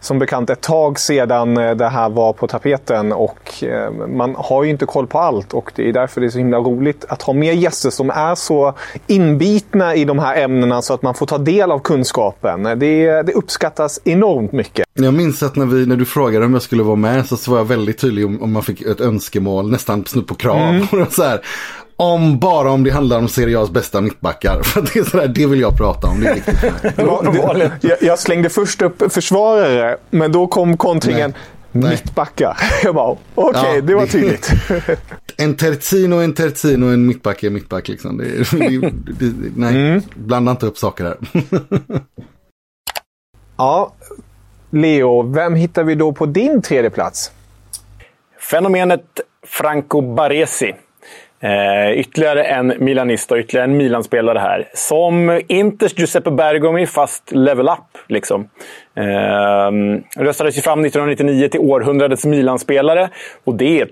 som 0.00 0.18
bekant 0.18 0.50
ett 0.50 0.60
tag 0.60 0.98
sedan 0.98 1.56
eh, 1.56 1.74
det 1.74 1.88
här 1.88 2.08
var 2.08 2.32
på 2.32 2.46
tapeten 2.46 3.12
och 3.12 3.64
eh, 3.64 3.90
man 4.08 4.34
har 4.38 4.64
ju 4.64 4.70
inte 4.70 4.86
koll 4.86 5.06
på 5.06 5.18
allt 5.18 5.52
och 5.52 5.72
det 5.74 5.88
är 5.88 5.92
därför 5.92 6.20
det 6.20 6.26
är 6.26 6.30
så 6.30 6.38
himla 6.38 6.58
roligt 6.58 7.04
att 7.08 7.22
ha 7.22 7.32
med 7.32 7.56
gäster 7.56 7.90
som 7.90 8.10
är 8.10 8.34
så 8.34 8.74
inbitna 9.06 9.94
i 9.94 10.04
de 10.04 10.18
här 10.18 10.42
ämnena 10.42 10.82
så 10.82 10.94
att 10.94 11.02
man 11.02 11.14
får 11.14 11.26
ta 11.26 11.38
del 11.38 11.70
av 11.70 11.78
kunskapen. 11.78 12.62
Det, 12.62 13.22
det 13.22 13.32
uppskattas 13.32 14.00
enormt 14.04 14.52
mycket. 14.52 14.86
Jag 14.94 15.14
minns 15.14 15.42
att 15.42 15.56
när, 15.56 15.66
vi, 15.66 15.86
när 15.86 15.96
du 15.96 16.04
frågade 16.04 16.44
om 16.44 16.52
jag 16.52 16.62
skulle 16.62 16.82
vara 16.82 16.96
med 16.96 17.26
så 17.26 17.50
var 17.50 17.58
jag 17.58 17.64
väldigt 17.64 17.98
tydlig 17.98 18.26
om, 18.26 18.42
om 18.42 18.52
man 18.52 18.62
fick 18.62 18.80
ett 18.80 19.00
önskemål, 19.00 19.70
nästan 19.70 20.04
snudd 20.04 20.26
på 20.26 20.34
krav. 20.34 20.58
Mm. 20.58 21.06
så 21.10 21.22
här, 21.22 21.40
om 22.00 22.38
bara 22.38 22.70
om 22.70 22.84
det 22.84 22.90
handlar 22.90 23.18
om 23.18 23.28
Serie 23.28 23.58
A's 23.58 23.72
bästa 23.72 24.00
mittbackar. 24.00 24.62
För 24.62 24.82
det, 24.82 24.96
är 24.96 25.04
sådär, 25.04 25.28
det 25.28 25.46
vill 25.46 25.60
jag 25.60 25.76
prata 25.76 26.06
om. 26.06 26.20
Det 26.20 26.28
är 26.28 26.34
viktigt 26.34 27.82
jag, 27.90 28.02
jag 28.02 28.18
slängde 28.18 28.48
först 28.48 28.82
upp 28.82 29.12
försvarare, 29.12 29.96
men 30.10 30.32
då 30.32 30.46
kom 30.46 30.76
kontringen. 30.76 31.34
Nej. 31.72 31.90
Mittbackar. 31.90 32.56
Jag 32.84 32.94
bara, 32.94 33.06
okej, 33.34 33.60
okay, 33.60 33.74
ja, 33.74 33.80
det 33.80 33.94
var 33.94 34.06
tydligt. 34.06 34.52
en 35.36 35.56
Tertino, 35.56 36.14
en 36.14 36.34
Tertino, 36.34 36.86
en 36.86 37.06
mittback 37.06 37.42
är 37.42 37.50
mittback 37.50 37.88
liksom. 37.88 38.18
Det, 38.18 38.24
det, 38.24 38.90
det, 39.18 39.32
nej, 39.56 39.90
mm. 39.90 40.02
blanda 40.14 40.50
inte 40.50 40.66
upp 40.66 40.78
saker 40.78 41.04
här. 41.04 41.16
ja, 43.56 43.92
Leo, 44.70 45.22
vem 45.22 45.54
hittar 45.54 45.84
vi 45.84 45.94
då 45.94 46.12
på 46.12 46.26
din 46.26 46.62
tredje 46.62 46.90
plats? 46.90 47.32
Fenomenet 48.50 49.20
Franco 49.46 50.00
Baresi. 50.00 50.74
Eh, 51.40 51.92
ytterligare 51.98 52.44
en 52.44 52.72
Milanista, 52.78 53.38
ytterligare 53.38 53.64
en 53.64 53.76
Milanspelare 53.76 54.38
här. 54.38 54.68
Som 54.74 55.40
Inters 55.48 55.98
Giuseppe 55.98 56.30
Bergomi, 56.30 56.86
fast 56.86 57.32
level 57.32 57.68
up. 57.68 57.98
Liksom. 58.06 58.48
Eh, 58.94 60.22
röstades 60.22 60.58
ju 60.58 60.62
fram 60.62 60.84
1999 60.84 61.48
till 61.48 61.60
århundradets 61.60 62.24
Milanspelare. 62.24 63.08
Och 63.44 63.54
det 63.54 63.80
är 63.80 63.88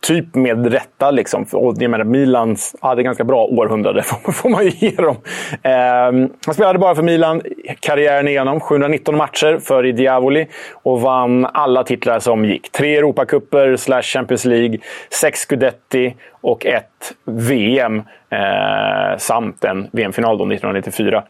typ 0.00 0.34
med 0.34 0.72
rätta. 0.72 1.10
Liksom. 1.10 1.46
Och 1.52 1.74
jag 1.78 1.90
menar, 1.90 2.04
Milans 2.04 2.76
hade 2.80 3.02
ganska 3.02 3.24
bra 3.24 3.44
århundrade, 3.44 4.02
får 4.32 4.48
man 4.48 4.64
ju 4.64 4.70
ge 4.70 4.90
dem. 4.90 5.16
Eh, 5.62 6.28
han 6.46 6.54
spelade 6.54 6.78
bara 6.78 6.94
för 6.94 7.02
Milan 7.02 7.42
karriären 7.80 8.28
igenom. 8.28 8.60
719 8.60 9.16
matcher 9.16 9.58
för 9.62 9.86
i 9.86 9.92
Diavoli 9.92 10.46
och 10.72 11.00
vann 11.00 11.46
alla 11.46 11.84
titlar 11.84 12.18
som 12.18 12.44
gick. 12.44 12.72
Tre 12.72 12.96
Europacuper 12.96 13.76
slash 13.76 14.02
Champions 14.02 14.44
League, 14.44 14.78
sex 15.10 15.40
Scudetti 15.40 16.14
och 16.40 16.66
ett 16.66 17.12
VM 17.24 18.02
eh, 18.30 19.18
samt 19.18 19.64
en 19.64 19.88
VM-final 19.92 20.34
1994. 20.34 21.22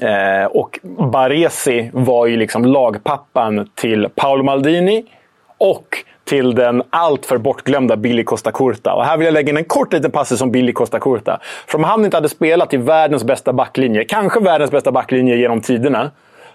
Eh, 0.00 0.44
och 0.44 0.78
Baresi 0.82 1.90
var 1.92 2.26
ju 2.26 2.36
liksom 2.36 2.64
lagpappan 2.64 3.68
till 3.74 4.08
Paolo 4.14 4.42
Maldini 4.42 5.04
och 5.58 5.86
till 6.24 6.54
den 6.54 6.82
alltför 6.90 7.38
bortglömda 7.38 7.96
Billy 7.96 8.24
Costa 8.24 8.52
Curta. 8.52 8.94
Och 8.94 9.04
här 9.04 9.16
vill 9.16 9.24
jag 9.24 9.34
lägga 9.34 9.50
in 9.50 9.56
en 9.56 9.64
kort 9.64 9.92
liten 9.92 10.10
passus 10.10 10.40
om 10.40 10.50
Billy 10.50 10.72
Costa 10.72 11.00
Curta. 11.00 11.40
För 11.66 11.78
om 11.78 11.84
han 11.84 12.04
inte 12.04 12.16
hade 12.16 12.28
spelat 12.28 12.74
i 12.74 12.76
världens 12.76 13.24
bästa 13.24 13.52
backlinje, 13.52 14.04
kanske 14.04 14.40
världens 14.40 14.70
bästa 14.70 14.92
backlinje 14.92 15.36
genom 15.36 15.60
tiderna, 15.60 16.10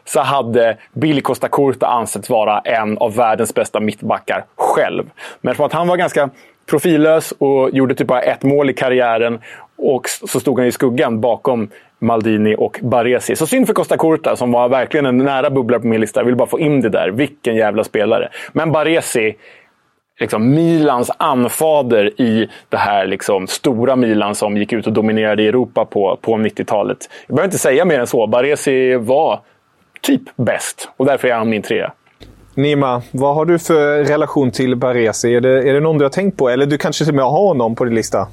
så 0.05 0.19
hade 0.19 0.77
Billy 0.93 1.21
Costa 1.21 1.47
Curta 1.47 1.87
ansetts 1.87 2.29
vara 2.29 2.59
en 2.59 2.97
av 2.97 3.15
världens 3.15 3.53
bästa 3.53 3.79
mittbackar 3.79 4.45
själv. 4.55 5.09
Men 5.41 5.51
eftersom 5.51 5.65
att 5.65 5.73
han 5.73 5.87
var 5.87 5.97
ganska 5.97 6.29
profillös 6.69 7.33
och 7.37 7.69
gjorde 7.69 7.95
typ 7.95 8.07
bara 8.07 8.21
ett 8.21 8.43
mål 8.43 8.69
i 8.69 8.73
karriären 8.73 9.39
och 9.77 10.09
så 10.09 10.39
stod 10.39 10.59
han 10.59 10.67
i 10.67 10.71
skuggan 10.71 11.21
bakom 11.21 11.69
Maldini 11.99 12.55
och 12.57 12.79
Baresi. 12.83 13.35
Så 13.35 13.47
synd 13.47 13.67
för 13.67 13.73
Costa 13.73 13.97
Curta 13.97 14.35
som 14.35 14.51
var 14.51 14.69
verkligen 14.69 15.05
en 15.05 15.17
nära 15.17 15.49
bubblare 15.49 15.81
på 15.81 15.87
min 15.87 16.01
lista. 16.01 16.19
Jag 16.19 16.25
vill 16.25 16.35
bara 16.35 16.47
få 16.47 16.59
in 16.59 16.81
det 16.81 16.89
där. 16.89 17.09
Vilken 17.09 17.55
jävla 17.55 17.83
spelare. 17.83 18.29
Men 18.53 18.71
Baresi 18.71 19.35
liksom 20.19 20.49
Milans 20.49 21.11
anfader 21.17 22.21
i 22.21 22.49
det 22.69 22.77
här 22.77 23.07
liksom 23.07 23.47
stora 23.47 23.95
Milan 23.95 24.35
som 24.35 24.57
gick 24.57 24.73
ut 24.73 24.87
och 24.87 24.93
dominerade 24.93 25.43
i 25.43 25.47
Europa 25.47 25.85
på, 25.85 26.19
på 26.21 26.31
90-talet. 26.31 27.09
Jag 27.27 27.35
behöver 27.35 27.47
inte 27.47 27.57
säga 27.57 27.85
mer 27.85 27.99
än 27.99 28.07
så. 28.07 28.27
Baresi 28.27 28.95
var 28.95 29.39
typ 30.01 30.21
bäst 30.35 30.89
och 30.97 31.05
därför 31.05 31.27
är 31.27 31.33
han 31.33 31.49
min 31.49 31.61
trea. 31.61 31.91
Nima, 32.53 33.01
vad 33.11 33.35
har 33.35 33.45
du 33.45 33.59
för 33.59 34.03
relation 34.03 34.51
till 34.51 34.75
Baresi? 34.75 35.35
Är 35.35 35.41
det, 35.41 35.69
är 35.69 35.73
det 35.73 35.79
någon 35.79 35.97
du 35.97 36.05
har 36.05 36.09
tänkt 36.09 36.37
på? 36.37 36.49
Eller 36.49 36.65
du 36.65 36.77
kanske 36.77 37.05
till 37.05 37.11
och 37.11 37.15
med 37.15 37.25
har 37.25 37.47
honom 37.47 37.75
på 37.75 37.85
din 37.85 37.95
lista? 37.95 38.27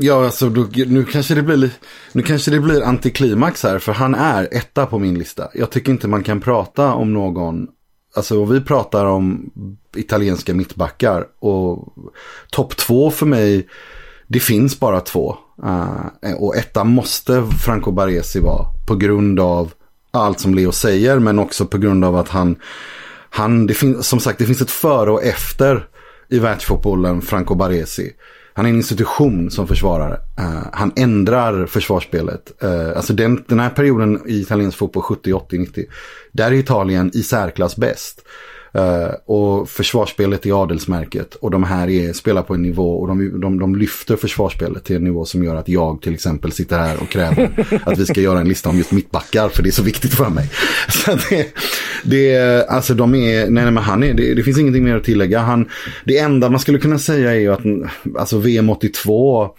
Ja, 0.00 0.24
alltså 0.24 0.48
då, 0.48 0.66
nu, 0.86 1.04
kanske 1.04 1.34
det 1.34 1.42
blir, 1.42 1.70
nu 2.12 2.22
kanske 2.22 2.50
det 2.50 2.60
blir 2.60 2.82
antiklimax 2.82 3.62
här, 3.62 3.78
för 3.78 3.92
han 3.92 4.14
är 4.14 4.48
etta 4.52 4.86
på 4.86 4.98
min 4.98 5.18
lista. 5.18 5.48
Jag 5.54 5.70
tycker 5.70 5.92
inte 5.92 6.08
man 6.08 6.22
kan 6.22 6.40
prata 6.40 6.92
om 6.92 7.12
någon, 7.12 7.66
alltså 8.14 8.44
vi 8.44 8.60
pratar 8.60 9.04
om 9.04 9.50
italienska 9.96 10.54
mittbackar 10.54 11.26
och 11.38 11.94
topp 12.50 12.76
två 12.76 13.10
för 13.10 13.26
mig, 13.26 13.68
det 14.26 14.40
finns 14.40 14.80
bara 14.80 15.00
två. 15.00 15.36
Uh, 15.64 16.34
och 16.38 16.56
etta 16.56 16.84
måste 16.84 17.44
Franco 17.64 17.90
Baresi 17.90 18.40
vara 18.40 18.66
på 18.88 18.94
grund 18.94 19.40
av 19.40 19.72
allt 20.10 20.40
som 20.40 20.54
Leo 20.54 20.72
säger, 20.72 21.18
men 21.18 21.38
också 21.38 21.66
på 21.66 21.78
grund 21.78 22.04
av 22.04 22.16
att 22.16 22.28
han, 22.28 22.56
han 23.30 23.66
det 23.66 23.74
finns, 23.74 24.08
som 24.08 24.20
sagt, 24.20 24.38
det 24.38 24.46
finns 24.46 24.62
ett 24.62 24.70
före 24.70 25.10
och 25.10 25.22
efter 25.22 25.88
i 26.28 26.38
världsfotbollen, 26.38 27.22
Franco 27.22 27.54
Baresi. 27.54 28.12
Han 28.58 28.66
är 28.66 28.70
en 28.70 28.76
institution 28.76 29.50
som 29.50 29.66
försvarare. 29.66 30.12
Uh, 30.40 30.66
han 30.72 30.92
ändrar 30.96 31.66
försvarsspelet. 31.66 32.52
Uh, 32.64 32.96
alltså 32.96 33.12
den, 33.12 33.44
den 33.48 33.60
här 33.60 33.70
perioden 33.70 34.20
i 34.26 34.40
italiensk 34.40 34.78
fotboll, 34.78 35.02
70, 35.02 35.32
80, 35.32 35.58
90. 35.58 35.84
Där 36.32 36.46
är 36.46 36.52
Italien 36.52 37.10
i 37.14 37.22
särklass 37.22 37.76
bäst. 37.76 38.22
Eh, 38.74 39.14
och 39.26 39.68
försvarsspelet 39.68 40.46
är 40.46 40.62
adelsmärket. 40.62 41.34
Och 41.34 41.50
de 41.50 41.64
här 41.64 41.88
är, 41.88 42.12
spelar 42.12 42.42
på 42.42 42.54
en 42.54 42.62
nivå 42.62 42.98
och 42.98 43.08
de, 43.08 43.40
de, 43.40 43.58
de 43.58 43.76
lyfter 43.76 44.16
försvarsspelet 44.16 44.84
till 44.84 44.96
en 44.96 45.04
nivå 45.04 45.24
som 45.24 45.44
gör 45.44 45.56
att 45.56 45.68
jag 45.68 46.02
till 46.02 46.14
exempel 46.14 46.52
sitter 46.52 46.78
här 46.78 47.02
och 47.02 47.08
kräver 47.08 47.50
att 47.84 47.98
vi 47.98 48.06
ska 48.06 48.20
göra 48.20 48.40
en 48.40 48.48
lista 48.48 48.68
om 48.68 48.78
just 48.78 48.92
mittbackar 48.92 49.48
för 49.48 49.62
det 49.62 49.68
är 49.68 49.72
så 49.72 49.82
viktigt 49.82 50.14
för 50.14 50.28
mig. 50.28 50.50
Så 50.88 51.18
det, 51.30 51.54
det, 52.04 52.66
alltså 52.68 52.94
de 52.94 53.14
är, 53.14 53.50
nej 53.50 53.64
men 53.64 53.76
han 53.76 54.02
är, 54.02 54.14
det, 54.14 54.34
det, 54.34 54.42
finns 54.42 54.58
ingenting 54.58 54.84
mer 54.84 54.96
att 54.96 55.04
tillägga. 55.04 55.38
Han, 55.38 55.68
det 56.04 56.18
enda 56.18 56.50
man 56.50 56.60
skulle 56.60 56.78
kunna 56.78 56.98
säga 56.98 57.30
är 57.30 57.38
ju 57.38 57.52
att 57.52 57.88
alltså 58.18 58.38
VM 58.38 58.70
82 58.70 59.50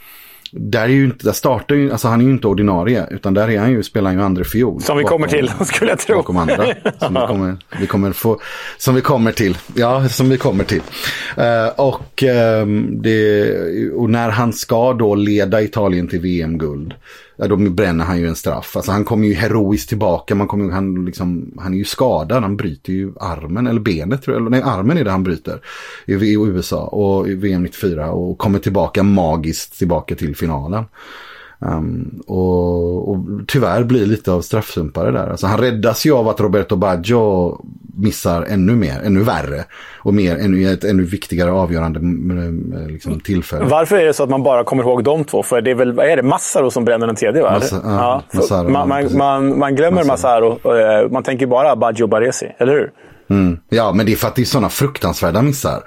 där, 0.52 0.82
är 0.82 0.88
ju 0.88 1.06
inte, 1.06 1.26
där 1.26 1.32
startar 1.32 1.76
ju, 1.76 1.92
alltså 1.92 2.08
han 2.08 2.22
är 2.22 2.26
ju 2.26 2.32
inte 2.32 2.48
ordinarie, 2.48 3.08
utan 3.12 3.34
där 3.34 3.50
är 3.50 3.60
han 3.60 3.72
ju, 3.72 3.84
spelar 3.84 4.10
han 4.10 4.20
ju 4.20 4.26
andra 4.26 4.44
fiol. 4.44 4.82
Som 4.82 4.98
vi 4.98 5.04
kommer 5.04 5.28
till, 5.28 5.52
skulle 5.66 5.90
jag 5.92 6.00
tro. 6.00 6.16
Bakom 6.16 6.38
andra. 6.38 6.66
Som 7.00 7.14
vi 7.14 7.20
kommer, 7.28 7.58
vi 7.80 7.88
kommer 7.88 8.12
få, 8.12 8.40
som 8.78 8.96
vi 8.96 9.02
kommer 9.02 9.32
till. 9.32 9.58
Ja, 9.76 10.10
som 10.10 10.30
vi 10.30 10.38
kommer 10.38 10.64
till. 10.64 10.82
Uh, 11.38 11.80
och, 11.80 12.24
um, 12.62 13.02
det, 13.02 13.52
och 13.92 14.10
när 14.10 14.30
han 14.30 14.54
ska 14.54 14.94
då 14.94 15.16
leda 15.16 15.62
Italien 15.62 16.08
till 16.08 16.20
VM-guld 16.20 16.94
ja, 17.40 17.48
då 17.48 17.56
bränner 17.56 18.06
han 18.06 18.20
ju 18.20 18.28
en 18.28 18.36
straff. 18.36 18.76
Alltså 18.76 18.92
han 18.92 19.06
kommer 19.06 19.28
ju 19.28 19.34
heroiskt 19.34 19.90
tillbaka. 19.90 20.36
Man 20.36 20.48
kommer, 20.48 20.72
han, 20.72 21.06
liksom, 21.06 21.54
han 21.60 21.74
är 21.74 21.78
ju 21.78 21.86
skadad. 21.86 22.44
Han 22.44 22.58
bryter 22.58 22.94
ju 22.94 23.14
armen 23.20 23.68
eller 23.68 23.82
benet. 23.82 24.22
Tror 24.22 24.38
jag. 24.38 24.52
Nej, 24.52 24.62
armen 24.62 24.98
är 24.98 25.04
det 25.04 25.12
han 25.12 25.24
bryter. 25.24 25.62
I, 26.06 26.14
i 26.14 26.34
USA 26.34 26.86
och 26.86 27.28
i 27.28 27.36
VM 27.36 27.64
94. 27.64 28.12
Och 28.12 28.38
kommer 28.38 28.60
tillbaka 28.60 29.04
magiskt 29.04 29.78
tillbaka 29.78 30.16
till 30.16 30.36
finalen. 30.36 30.86
Um, 31.62 32.22
och, 32.28 33.10
och, 33.10 33.26
tyvärr 33.48 33.84
blir 33.84 34.06
lite 34.06 34.32
av 34.32 34.42
straffsumpare 34.42 35.12
där. 35.12 35.30
Alltså 35.30 35.48
han 35.48 35.60
räddas 35.60 36.06
ju 36.06 36.14
av 36.14 36.28
att 36.28 36.40
Roberto 36.40 36.76
Baggio 36.76 37.62
missar 38.00 38.46
ännu 38.50 38.76
mer, 38.76 39.02
ännu 39.04 39.24
värre. 39.24 39.64
Och 39.98 40.14
mer, 40.14 40.38
ännu, 40.38 40.74
ett 40.74 40.84
ännu 40.84 41.04
viktigare 41.04 41.52
avgörande 41.52 42.00
liksom, 42.88 43.20
tillfälle. 43.20 43.66
Varför 43.66 43.98
är 43.98 44.06
det 44.06 44.14
så 44.14 44.24
att 44.24 44.30
man 44.30 44.44
bara 44.44 44.64
kommer 44.64 44.84
ihåg 44.84 45.04
de 45.04 45.24
två? 45.24 45.44
För 45.44 45.62
det 45.62 45.72
är 45.72 45.76
väl, 45.76 45.94
vad 45.94 46.06
är 46.06 46.16
det, 46.16 46.24
Massaro 46.24 46.72
som 46.72 46.86
bränner 46.86 47.08
den 47.08 47.16
tredje? 47.16 47.42
Va? 47.42 47.52
Massa, 47.52 47.82
ja, 47.84 48.24
ja, 48.32 48.64
man, 48.64 48.88
man, 48.88 49.18
man, 49.18 49.60
man, 49.60 49.76
glömmer 49.76 50.04
Massaro. 50.04 50.50
Massaro. 50.50 51.10
Man 51.10 51.24
tänker 51.24 51.46
bara 51.46 51.76
Baggio 51.76 52.04
och 52.04 52.10
Baresi, 52.10 52.46
eller 52.58 52.74
hur? 52.74 52.92
Mm. 53.30 53.58
Ja, 53.70 53.94
men 53.94 54.06
det 54.06 54.12
är 54.12 54.16
för 54.16 54.28
att 54.28 54.36
det 54.36 54.42
är 54.42 54.46
sådana 54.46 54.70
fruktansvärda 54.70 55.42
missar. 55.42 55.84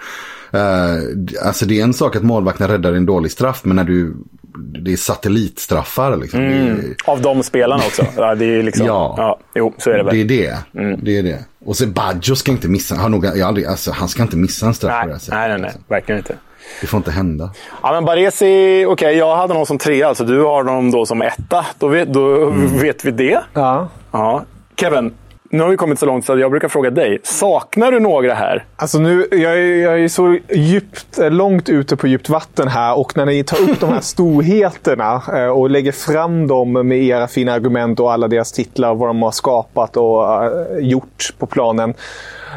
Uh, 0.54 1.46
alltså 1.46 1.66
det 1.66 1.80
är 1.80 1.84
en 1.84 1.94
sak 1.94 2.16
att 2.16 2.22
målvakten 2.22 2.68
räddar 2.68 2.92
en 2.92 3.06
dålig 3.06 3.30
straff, 3.30 3.60
men 3.64 3.76
när 3.76 3.84
du 3.84 4.16
det 4.54 4.92
är 4.92 4.96
satellitstraffar. 4.96 6.16
Liksom. 6.16 6.40
Mm. 6.40 6.78
Är, 6.78 6.94
Av 7.04 7.22
de 7.22 7.42
spelarna 7.42 7.82
också. 7.86 8.06
Ja, 8.16 8.34
det 8.34 8.44
är 8.44 8.62
liksom, 8.62 8.86
ja, 8.86 9.14
ja, 9.16 9.38
jo, 9.54 9.74
så 9.78 9.90
är 9.90 9.96
det 9.96 10.02
väl. 10.02 10.14
Det 10.14 10.20
är 10.20 10.24
det. 10.24 10.80
Mm. 10.80 11.00
det, 11.02 11.18
är 11.18 11.22
det. 11.22 11.44
Och 11.64 11.76
så 11.76 11.86
Baggio 11.86 12.34
ska 12.34 12.50
inte 12.50 12.68
missa, 12.68 12.94
han, 12.94 13.10
nog, 13.10 13.24
jag 13.24 13.40
aldrig, 13.40 13.66
alltså, 13.66 13.90
han 13.90 14.08
ska 14.08 14.22
inte 14.22 14.36
missa 14.36 14.66
en 14.66 14.74
straff 14.74 14.90
nej, 14.92 15.00
på 15.02 15.06
det 15.06 15.12
här 15.12 15.18
sättet. 15.18 15.34
Nej, 15.34 15.48
nej, 15.48 15.58
nej, 15.58 15.66
liksom. 15.66 15.84
verkligen 15.88 16.18
inte. 16.18 16.34
Det 16.80 16.86
får 16.86 16.98
inte 16.98 17.10
hända. 17.10 17.50
Ja, 17.82 17.92
men 17.92 18.04
Baresi, 18.04 18.44
okej, 18.44 18.86
okay, 18.86 19.12
jag 19.12 19.36
hade 19.36 19.52
honom 19.52 19.66
som 19.66 19.78
trea, 19.78 20.08
alltså 20.08 20.24
du 20.24 20.40
har 20.40 20.64
honom 20.64 20.90
då 20.90 21.06
som 21.06 21.22
etta. 21.22 21.66
Då 21.78 21.88
vet, 21.88 22.12
då 22.12 22.50
mm. 22.50 22.78
vet 22.78 23.04
vi 23.04 23.10
det. 23.10 23.40
Ja. 23.52 23.88
ja. 24.10 24.44
Kevin, 24.76 25.14
nu 25.52 25.62
har 25.62 25.70
vi 25.70 25.76
kommit 25.76 25.98
så 25.98 26.06
långt 26.06 26.24
så 26.24 26.38
jag 26.38 26.50
brukar 26.50 26.68
fråga 26.68 26.90
dig. 26.90 27.18
Saknar 27.22 27.92
du 27.92 28.00
några 28.00 28.34
här? 28.34 28.64
Alltså 28.76 28.98
nu, 28.98 29.28
jag, 29.30 29.52
är, 29.52 29.76
jag 29.76 30.00
är 30.00 30.08
så 30.08 30.38
djupt, 30.50 31.18
eh, 31.18 31.30
långt 31.30 31.68
ute 31.68 31.96
på 31.96 32.06
djupt 32.06 32.28
vatten 32.28 32.68
här 32.68 32.98
och 32.98 33.16
när 33.16 33.26
ni 33.26 33.44
tar 33.44 33.70
upp 33.70 33.80
de 33.80 33.90
här 33.90 34.00
storheterna 34.00 35.22
eh, 35.34 35.46
och 35.46 35.70
lägger 35.70 35.92
fram 35.92 36.46
dem 36.46 36.72
med 36.72 37.02
era 37.02 37.28
fina 37.28 37.52
argument 37.52 38.00
och 38.00 38.12
alla 38.12 38.28
deras 38.28 38.52
titlar, 38.52 38.94
vad 38.94 39.08
de 39.08 39.22
har 39.22 39.30
skapat 39.30 39.96
och 39.96 40.44
eh, 40.44 40.78
gjort 40.78 41.34
på 41.38 41.46
planen 41.46 41.94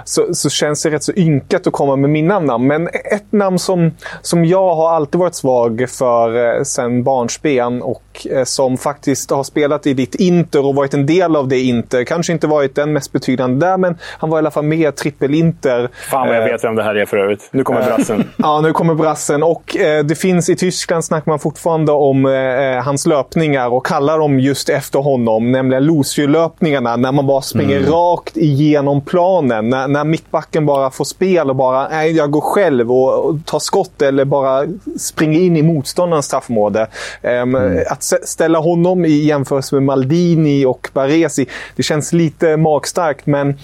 så, 0.05 0.33
så 0.33 0.49
känns 0.49 0.83
det 0.83 0.89
rätt 0.89 1.03
så 1.03 1.13
ynkat 1.15 1.67
att 1.67 1.73
komma 1.73 1.95
med 1.95 2.09
mina 2.09 2.39
namn. 2.39 2.67
Men 2.67 2.87
ett 2.87 3.31
namn 3.31 3.59
som, 3.59 3.91
som 4.21 4.45
jag 4.45 4.75
har 4.75 4.89
alltid 4.89 5.19
varit 5.19 5.35
svag 5.35 5.85
för 5.89 6.57
eh, 6.57 6.63
sedan 6.63 7.03
barnsben 7.03 7.81
och 7.81 8.27
eh, 8.31 8.43
som 8.43 8.77
faktiskt 8.77 9.31
har 9.31 9.43
spelat 9.43 9.87
i 9.87 9.93
ditt 9.93 10.15
Inter 10.15 10.65
och 10.65 10.75
varit 10.75 10.93
en 10.93 11.05
del 11.05 11.35
av 11.35 11.47
det 11.47 11.59
Inter. 11.59 12.03
Kanske 12.03 12.33
inte 12.33 12.47
varit 12.47 12.75
den 12.75 12.93
mest 12.93 13.11
betydande 13.11 13.65
där, 13.65 13.77
men 13.77 13.97
han 14.19 14.29
var 14.29 14.37
i 14.37 14.39
alla 14.39 14.51
fall 14.51 14.63
med 14.63 14.95
trippel-Inter. 14.95 15.89
Fan 16.09 16.27
vad 16.27 16.37
jag 16.37 16.45
vet 16.45 16.63
vem 16.63 16.75
det 16.75 16.83
här 16.83 16.95
är 16.95 17.05
för 17.05 17.17
övrigt. 17.17 17.49
Nu 17.51 17.63
kommer 17.63 17.83
brassen. 17.85 18.23
ja, 18.37 18.61
nu 18.61 18.73
kommer 18.73 18.95
brassen. 18.95 19.43
Och 19.43 19.77
eh, 19.77 20.03
det 20.03 20.15
finns 20.15 20.49
i 20.49 20.55
Tyskland 20.55 21.05
snackar 21.05 21.31
man 21.31 21.39
fortfarande 21.39 21.91
om 21.91 22.25
eh, 22.25 22.83
hans 22.83 23.05
löpningar 23.05 23.73
och 23.73 23.85
kallar 23.85 24.19
dem 24.19 24.39
just 24.39 24.69
efter 24.69 24.99
honom. 24.99 25.51
Nämligen 25.51 25.85
Lucio-löpningarna, 25.85 26.95
när 26.95 27.11
man 27.11 27.27
bara 27.27 27.41
springer 27.41 27.77
mm. 27.77 27.91
rakt 27.91 28.37
igenom 28.37 29.01
planen. 29.01 29.69
När, 29.69 29.84
när 29.87 30.03
mittbacken 30.03 30.65
bara 30.65 30.91
får 30.91 31.05
spel 31.05 31.49
och 31.49 31.55
bara 31.55 31.89
nej, 31.89 32.11
jag 32.11 32.31
går 32.31 32.41
själv 32.41 32.91
och, 32.91 33.25
och 33.25 33.45
tar 33.45 33.59
skott 33.59 34.01
eller 34.01 34.25
bara 34.25 34.65
springer 34.97 35.39
in 35.39 35.57
i 35.57 35.61
motståndarens 35.61 36.25
straffområde. 36.25 36.87
Um, 37.23 37.55
mm. 37.55 37.83
Att 37.89 38.03
ställa 38.03 38.59
honom 38.59 39.05
i 39.05 39.09
jämförelse 39.09 39.75
med 39.75 39.83
Maldini 39.83 40.65
och 40.65 40.89
Baresi, 40.93 41.47
det 41.75 41.83
känns 41.83 42.13
lite 42.13 42.57
magstarkt 42.57 43.25
men 43.25 43.47
uh, 43.49 43.55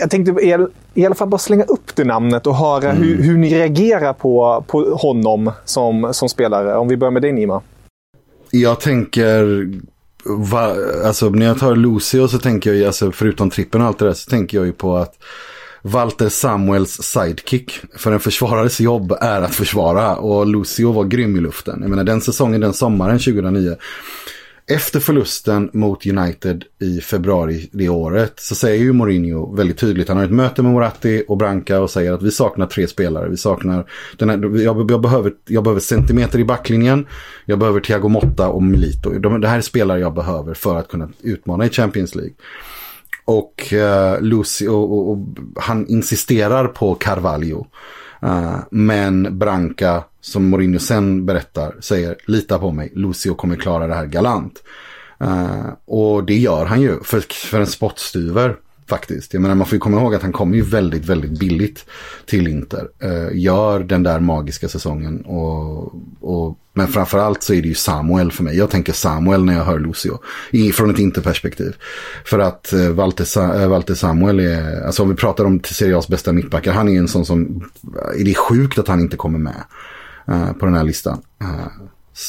jag 0.00 0.10
tänkte 0.10 0.42
i, 0.42 0.56
i 0.94 1.06
alla 1.06 1.14
fall 1.14 1.28
bara 1.28 1.38
slänga 1.38 1.64
upp 1.64 1.96
det 1.96 2.04
namnet 2.04 2.46
och 2.46 2.56
höra 2.56 2.90
mm. 2.90 3.02
hur, 3.02 3.22
hur 3.22 3.38
ni 3.38 3.54
reagerar 3.54 4.12
på, 4.12 4.64
på 4.66 4.82
honom 4.82 5.52
som, 5.64 6.08
som 6.12 6.28
spelare. 6.28 6.76
Om 6.76 6.88
vi 6.88 6.96
börjar 6.96 7.12
med 7.12 7.22
dig 7.22 7.32
Nima. 7.32 7.62
Jag 8.50 8.80
tänker 8.80 9.66
Va, 10.28 10.76
alltså 11.04 11.30
när 11.30 11.46
jag 11.46 11.58
tar 11.58 11.76
Lucio 11.76 12.28
så 12.28 12.38
tänker 12.38 12.70
jag 12.70 12.76
ju, 12.78 12.86
alltså 12.86 13.12
förutom 13.12 13.50
trippen 13.50 13.80
och 13.80 13.86
allt 13.86 13.98
det 13.98 14.04
där, 14.04 14.12
så 14.12 14.30
tänker 14.30 14.58
jag 14.58 14.66
ju 14.66 14.72
på 14.72 14.96
att 14.96 15.14
Walter 15.82 16.28
Samuels 16.28 17.02
sidekick 17.02 17.80
för 17.96 18.12
en 18.12 18.20
försvarares 18.20 18.80
jobb 18.80 19.12
är 19.20 19.42
att 19.42 19.54
försvara 19.54 20.16
och 20.16 20.46
Lucio 20.46 20.92
var 20.92 21.04
grym 21.04 21.36
i 21.36 21.40
luften. 21.40 21.78
Jag 21.80 21.90
menar 21.90 22.04
den 22.04 22.20
säsongen, 22.20 22.60
den 22.60 22.72
sommaren 22.72 23.18
2009 23.18 23.76
efter 24.68 25.00
förlusten 25.00 25.70
mot 25.72 26.06
United 26.06 26.64
i 26.80 27.00
februari 27.00 27.68
det 27.72 27.88
året 27.88 28.40
så 28.40 28.54
säger 28.54 28.84
ju 28.84 28.92
Mourinho 28.92 29.54
väldigt 29.54 29.78
tydligt, 29.78 30.08
han 30.08 30.16
har 30.16 30.24
ett 30.24 30.30
möte 30.30 30.62
med 30.62 30.72
Moratti 30.72 31.24
och 31.28 31.36
Branca 31.36 31.80
och 31.80 31.90
säger 31.90 32.12
att 32.12 32.22
vi 32.22 32.30
saknar 32.30 32.66
tre 32.66 32.86
spelare. 32.86 33.28
Vi 33.28 33.36
saknar, 33.36 33.90
den 34.16 34.30
här, 34.30 34.60
jag, 34.64 34.90
jag, 34.90 35.00
behöver, 35.00 35.32
jag 35.48 35.64
behöver 35.64 35.80
centimeter 35.80 36.38
i 36.38 36.44
backlinjen, 36.44 37.06
jag 37.44 37.58
behöver 37.58 37.80
Thiago 37.80 38.08
Motta 38.08 38.48
och 38.48 38.62
Milito. 38.62 39.18
De, 39.18 39.40
det 39.40 39.48
här 39.48 39.56
är 39.56 39.60
spelare 39.60 40.00
jag 40.00 40.14
behöver 40.14 40.54
för 40.54 40.76
att 40.76 40.88
kunna 40.88 41.08
utmana 41.22 41.66
i 41.66 41.70
Champions 41.70 42.14
League. 42.14 42.34
Och 43.24 43.72
uh, 43.72 44.22
Lucy 44.22 44.68
och, 44.68 44.92
och, 44.92 45.10
och, 45.10 45.18
han 45.56 45.86
insisterar 45.86 46.66
på 46.66 46.94
Carvalho. 46.94 47.66
Uh, 48.22 48.58
men 48.70 49.38
Branca, 49.38 50.04
som 50.20 50.48
Mourinho 50.48 50.78
sen 50.78 51.26
berättar, 51.26 51.74
säger 51.80 52.16
lita 52.26 52.58
på 52.58 52.70
mig, 52.70 52.92
Lucio 52.94 53.34
kommer 53.34 53.56
klara 53.56 53.86
det 53.86 53.94
här 53.94 54.06
galant. 54.06 54.62
Uh, 55.22 55.68
och 55.84 56.24
det 56.24 56.36
gör 56.36 56.64
han 56.64 56.80
ju 56.80 57.02
för, 57.02 57.20
för 57.50 57.60
en 57.60 57.66
spottstyver 57.66 58.56
faktiskt. 58.88 59.32
Jag 59.34 59.42
menar 59.42 59.54
man 59.54 59.66
får 59.66 59.76
ju 59.76 59.80
komma 59.80 60.00
ihåg 60.00 60.14
att 60.14 60.22
han 60.22 60.32
kommer 60.32 60.56
ju 60.56 60.62
väldigt, 60.62 61.04
väldigt 61.04 61.38
billigt 61.38 61.84
till 62.26 62.48
Inter. 62.48 62.88
Uh, 63.04 63.36
gör 63.38 63.80
den 63.80 64.02
där 64.02 64.20
magiska 64.20 64.68
säsongen 64.68 65.20
och, 65.20 65.94
och 66.20 66.58
men 66.76 66.88
framförallt 66.88 67.42
så 67.42 67.54
är 67.54 67.62
det 67.62 67.68
ju 67.68 67.74
Samuel 67.74 68.32
för 68.32 68.42
mig. 68.42 68.56
Jag 68.56 68.70
tänker 68.70 68.92
Samuel 68.92 69.44
när 69.44 69.54
jag 69.54 69.64
hör 69.64 69.78
Lucio. 69.78 70.18
Från 70.74 70.90
ett 70.90 70.98
interperspektiv. 70.98 71.76
För 72.24 72.38
att 72.38 72.72
eh, 72.72 72.88
Walter, 72.88 73.24
Sa 73.24 73.54
eh, 73.54 73.68
Walter, 73.68 73.94
Samuel 73.94 74.40
är, 74.40 74.86
alltså 74.86 75.02
om 75.02 75.08
vi 75.08 75.14
pratar 75.14 75.44
om 75.44 75.60
Serie 75.64 75.96
A's 75.96 76.10
bästa 76.10 76.32
mittbackar, 76.32 76.72
han 76.72 76.88
är 76.88 76.98
en 76.98 77.08
sån 77.08 77.24
som, 77.24 77.62
eh, 77.84 78.20
är 78.20 78.24
det 78.24 78.34
sjukt 78.34 78.78
att 78.78 78.88
han 78.88 79.00
inte 79.00 79.16
kommer 79.16 79.38
med 79.38 79.64
uh, 80.28 80.52
på 80.52 80.66
den 80.66 80.74
här 80.74 80.84
listan. 80.84 81.22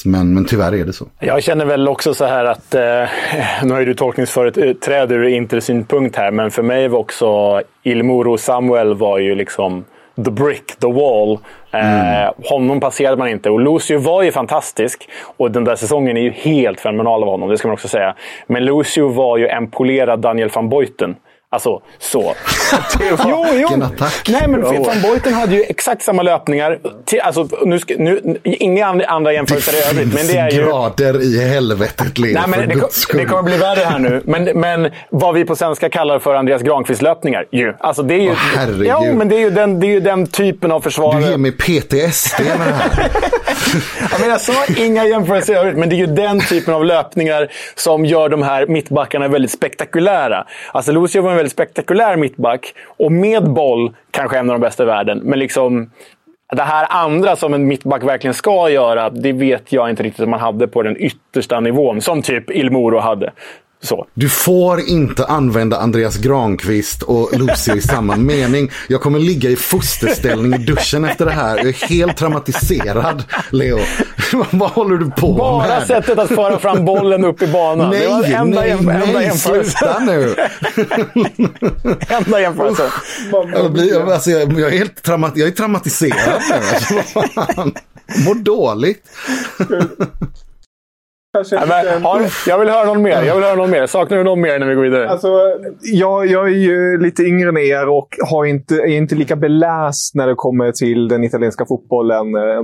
Men, 0.05 0.33
men 0.33 0.45
tyvärr 0.45 0.73
är 0.73 0.85
det 0.85 0.93
så. 0.93 1.07
Jag 1.19 1.43
känner 1.43 1.65
väl 1.65 1.87
också 1.87 2.13
så 2.13 2.25
här 2.25 2.45
att, 2.45 2.75
eh, 2.75 3.09
nu 3.63 3.73
har 3.73 3.79
ju 3.79 3.85
du 3.85 3.93
tolkningsföreträde 3.93 5.15
ur 5.15 5.23
intersynpunkt 5.23 6.15
här, 6.15 6.31
men 6.31 6.51
för 6.51 6.63
mig 6.63 6.87
var 6.87 6.99
också 6.99 7.61
Ilmoro 7.83 8.37
Samuel 8.37 8.93
var 8.93 9.19
ju 9.19 9.35
liksom 9.35 9.85
the 10.25 10.31
brick, 10.31 10.75
the 10.79 10.87
wall. 10.87 11.39
Mm. 11.71 12.33
honom 12.49 12.79
passerade 12.79 13.17
man 13.17 13.27
inte. 13.27 13.49
Och 13.49 13.59
Lucio 13.59 13.99
var 13.99 14.23
ju 14.23 14.31
fantastisk. 14.31 15.09
Och 15.37 15.51
den 15.51 15.63
där 15.63 15.75
säsongen 15.75 16.17
är 16.17 16.21
ju 16.21 16.31
helt 16.31 16.79
fenomenal 16.79 17.23
av 17.23 17.29
honom, 17.29 17.49
det 17.49 17.57
ska 17.57 17.67
man 17.67 17.73
också 17.73 17.87
säga. 17.87 18.15
Men 18.47 18.65
Lucio 18.65 19.07
var 19.07 19.37
ju 19.37 19.47
en 19.47 19.71
polerad 19.71 20.19
Daniel 20.19 20.49
van 20.49 20.69
Boyten. 20.69 21.15
Alltså, 21.49 21.81
så. 21.99 22.33
jo, 23.27 23.45
jo. 23.53 23.69
Nej, 24.27 24.47
men 24.47 24.61
van 24.61 25.01
Boyten 25.01 25.33
hade 25.33 25.55
ju 25.55 25.63
exakt 25.63 26.03
samma 26.03 26.21
löpningar. 26.21 26.79
Till, 27.05 27.19
alltså, 27.19 27.47
nu 27.65 27.79
ska, 27.79 27.93
nu, 27.97 28.37
inga 28.43 29.05
andra 29.07 29.33
jämförelser 29.33 29.73
i 29.73 29.89
övrigt. 29.89 30.13
Men 30.13 30.27
det 30.27 30.37
är 30.37 30.51
ju... 30.51 30.65
grader 30.65 31.21
i 31.21 31.47
helvetet, 31.47 32.17
Leo, 32.17 32.33
Nej, 32.33 32.43
men 32.47 32.69
det, 32.69 32.85
det, 33.13 33.25
kommer 33.25 33.43
bli 33.43 33.57
värre 33.57 33.83
här 33.85 33.99
nu. 33.99 34.21
Men, 34.25 34.43
men 34.43 34.91
vad 35.09 35.35
vi 35.35 35.45
på 35.45 35.55
svenska 35.55 35.89
kallar 35.89 36.19
för 36.19 36.35
Andreas 36.35 36.61
Granqvist-löpningar. 36.61 37.45
Ju. 37.51 37.73
Alltså, 37.79 38.03
det 38.03 38.13
är 38.13 38.21
ju, 38.21 38.33
herregud. 38.33 38.87
Ja, 38.87 39.13
men 39.13 39.29
det 39.29 39.35
är, 39.35 39.39
ju 39.39 39.49
den, 39.49 39.79
det 39.79 39.87
är 39.87 39.91
ju 39.91 39.99
den 39.99 40.27
typen 40.27 40.71
av 40.71 40.81
försvarare. 40.81 41.23
Du 41.23 41.29
ger 41.29 41.37
mig 41.37 41.51
PTSD 41.51 42.39
med 42.39 42.67
det 42.67 42.73
här. 42.73 43.09
jag, 44.11 44.19
menar, 44.19 44.31
jag 44.31 44.41
sa 44.41 44.53
inga 44.77 45.05
jämförelser 45.05 45.53
i 45.53 45.57
övrigt, 45.57 45.77
men 45.77 45.89
det 45.89 45.95
är 45.95 45.97
ju 45.97 46.07
den 46.07 46.39
typen 46.39 46.73
av 46.73 46.85
löpningar 46.85 47.51
som 47.75 48.05
gör 48.05 48.29
de 48.29 48.43
här 48.43 48.67
mittbackarna 48.67 49.27
väldigt 49.27 49.51
spektakulära. 49.51 50.45
Alltså, 50.71 50.91
Lucio 50.91 51.21
var 51.21 51.36
en 51.37 51.39
väldigt 51.39 51.53
spektakulär 51.53 52.17
mittback 52.17 52.73
och 52.85 53.11
med 53.11 53.43
boll 53.43 53.95
kanske 54.11 54.37
en 54.37 54.49
av 54.49 54.59
de 54.59 54.61
bästa 54.61 54.83
i 54.83 54.85
världen. 54.85 55.19
Men 55.23 55.39
liksom 55.39 55.91
det 56.51 56.63
här 56.63 56.87
andra 56.89 57.35
som 57.35 57.53
en 57.53 57.67
mittback 57.67 58.03
verkligen 58.03 58.33
ska 58.33 58.69
göra, 58.69 59.09
det 59.09 59.33
vet 59.33 59.71
jag 59.73 59.89
inte 59.89 60.03
riktigt 60.03 60.23
om 60.23 60.29
man 60.29 60.39
hade 60.39 60.67
på 60.67 60.83
den 60.83 60.97
yttersta 60.97 61.59
nivån. 61.59 62.01
Som 62.01 62.21
typ 62.21 62.51
Ilmoro 62.51 62.99
hade. 62.99 63.31
Så. 63.83 64.07
Du 64.13 64.29
får 64.29 64.79
inte 64.79 65.25
använda 65.25 65.77
Andreas 65.77 66.17
Granqvist 66.17 67.03
och 67.03 67.39
Lucy 67.39 67.71
i 67.71 67.81
samma 67.81 68.15
mening. 68.17 68.71
Jag 68.87 69.01
kommer 69.01 69.19
ligga 69.19 69.49
i 69.49 69.55
fosterställning 69.55 70.53
i 70.53 70.57
duschen 70.65 71.05
efter 71.05 71.25
det 71.25 71.31
här. 71.31 71.57
Jag 71.57 71.67
är 71.67 71.87
helt 71.87 72.17
traumatiserad, 72.17 73.23
Leo. 73.49 73.79
Vad 74.51 74.69
håller 74.69 74.97
du 74.97 75.11
på 75.11 75.33
Bara 75.33 75.57
med? 75.59 75.69
Bara 75.69 75.85
sättet 75.85 76.19
att 76.19 76.29
föra 76.29 76.59
fram 76.59 76.85
bollen 76.85 77.25
upp 77.25 77.41
i 77.41 77.47
banan. 77.47 77.89
Nej, 77.89 78.01
det 78.01 78.07
var 78.07 78.23
enda, 78.23 78.61
nej, 78.61 78.71
enda 78.71 78.93
nej, 79.13 79.37
sluta 79.37 79.99
nu. 79.99 80.35
enda 82.09 82.41
jämförelsen. 82.41 82.89
Jag, 83.31 83.73
blir, 83.73 84.13
alltså, 84.13 84.29
jag, 84.29 84.59
jag, 84.59 84.73
är 84.73 84.77
helt 84.77 85.03
traumat, 85.03 85.31
jag 85.35 85.47
är 85.47 85.51
traumatiserad 85.51 86.41
nu. 86.49 87.71
Mår 88.25 88.35
dåligt. 88.35 89.03
Ja, 91.51 91.65
men, 91.67 92.03
har, 92.03 92.21
jag 92.47 92.59
vill 92.59 92.69
höra 92.69 92.85
någon 92.85 93.01
mer. 93.01 93.23
Jag 93.23 93.35
vill 93.35 93.43
höra 93.43 93.55
någon 93.55 93.69
mer. 93.69 93.85
Saknar 93.85 94.17
du 94.17 94.23
någon 94.23 94.41
mer 94.41 94.59
när 94.59 94.67
vi 94.67 94.75
går 94.75 94.83
vidare? 94.83 95.09
Alltså, 95.09 95.27
jag, 95.81 96.27
jag 96.27 96.47
är 96.47 96.55
ju 96.55 96.97
lite 96.97 97.23
yngre 97.23 97.49
än 97.49 97.57
er 97.57 97.89
och 97.89 98.07
har 98.29 98.45
inte, 98.45 98.75
är 98.75 98.97
inte 98.97 99.15
lika 99.15 99.35
beläst 99.35 100.15
när 100.15 100.27
det 100.27 100.35
kommer 100.35 100.71
till 100.71 101.07
den 101.07 101.23
italienska 101.23 101.65
fotbollen 101.65 102.35
eh, 102.35 102.63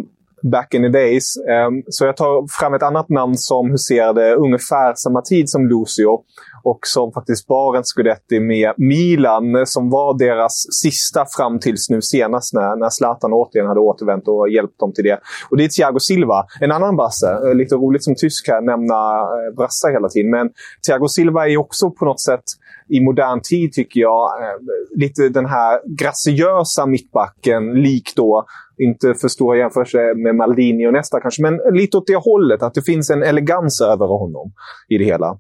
back 0.52 0.74
in 0.74 0.82
the 0.82 0.90
days. 0.90 1.38
Ehm, 1.50 1.84
så 1.88 2.06
jag 2.06 2.18
tar 2.18 2.60
fram 2.60 2.74
ett 2.74 2.84
annat 2.84 3.10
namn 3.10 3.38
som 3.38 3.72
huserade 3.72 4.36
ungefär 4.36 4.94
samma 4.96 5.22
tid 5.22 5.50
som 5.50 5.68
Lucio 5.68 6.20
och 6.64 6.80
som 6.82 7.12
faktiskt 7.12 7.48
bar 7.48 7.78
en 7.78 7.84
Scudetti 7.84 8.40
med 8.40 8.74
Milan 8.78 9.66
som 9.66 9.90
var 9.90 10.18
deras 10.18 10.66
sista 10.82 11.26
fram 11.38 11.60
tills 11.60 11.90
nu 11.90 12.02
senast 12.02 12.54
när, 12.54 12.76
när 12.76 12.90
Zlatan 12.90 13.34
återigen 13.34 13.68
hade 13.68 13.80
återvänt 13.80 14.28
och 14.28 14.50
hjälpt 14.50 14.80
dem 14.80 14.94
till 14.94 15.04
det. 15.04 15.20
Och 15.50 15.58
det 15.58 15.64
är 15.64 15.68
Thiago 15.68 16.00
Silva, 16.00 16.46
en 16.62 16.72
annan 16.72 16.96
brasse. 16.96 17.28
Eh, 17.28 17.56
lite 17.56 17.76
roligt 17.76 18.04
som 18.04 18.16
tysk 18.16 18.48
här 18.48 18.62
nämna 18.62 19.00
eh, 19.20 19.56
brassar 19.58 19.92
hela 19.92 20.10
tiden. 20.10 20.32
Men 20.32 20.50
Thiago 20.88 21.08
Silva 21.08 21.50
är 21.50 21.58
också 21.58 21.92
på 21.92 22.06
något 22.06 22.22
sätt 22.22 22.44
i 22.90 23.00
modern 23.02 23.42
tid 23.42 23.74
tycker 23.74 24.00
jag 24.00 24.42
eh, 24.42 24.56
lite 24.96 25.30
den 25.30 25.46
här 25.46 25.80
graciösa 26.00 26.86
mittbacken 26.86 27.74
lik 27.74 28.14
då 28.16 28.46
inte 28.78 29.14
för 29.22 29.28
stora 29.28 29.58
jämförelser 29.58 30.24
med 30.24 30.36
Maldini 30.36 30.88
och 30.88 30.94
nästa 30.94 31.20
kanske, 31.20 31.42
men 31.42 31.60
lite 31.74 31.98
åt 31.98 32.08
det 32.08 32.16
hållet. 32.16 32.64
Att 32.64 32.74
det 32.74 32.82
finns 32.82 33.10
en 33.10 33.24
elegans 33.24 33.82
över 33.82 34.06
honom 34.06 34.54
i 34.90 34.98
det 34.98 35.06
hela. 35.06 35.38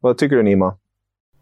Vad 0.00 0.18
tycker 0.18 0.36
du 0.36 0.42
Nima? 0.42 0.76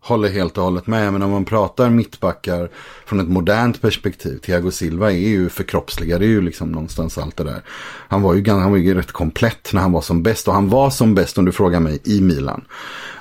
Håller 0.03 0.29
helt 0.29 0.59
och 0.59 0.65
hållet 0.65 0.87
med. 0.87 1.13
Men 1.13 1.23
om 1.23 1.31
man 1.31 1.45
pratar 1.45 1.91
mittbackar 1.91 2.71
från 3.07 3.21
ett 3.21 3.29
modernt 3.29 3.83
perspektiv. 3.83 4.39
Thiago 4.39 4.71
Silva 4.71 5.13
är 5.13 5.29
ju 5.29 5.49
förkroppsligare 5.49 6.27
ju 6.27 6.41
liksom 6.41 6.73
någonstans 6.73 7.19
allt 7.19 7.37
det 7.37 7.45
där. 7.45 7.63
Han 8.09 8.23
var 8.23 8.35
ju, 8.35 8.51
han 8.51 8.71
var 8.71 8.79
ju 8.79 8.95
rätt 8.95 9.13
komplett 9.13 9.73
när 9.73 9.81
han 9.81 9.93
var 9.93 10.01
som 10.01 10.23
bäst. 10.23 10.49
Och 10.49 10.55
han 10.55 10.69
var 10.69 10.91
som 10.91 11.15
bäst 11.15 11.39
om 11.39 11.45
du 11.45 11.53
frågar 11.53 11.81
mig 11.81 12.01
i 12.05 12.21
Milan. 12.21 12.65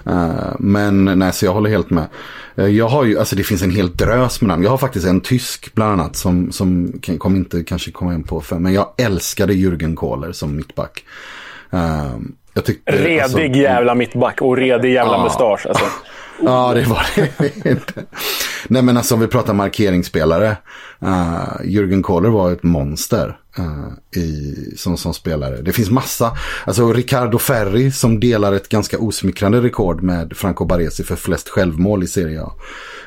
Uh, 0.08 0.56
men 0.60 1.06
nej, 1.06 1.34
så 1.34 1.46
jag 1.46 1.54
håller 1.54 1.70
helt 1.70 1.90
med. 1.90 2.08
Uh, 2.60 2.68
jag 2.68 2.88
har 2.88 3.04
ju, 3.04 3.20
alltså 3.20 3.36
det 3.36 3.44
finns 3.44 3.62
en 3.62 3.72
hel 3.72 3.96
drös 3.96 4.42
med 4.42 4.48
namn. 4.48 4.64
Jag 4.64 4.70
har 4.70 4.78
faktiskt 4.78 5.06
en 5.06 5.22
tysk 5.22 5.74
bland 5.74 5.92
annat 5.92 6.16
som, 6.16 6.52
som 6.52 7.00
kan, 7.02 7.18
kommer 7.18 7.38
inte 7.38 7.64
kanske 7.64 7.92
komma 7.92 8.14
in 8.14 8.24
på 8.24 8.42
för. 8.42 8.60
Men 8.60 8.74
jag 8.74 8.94
älskade 8.98 9.54
Jürgen 9.54 9.96
Kohler 9.96 10.32
som 10.32 10.56
mittback. 10.56 11.04
Eh, 11.72 12.18
Uh, 12.58 12.64
Tyckte, 12.64 12.92
redig 12.92 13.20
alltså, 13.20 13.40
jävla 13.40 13.96
mittback 13.96 14.42
och 14.42 14.58
redig 14.58 14.94
jävla 14.94 15.14
ja, 15.14 15.24
mustasch. 15.24 15.66
Alltså. 15.66 15.86
Ja, 16.42 16.74
det 16.74 16.84
var 16.84 17.06
det 17.16 17.66
inte. 17.70 18.06
Nej, 18.68 18.82
men 18.82 18.98
alltså 18.98 19.16
om 19.16 19.22
vi 19.22 19.28
pratar 19.28 19.54
markeringsspelare. 19.54 20.58
Uh, 21.04 21.62
Jürgen 21.64 22.02
Kohler 22.02 22.30
var 22.30 22.52
ett 22.52 22.64
monster 22.64 23.38
uh, 23.60 24.22
i, 24.24 24.56
som, 24.78 24.98
som 24.98 25.14
spelare. 25.14 25.62
Det 25.62 25.74
finns 25.74 25.90
massa. 25.90 26.38
Alltså 26.66 26.94
Riccardo 26.94 27.38
Ferri 27.38 27.92
som 27.92 28.20
delar 28.20 28.54
ett 28.54 28.70
ganska 28.70 29.00
osmickrande 29.00 29.62
rekord 29.62 30.02
med 30.04 30.38
Franco 30.38 30.66
Baresi 30.66 31.04
för 31.04 31.16
flest 31.16 31.50
självmål 31.50 32.04
i 32.04 32.08
Serie 32.08 32.42
A. 32.42 32.52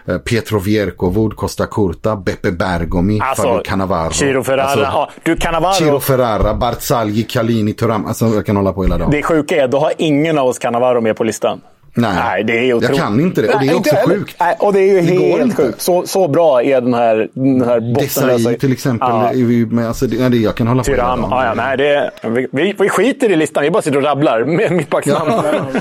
Uh, 0.09 0.19
Pietro 0.19 0.59
Viercovud, 0.59 1.37
Costa 1.37 1.67
Curta, 1.67 2.17
Beppe 2.17 2.53
Bergomi, 2.53 3.21
alltså, 3.21 3.43
Fabio 3.43 3.63
Cannavaro. 3.63 4.13
Ciro 4.13 4.45
Ferrara. 4.45 4.63
Alltså, 4.63 4.81
ja, 4.81 5.11
du 5.23 5.37
Cannavaro. 5.37 5.75
Ciro 5.75 6.01
Ferrara, 6.01 6.55
Barzagli, 6.55 7.23
Calini, 7.23 7.73
Turam. 7.73 8.07
Alltså 8.07 8.27
jag 8.27 8.47
kan 8.47 8.57
hålla 8.57 8.73
på 8.73 8.83
hela 8.83 8.99
dagen. 8.99 9.11
Det 9.11 9.23
sjuka 9.23 9.63
är, 9.63 9.69
då 9.69 9.79
har 9.79 9.93
ingen 9.99 10.39
av 10.39 10.47
oss 10.49 10.59
Cannavaro 10.59 11.01
med 11.01 11.17
på 11.17 11.25
listan. 11.25 11.61
Nej, 11.95 12.15
Nej, 12.15 12.45
det 12.45 12.53
är 12.53 12.75
otroligt. 12.75 12.89
jag 12.89 13.07
kan 13.07 13.21
inte 13.21 13.43
det. 13.43 13.49
Och 13.55 13.61
det 13.61 13.69
är 13.69 13.75
också 13.75 13.97
sjukt. 14.07 14.37
Nej, 14.41 14.57
och 14.59 14.73
det 14.73 14.81
är 14.81 14.87
ju 14.87 15.01
det 15.01 15.39
helt 15.39 15.57
sjukt. 15.57 15.81
Så, 15.81 16.07
så 16.07 16.29
bra 16.29 16.63
är 16.63 16.81
den 16.81 16.95
här, 16.95 17.29
den 17.35 17.63
här 17.63 17.81
bottenlösa... 17.81 18.59
till 18.59 18.73
exempel. 18.73 19.09
Ja. 19.11 19.67
Med, 19.71 19.89
alltså, 19.89 20.07
det, 20.07 20.29
nej, 20.29 20.43
jag 20.43 20.55
kan 20.55 20.67
hålla 20.67 20.83
på 20.83 20.85
Tyram, 20.85 21.27
ja, 21.31 21.45
ja, 21.45 21.55
nej, 21.55 21.77
det, 21.77 22.11
vi, 22.23 22.49
vi, 22.53 22.75
vi 22.79 22.89
skiter 22.89 23.31
i 23.31 23.37
listan. 23.37 23.63
Vi 23.63 23.71
bara 23.71 23.83
sitter 23.83 23.99
och 23.99 24.05
rabblar 24.05 24.45
med 24.45 24.73
mittbacksnamn. 24.73 25.31
Ja. 25.31 25.81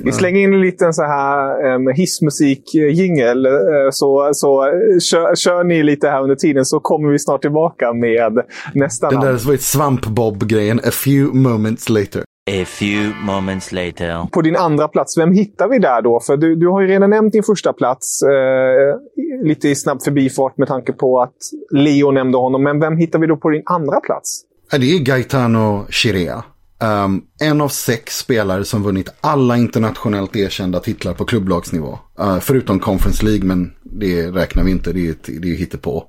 Vi 0.00 0.12
slänger 0.12 0.40
in 0.40 0.54
en 0.54 0.60
liten 0.60 0.92
så 0.92 1.02
här 1.02 1.74
um, 1.74 1.88
hissmusik-jingel. 1.88 3.46
Uh, 3.46 3.52
så 3.90 4.30
så 4.32 4.64
kör, 5.10 5.34
kör, 5.34 5.64
ni 5.64 5.82
lite 5.82 6.08
här 6.08 6.22
under 6.22 6.36
tiden 6.36 6.64
så 6.64 6.80
kommer 6.80 7.08
vi 7.08 7.18
snart 7.18 7.42
tillbaka 7.42 7.92
med 7.92 8.44
nästa 8.74 9.08
Den 9.10 9.18
namn. 9.18 9.32
där 9.32 9.46
var 9.46 9.54
ett 9.54 9.62
svamp-bob-grejen. 9.62 10.80
A 10.84 10.90
few 10.90 11.38
moments 11.38 11.88
later. 11.88 12.22
A 12.48 12.64
few 12.64 13.14
moments 13.24 13.72
later. 13.72 14.26
På 14.30 14.42
din 14.42 14.56
andra 14.56 14.88
plats, 14.88 15.18
vem 15.18 15.32
hittar 15.32 15.68
vi 15.68 15.78
där 15.78 16.02
då? 16.02 16.20
För 16.26 16.36
du, 16.36 16.56
du 16.56 16.68
har 16.68 16.80
ju 16.80 16.86
redan 16.86 17.10
nämnt 17.10 17.32
din 17.32 17.42
första 17.42 17.72
plats 17.72 18.22
eh, 18.22 19.46
lite 19.46 19.68
i 19.68 19.74
snabb 19.74 20.02
förbifart 20.02 20.58
med 20.58 20.68
tanke 20.68 20.92
på 20.92 21.20
att 21.20 21.36
Leo 21.70 22.10
nämnde 22.10 22.38
honom. 22.38 22.62
Men 22.62 22.80
vem 22.80 22.96
hittar 22.96 23.18
vi 23.18 23.26
då 23.26 23.36
på 23.36 23.50
din 23.50 23.62
andra 23.66 24.00
plats? 24.00 24.42
Det 24.70 24.76
är 24.76 24.98
Gaetano 24.98 25.86
Chirea. 25.90 26.44
Um, 26.80 27.22
en 27.40 27.60
av 27.60 27.68
sex 27.68 28.18
spelare 28.18 28.64
som 28.64 28.82
vunnit 28.82 29.08
alla 29.20 29.56
internationellt 29.56 30.36
erkända 30.36 30.80
titlar 30.80 31.14
på 31.14 31.24
klubblagsnivå. 31.24 31.98
Uh, 32.20 32.38
förutom 32.38 32.80
Conference 32.80 33.24
League, 33.24 33.44
men 33.44 33.72
det 33.82 34.30
räknar 34.30 34.64
vi 34.64 34.70
inte, 34.70 34.92
det 34.92 35.08
är, 35.08 35.14
det 35.40 35.52
är 35.52 35.56
hittepå. 35.56 36.04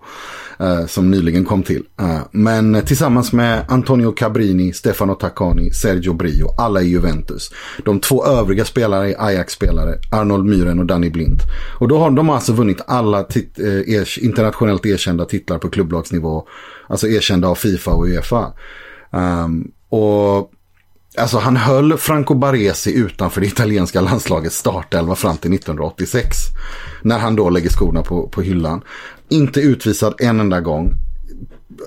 Uh, 0.62 0.86
som 0.86 1.12
nyligen 1.12 1.46
kom 1.46 1.64
till. 1.64 1.84
Uh, 2.02 2.22
men 2.32 2.86
tillsammans 2.86 3.34
med 3.34 3.66
Antonio 3.70 4.12
Cabrini, 4.12 4.74
Stefano 4.74 5.16
Taccani, 5.16 5.72
Sergio 5.72 6.14
Brio, 6.14 6.48
alla 6.58 6.82
i 6.82 6.88
Juventus. 6.88 7.52
De 7.86 8.00
två 8.00 8.26
övriga 8.26 8.66
spelare 8.66 9.14
är 9.14 9.26
Ajax-spelare, 9.26 10.00
Arnold 10.12 10.46
Myren 10.46 10.80
och 10.80 10.86
Danny 10.86 11.10
Blind. 11.10 11.40
Och 11.80 11.88
då 11.88 11.98
har 11.98 12.12
de 12.12 12.30
alltså 12.30 12.54
vunnit 12.54 12.82
alla 12.88 13.20
eh, 13.20 13.96
er 13.96 14.24
internationellt 14.24 14.86
erkända 14.86 15.26
titlar 15.26 15.58
på 15.58 15.70
klubblagsnivå. 15.70 16.48
Alltså 16.88 17.08
erkända 17.08 17.48
av 17.48 17.56
Fifa 17.56 17.92
och 17.92 18.06
Uefa. 18.06 18.54
Um, 19.12 19.72
och 19.90 20.52
Alltså 21.20 21.38
han 21.38 21.58
höll 21.58 21.98
Franco 21.98 22.34
Baresi 22.36 22.94
utanför 22.94 23.42
det 23.42 23.48
italienska 23.48 24.02
landslagets 24.02 24.58
startelva 24.58 25.16
fram 25.16 25.38
till 25.38 25.54
1986. 25.54 26.38
När 27.02 27.20
han 27.20 27.36
då 27.36 27.50
lägger 27.50 27.70
skorna 27.70 28.02
på, 28.04 28.28
på 28.28 28.42
hyllan. 28.42 28.82
Inte 29.30 29.60
utvisad 29.60 30.16
en 30.20 30.40
enda 30.40 30.62
gång. 30.62 30.94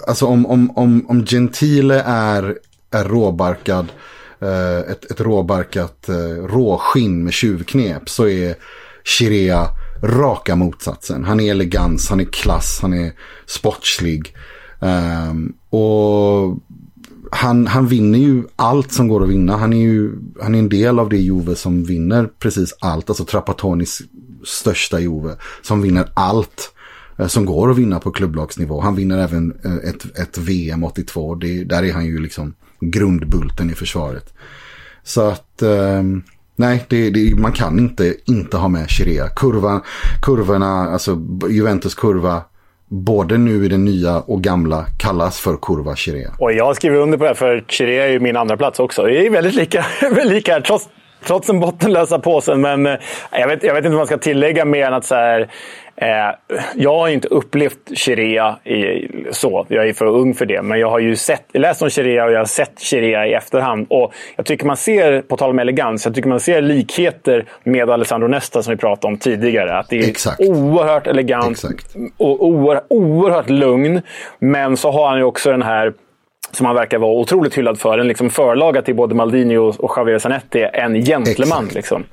Alltså 0.09 0.27
om, 0.27 0.47
om, 0.47 0.71
om, 0.71 1.07
om 1.09 1.27
Gentile 1.27 2.03
är, 2.07 2.59
är 2.91 3.05
råbarkad, 3.05 3.87
eh, 4.41 4.79
ett, 4.91 5.11
ett 5.11 5.21
råbarkat 5.21 6.09
eh, 6.09 6.45
råskinn 6.47 7.25
med 7.25 7.33
tjuvknep 7.33 8.09
så 8.09 8.29
är 8.29 8.55
Chirea 9.05 9.69
raka 10.03 10.57
motsatsen. 10.57 11.25
Han 11.25 11.41
är 11.41 11.51
elegans, 11.51 12.11
han 12.11 12.21
är 12.21 12.25
klass, 12.25 12.79
han 12.83 12.93
är 12.93 13.13
sportslig. 13.47 14.35
Eh, 14.81 15.33
och 15.71 16.57
han, 17.35 17.67
han 17.67 17.87
vinner 17.87 18.19
ju 18.19 18.45
allt 18.57 18.93
som 18.93 19.09
går 19.09 19.23
att 19.23 19.29
vinna. 19.29 19.57
Han 19.57 19.73
är 19.73 19.81
ju 19.81 20.19
han 20.43 20.55
är 20.55 20.59
en 20.59 20.69
del 20.69 20.99
av 20.99 21.09
det 21.09 21.17
Juve 21.17 21.55
som 21.55 21.85
vinner 21.85 22.29
precis 22.39 22.75
allt. 22.81 23.11
Alltså 23.11 23.25
Trapatonis 23.25 24.03
största 24.45 25.01
Juve 25.01 25.37
som 25.63 25.83
vinner 25.83 26.09
allt 26.15 26.75
eh, 27.19 27.27
som 27.27 27.45
går 27.45 27.71
att 27.71 27.77
vinna 27.79 28.01
på 28.01 28.11
klubblagsnivå. 28.11 28.81
Han 28.81 28.95
vinner 28.95 29.19
även 29.19 29.53
eh, 29.65 29.91
ett, 29.91 30.19
ett 30.19 30.39
VM 30.39 30.85
82. 30.85 31.35
Det, 31.35 31.65
där 31.65 31.83
är 31.83 31.93
han 31.93 32.07
ju 32.07 32.19
liksom 32.19 32.55
grundbulten 32.81 33.71
i 33.71 33.75
försvaret. 33.75 34.35
Så 35.03 35.21
att, 35.21 35.63
eh, 35.63 36.03
nej, 36.57 36.87
det, 36.89 37.11
det, 37.11 37.35
man 37.37 37.53
kan 37.53 37.79
inte 37.79 38.15
inte 38.25 38.57
ha 38.57 38.69
med 38.69 38.91
Chirea. 38.91 39.29
Kurvan, 39.29 39.81
kurvorna, 40.23 40.91
alltså 40.91 41.21
Juventus 41.51 41.95
kurva, 41.95 42.43
både 42.93 43.39
nu 43.39 43.65
i 43.65 43.69
den 43.69 43.85
nya 43.85 44.21
och 44.21 44.43
gamla, 44.43 44.87
kallas 44.99 45.41
för 45.41 45.57
kurva 45.63 45.97
Chirea. 45.97 46.31
Och 46.39 46.53
jag 46.53 46.77
skriver 46.77 46.97
under 46.97 47.19
på 47.19 47.25
det, 47.25 47.35
för 47.35 47.65
Chirea 47.69 48.05
är 48.05 48.11
ju 48.11 48.21
min 48.21 48.37
andra 48.37 48.57
plats 48.57 48.81
också. 48.81 49.03
Det 49.03 49.27
är 49.27 49.31
väldigt 49.31 49.55
lika, 49.55 49.85
väldigt 50.01 50.27
lika 50.27 50.61
trots, 50.61 50.89
trots 51.27 51.47
den 51.47 51.61
bottenlösa 51.61 52.19
påsen. 52.19 52.61
Men 52.61 52.87
eh, 52.87 52.95
jag 53.31 53.49
vet, 53.49 53.63
jag 53.63 53.75
vet 53.75 53.85
inte 53.85 53.89
vad 53.89 53.99
man 53.99 54.07
ska 54.07 54.19
tillägga 54.19 54.65
mer 54.65 54.87
än 54.87 54.95
att 54.95 55.05
så 55.05 55.15
här, 55.15 55.51
jag 56.75 56.99
har 56.99 57.09
inte 57.09 57.29
upplevt 57.29 57.99
Chirea 57.99 58.57
i, 58.65 59.09
så. 59.31 59.67
Jag 59.69 59.89
är 59.89 59.93
för 59.93 60.07
ung 60.07 60.35
för 60.35 60.47
det. 60.47 60.63
Men 60.63 60.81
jag 60.81 60.91
har 60.91 60.99
ju 60.99 61.17
sett, 61.17 61.45
läst 61.53 61.83
om 61.83 61.91
Chirea 61.91 62.25
och 62.25 62.33
jag 62.33 62.39
har 62.39 62.45
sett 62.45 62.81
Chirea 62.81 63.27
i 63.27 63.35
efterhand. 63.35 63.87
Och 63.91 64.13
jag 64.37 64.47
tycker 64.47 64.67
man 64.67 64.77
ser, 64.77 65.23
på 65.23 65.37
tal 65.37 65.51
om 65.51 65.59
elegans, 65.59 66.05
jag 66.05 66.15
tycker 66.15 66.29
man 66.29 66.41
ser 66.41 66.63
likheter 66.63 67.45
med 67.65 67.91
Alessandro 67.91 68.29
Nesta 68.29 68.63
som 68.63 68.71
vi 68.71 68.77
pratade 68.77 69.13
om 69.13 69.19
tidigare. 69.19 69.79
Att 69.79 69.89
det 69.89 69.99
är 69.99 70.09
Exakt. 70.09 70.41
oerhört 70.41 71.07
elegant 71.07 71.51
Exakt. 71.51 71.97
och 72.17 72.47
oerhört, 72.47 72.87
oerhört 72.89 73.51
lugn. 73.51 74.03
Men 74.39 74.77
så 74.77 74.91
har 74.91 75.09
han 75.09 75.19
ju 75.19 75.25
också 75.25 75.51
den 75.51 75.63
här 75.63 75.93
som 76.53 76.67
han 76.67 76.75
verkar 76.75 76.99
vara 76.99 77.13
otroligt 77.13 77.59
hyllad 77.59 77.81
för. 77.81 77.99
En 77.99 78.09
liksom 78.09 78.31
förlaga 78.31 78.83
till 78.83 78.95
både 78.95 79.15
Maldini 79.15 79.57
och, 79.57 79.81
och 79.81 79.93
Javier 79.97 80.19
Zanetti. 80.19 80.69
En 80.73 80.95
gentleman. 81.05 81.69
Liksom. 81.75 82.05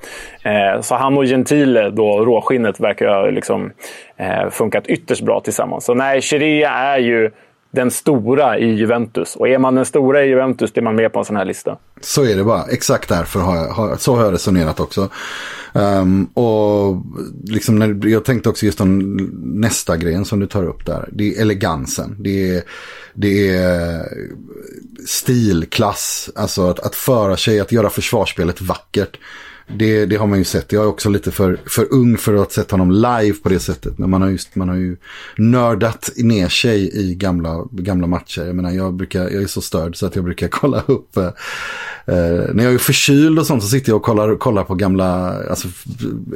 Eh, 0.44 0.80
så 0.80 0.94
han 0.94 1.18
och 1.18 1.24
Gentile, 1.24 1.90
då, 1.90 2.24
råskinnet, 2.24 2.80
verkar 2.80 3.06
ha 3.06 3.30
liksom, 3.30 3.72
eh, 4.16 4.50
funkat 4.50 4.86
ytterst 4.86 5.22
bra 5.22 5.40
tillsammans. 5.40 5.84
Så 5.84 5.94
nej, 5.94 6.20
Chirea 6.20 6.70
är 6.70 6.98
ju 6.98 7.30
den 7.70 7.90
stora 7.90 8.58
i 8.58 8.74
Juventus. 8.74 9.36
Och 9.36 9.48
är 9.48 9.58
man 9.58 9.74
den 9.74 9.84
stora 9.84 10.24
i 10.24 10.28
Juventus, 10.28 10.72
det 10.72 10.80
är 10.80 10.82
man 10.82 10.96
med 10.96 11.12
på 11.12 11.18
en 11.18 11.24
sån 11.24 11.36
här 11.36 11.44
lista. 11.44 11.78
Så 12.00 12.24
är 12.24 12.36
det 12.36 12.44
bara. 12.44 12.64
Exakt 12.64 13.08
därför 13.08 13.40
har 13.40 13.56
jag, 13.56 13.68
har, 13.68 13.96
så 13.96 14.16
har 14.16 14.24
jag 14.24 14.32
resonerat 14.32 14.80
också. 14.80 15.08
Um, 15.72 16.24
och 16.24 17.02
liksom 17.44 17.78
när, 17.78 18.06
jag 18.08 18.24
tänkte 18.24 18.48
också 18.48 18.66
just 18.66 18.80
om 18.80 19.16
nästa 19.42 19.96
grejen 19.96 20.24
som 20.24 20.40
du 20.40 20.46
tar 20.46 20.64
upp 20.64 20.86
där. 20.86 21.08
Det 21.12 21.36
är 21.36 21.40
elegansen. 21.40 22.16
Det 22.18 22.56
är, 22.56 22.62
det 23.14 23.56
är 23.56 24.02
stil, 25.06 25.66
klass. 25.70 26.30
Alltså 26.34 26.68
att, 26.68 26.80
att 26.80 26.94
föra 26.94 27.36
sig, 27.36 27.60
att 27.60 27.72
göra 27.72 27.90
försvarsspelet 27.90 28.60
vackert. 28.60 29.18
Det, 29.76 30.06
det 30.06 30.16
har 30.16 30.26
man 30.26 30.38
ju 30.38 30.44
sett. 30.44 30.72
Jag 30.72 30.82
är 30.82 30.88
också 30.88 31.08
lite 31.08 31.30
för, 31.30 31.60
för 31.66 31.92
ung 31.92 32.16
för 32.16 32.34
att 32.34 32.52
sett 32.52 32.70
honom 32.70 32.90
live 32.90 33.32
på 33.42 33.48
det 33.48 33.60
sättet. 33.60 33.98
Men 33.98 34.10
man 34.10 34.22
har, 34.22 34.28
just, 34.28 34.54
man 34.54 34.68
har 34.68 34.76
ju 34.76 34.96
nördat 35.36 36.10
ner 36.16 36.48
sig 36.48 36.96
i 36.96 37.14
gamla, 37.14 37.64
gamla 37.70 38.06
matcher. 38.06 38.44
Jag 38.44 38.56
menar, 38.56 38.70
jag, 38.70 38.94
brukar, 38.94 39.20
jag 39.20 39.42
är 39.42 39.46
så 39.46 39.60
störd 39.60 39.96
så 39.96 40.06
att 40.06 40.14
jag 40.16 40.24
brukar 40.24 40.48
kolla 40.60 40.82
upp. 40.86 41.16
Eh, 41.16 41.24
eh, 41.24 42.54
när 42.54 42.64
jag 42.64 42.74
är 42.74 42.78
förkyld 42.78 43.38
och 43.38 43.46
sånt 43.46 43.62
så 43.62 43.68
sitter 43.68 43.90
jag 43.90 43.96
och 43.96 44.02
kollar, 44.02 44.36
kollar 44.36 44.64
på 44.64 44.74
gamla, 44.74 45.38
alltså 45.50 45.68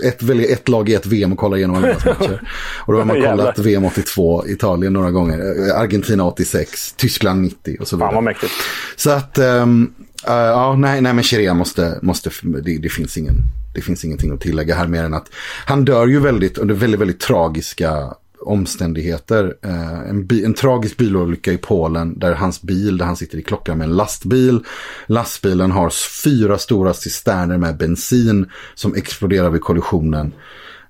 ett, 0.02 0.22
väljer 0.22 0.52
ett 0.52 0.68
lag 0.68 0.88
i 0.88 0.94
ett 0.94 1.06
VM 1.06 1.32
och 1.32 1.38
kollar 1.38 1.56
igenom 1.56 1.76
alla 1.76 1.86
matcher. 1.88 2.48
Och 2.76 2.92
då 2.92 2.98
har 2.98 3.06
man 3.06 3.22
kollat 3.22 3.58
VM 3.58 3.84
82, 3.84 4.46
Italien 4.46 4.92
några 4.92 5.10
gånger, 5.10 5.68
eh, 5.68 5.80
Argentina 5.80 6.24
86, 6.24 6.92
Tyskland 6.92 7.42
90 7.42 7.76
och 7.80 7.88
så 7.88 7.96
vidare. 7.96 8.08
Fan 8.08 8.14
vad 8.14 8.24
mäktigt. 8.24 8.52
Så 8.96 9.10
att, 9.10 9.38
ehm, 9.38 9.90
eh, 10.28 10.34
ja, 10.34 10.76
nej, 10.76 11.00
nej, 11.00 11.12
men 11.12 11.24
Chirea 11.24 11.54
måste, 11.54 11.98
måste 12.02 12.30
det, 12.42 12.78
det, 12.78 12.88
finns 12.88 13.18
ingen, 13.18 13.34
det 13.74 13.80
finns 13.80 14.04
ingenting 14.04 14.32
att 14.32 14.40
tillägga 14.40 14.74
här 14.74 14.86
mer 14.86 15.04
än 15.04 15.14
att 15.14 15.30
han 15.66 15.84
dör 15.84 16.06
ju 16.06 16.20
väldigt 16.20 16.58
under 16.58 16.74
väldigt, 16.74 17.00
väldigt 17.00 17.20
tragiska 17.20 18.14
omständigheter. 18.44 19.54
Eh, 19.62 20.08
en, 20.08 20.26
bi, 20.26 20.44
en 20.44 20.54
tragisk 20.54 20.96
bilolycka 20.96 21.52
i 21.52 21.58
Polen 21.58 22.18
där 22.18 22.34
hans 22.34 22.62
bil, 22.62 22.98
där 22.98 23.06
han 23.06 23.16
sitter 23.16 23.38
i 23.38 23.42
klockan 23.42 23.78
med 23.78 23.84
en 23.84 23.96
lastbil. 23.96 24.64
Lastbilen 25.06 25.70
har 25.70 25.90
fyra 26.24 26.58
stora 26.58 26.94
cisterner 26.94 27.58
med 27.58 27.76
bensin 27.76 28.50
som 28.74 28.94
exploderar 28.94 29.50
vid 29.50 29.60
kollisionen. 29.60 30.32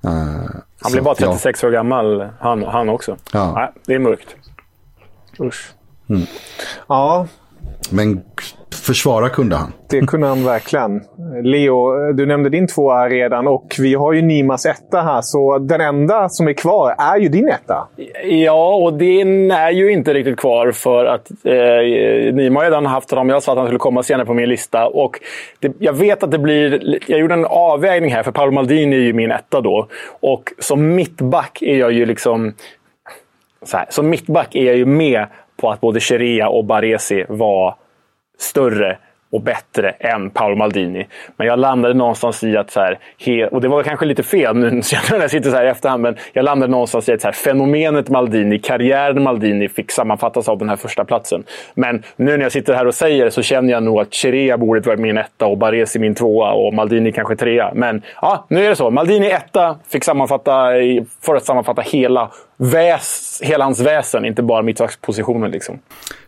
Eh, 0.04 0.10
Han 0.80 0.92
blir 0.92 1.02
bara 1.02 1.12
att, 1.12 1.20
ja. 1.20 1.32
36 1.32 1.64
år 1.64 1.70
gammal, 1.70 2.28
han, 2.40 2.62
han 2.62 2.88
också. 2.88 3.16
Ja. 3.32 3.52
Nej, 3.54 3.72
det 3.86 3.94
är 3.94 3.98
mörkt. 3.98 4.36
Usch. 5.40 5.72
Ja, 6.88 7.28
Men 7.90 8.22
försvara 8.74 9.28
kunde 9.28 9.56
han. 9.56 9.72
det 9.90 10.00
kunde 10.00 10.26
han 10.26 10.44
verkligen. 10.44 11.00
Leo, 11.42 12.12
du 12.12 12.26
nämnde 12.26 12.50
din 12.50 12.66
tvåa 12.66 13.08
redan 13.08 13.46
och 13.46 13.74
vi 13.78 13.94
har 13.94 14.12
ju 14.12 14.22
Nimas 14.22 14.66
etta 14.66 15.02
här. 15.02 15.20
Så 15.22 15.58
den 15.58 15.80
enda 15.80 16.28
som 16.28 16.48
är 16.48 16.52
kvar 16.52 16.94
är 16.98 17.16
ju 17.16 17.28
din 17.28 17.48
etta. 17.48 17.88
Ja, 18.24 18.74
och 18.74 18.92
den 18.92 19.50
är 19.50 19.70
ju 19.70 19.92
inte 19.92 20.14
riktigt 20.14 20.38
kvar 20.38 20.72
för 20.72 21.04
att 21.04 21.30
eh, 21.30 22.34
Nima 22.34 22.60
har 22.60 22.64
redan 22.64 22.86
haft 22.86 23.10
honom. 23.10 23.28
Jag 23.28 23.42
sa 23.42 23.52
att 23.52 23.58
han 23.58 23.66
skulle 23.66 23.78
komma 23.78 24.02
senare 24.02 24.26
på 24.26 24.34
min 24.34 24.48
lista. 24.48 24.86
Och 24.86 25.20
det, 25.60 25.72
jag 25.78 25.92
vet 25.92 26.22
att 26.22 26.30
det 26.30 26.38
blir... 26.38 26.98
Jag 27.06 27.20
gjorde 27.20 27.34
en 27.34 27.44
avvägning 27.44 28.12
här, 28.12 28.22
för 28.22 28.32
Paolo 28.32 28.52
Maldini 28.52 28.96
är 28.96 29.00
ju 29.00 29.12
min 29.12 29.30
etta 29.30 29.60
då. 29.60 29.88
Och 30.20 30.52
som 30.58 30.94
mittback 30.94 31.62
är 31.62 31.76
jag 31.76 31.92
ju 31.92 32.06
liksom... 32.06 32.54
Så 33.62 33.76
här, 33.76 33.86
som 33.90 34.10
mittback 34.10 34.54
är 34.54 34.64
jag 34.64 34.76
ju 34.76 34.86
med 34.86 35.26
på 35.64 35.70
att 35.70 35.80
både 35.80 36.00
Cherea 36.00 36.48
och 36.48 36.64
Baresi 36.64 37.24
var 37.28 37.74
större 38.38 38.98
och 39.34 39.42
bättre 39.42 39.90
än 39.90 40.30
Paolo 40.30 40.56
Maldini. 40.56 41.06
Men 41.36 41.46
jag 41.46 41.58
landade 41.58 41.94
någonstans 41.94 42.44
i 42.44 42.56
att, 42.56 42.70
så 42.70 42.80
här, 42.80 42.98
he, 43.18 43.46
och 43.46 43.60
det 43.60 43.68
var 43.68 43.82
kanske 43.82 44.06
lite 44.06 44.22
fel 44.22 44.56
nu 44.56 44.70
när 45.10 45.20
jag 45.20 45.30
sitter 45.30 45.50
så 45.50 45.56
här 45.56 45.64
i 45.64 45.68
efterhand, 45.68 46.02
men 46.02 46.16
jag 46.32 46.44
landade 46.44 46.72
någonstans 46.72 47.08
i 47.08 47.12
att 47.12 47.20
så 47.20 47.28
här, 47.28 47.32
fenomenet 47.32 48.08
Maldini, 48.08 48.58
karriären 48.58 49.22
Maldini 49.22 49.68
fick 49.68 49.90
sammanfattas 49.90 50.48
av 50.48 50.58
den 50.58 50.68
här 50.68 50.76
första 50.76 51.04
platsen. 51.04 51.44
Men 51.74 52.02
nu 52.16 52.36
när 52.36 52.42
jag 52.42 52.52
sitter 52.52 52.74
här 52.74 52.86
och 52.86 52.94
säger 52.94 53.24
det 53.24 53.30
så 53.30 53.42
känner 53.42 53.72
jag 53.72 53.82
nog 53.82 54.00
att 54.00 54.14
Cherea 54.14 54.58
borde 54.58 54.80
varit 54.80 55.00
min 55.00 55.18
etta 55.18 55.46
och 55.46 55.58
Baresi 55.58 55.98
min 55.98 56.14
tvåa 56.14 56.52
och 56.52 56.74
Maldini 56.74 57.12
kanske 57.12 57.36
trea. 57.36 57.70
Men 57.74 58.02
ja, 58.22 58.46
nu 58.48 58.64
är 58.64 58.68
det 58.68 58.76
så. 58.76 58.90
Maldini 58.90 59.26
etta 59.26 59.78
fick 59.88 60.04
sammanfatta, 60.04 60.70
för 61.22 61.34
att 61.34 61.44
sammanfatta 61.44 61.82
hela, 61.82 62.30
väs, 62.56 63.40
hela 63.44 63.64
hans 63.64 63.80
väsen, 63.80 64.24
inte 64.24 64.42
bara 64.42 64.62
mittbackspositionen. 64.62 65.50
Liksom. 65.50 65.78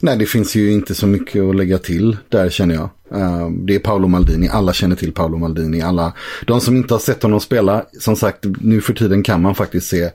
Nej, 0.01 0.16
det 0.16 0.27
finns 0.27 0.57
ju 0.57 0.72
inte 0.72 0.95
så 0.95 1.07
mycket 1.07 1.43
att 1.43 1.57
lägga 1.57 1.79
till 1.79 2.16
där 2.29 2.51
känner 2.51 2.74
jag. 2.74 2.89
Eh, 3.20 3.51
det 3.51 3.74
är 3.74 3.79
Paolo 3.79 4.09
Maldini, 4.09 4.49
alla 4.49 4.72
känner 4.72 4.97
till 4.97 5.12
Paolo 5.12 5.39
Maldini. 5.39 5.83
Alla, 5.83 6.12
de 6.47 6.61
som 6.61 6.77
inte 6.77 6.95
har 6.95 6.99
sett 6.99 7.22
honom 7.22 7.41
spela, 7.41 7.85
som 8.01 8.16
sagt, 8.16 8.45
nu 8.61 8.81
för 8.81 8.93
tiden 8.93 9.22
kan 9.22 9.43
man 9.43 9.55
faktiskt 9.55 9.89
se 9.89 10.11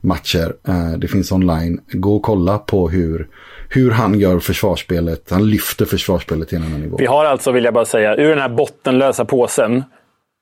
matcher. 0.00 0.54
Eh, 0.68 0.92
det 0.98 1.08
finns 1.08 1.32
online. 1.32 1.80
Gå 1.92 2.16
och 2.16 2.22
kolla 2.22 2.58
på 2.58 2.88
hur, 2.88 3.28
hur 3.68 3.90
han 3.90 4.18
gör 4.20 4.38
försvarsspelet. 4.38 5.30
Han 5.30 5.50
lyfter 5.50 5.84
försvarsspelet 5.84 6.48
till 6.48 6.58
en 6.58 6.64
annan 6.64 6.80
nivå. 6.80 6.96
Vi 6.98 7.06
har 7.06 7.24
alltså, 7.24 7.52
vill 7.52 7.64
jag 7.64 7.74
bara 7.74 7.84
säga, 7.84 8.16
ur 8.16 8.28
den 8.28 8.38
här 8.38 8.48
bottenlösa 8.48 9.24
påsen. 9.24 9.82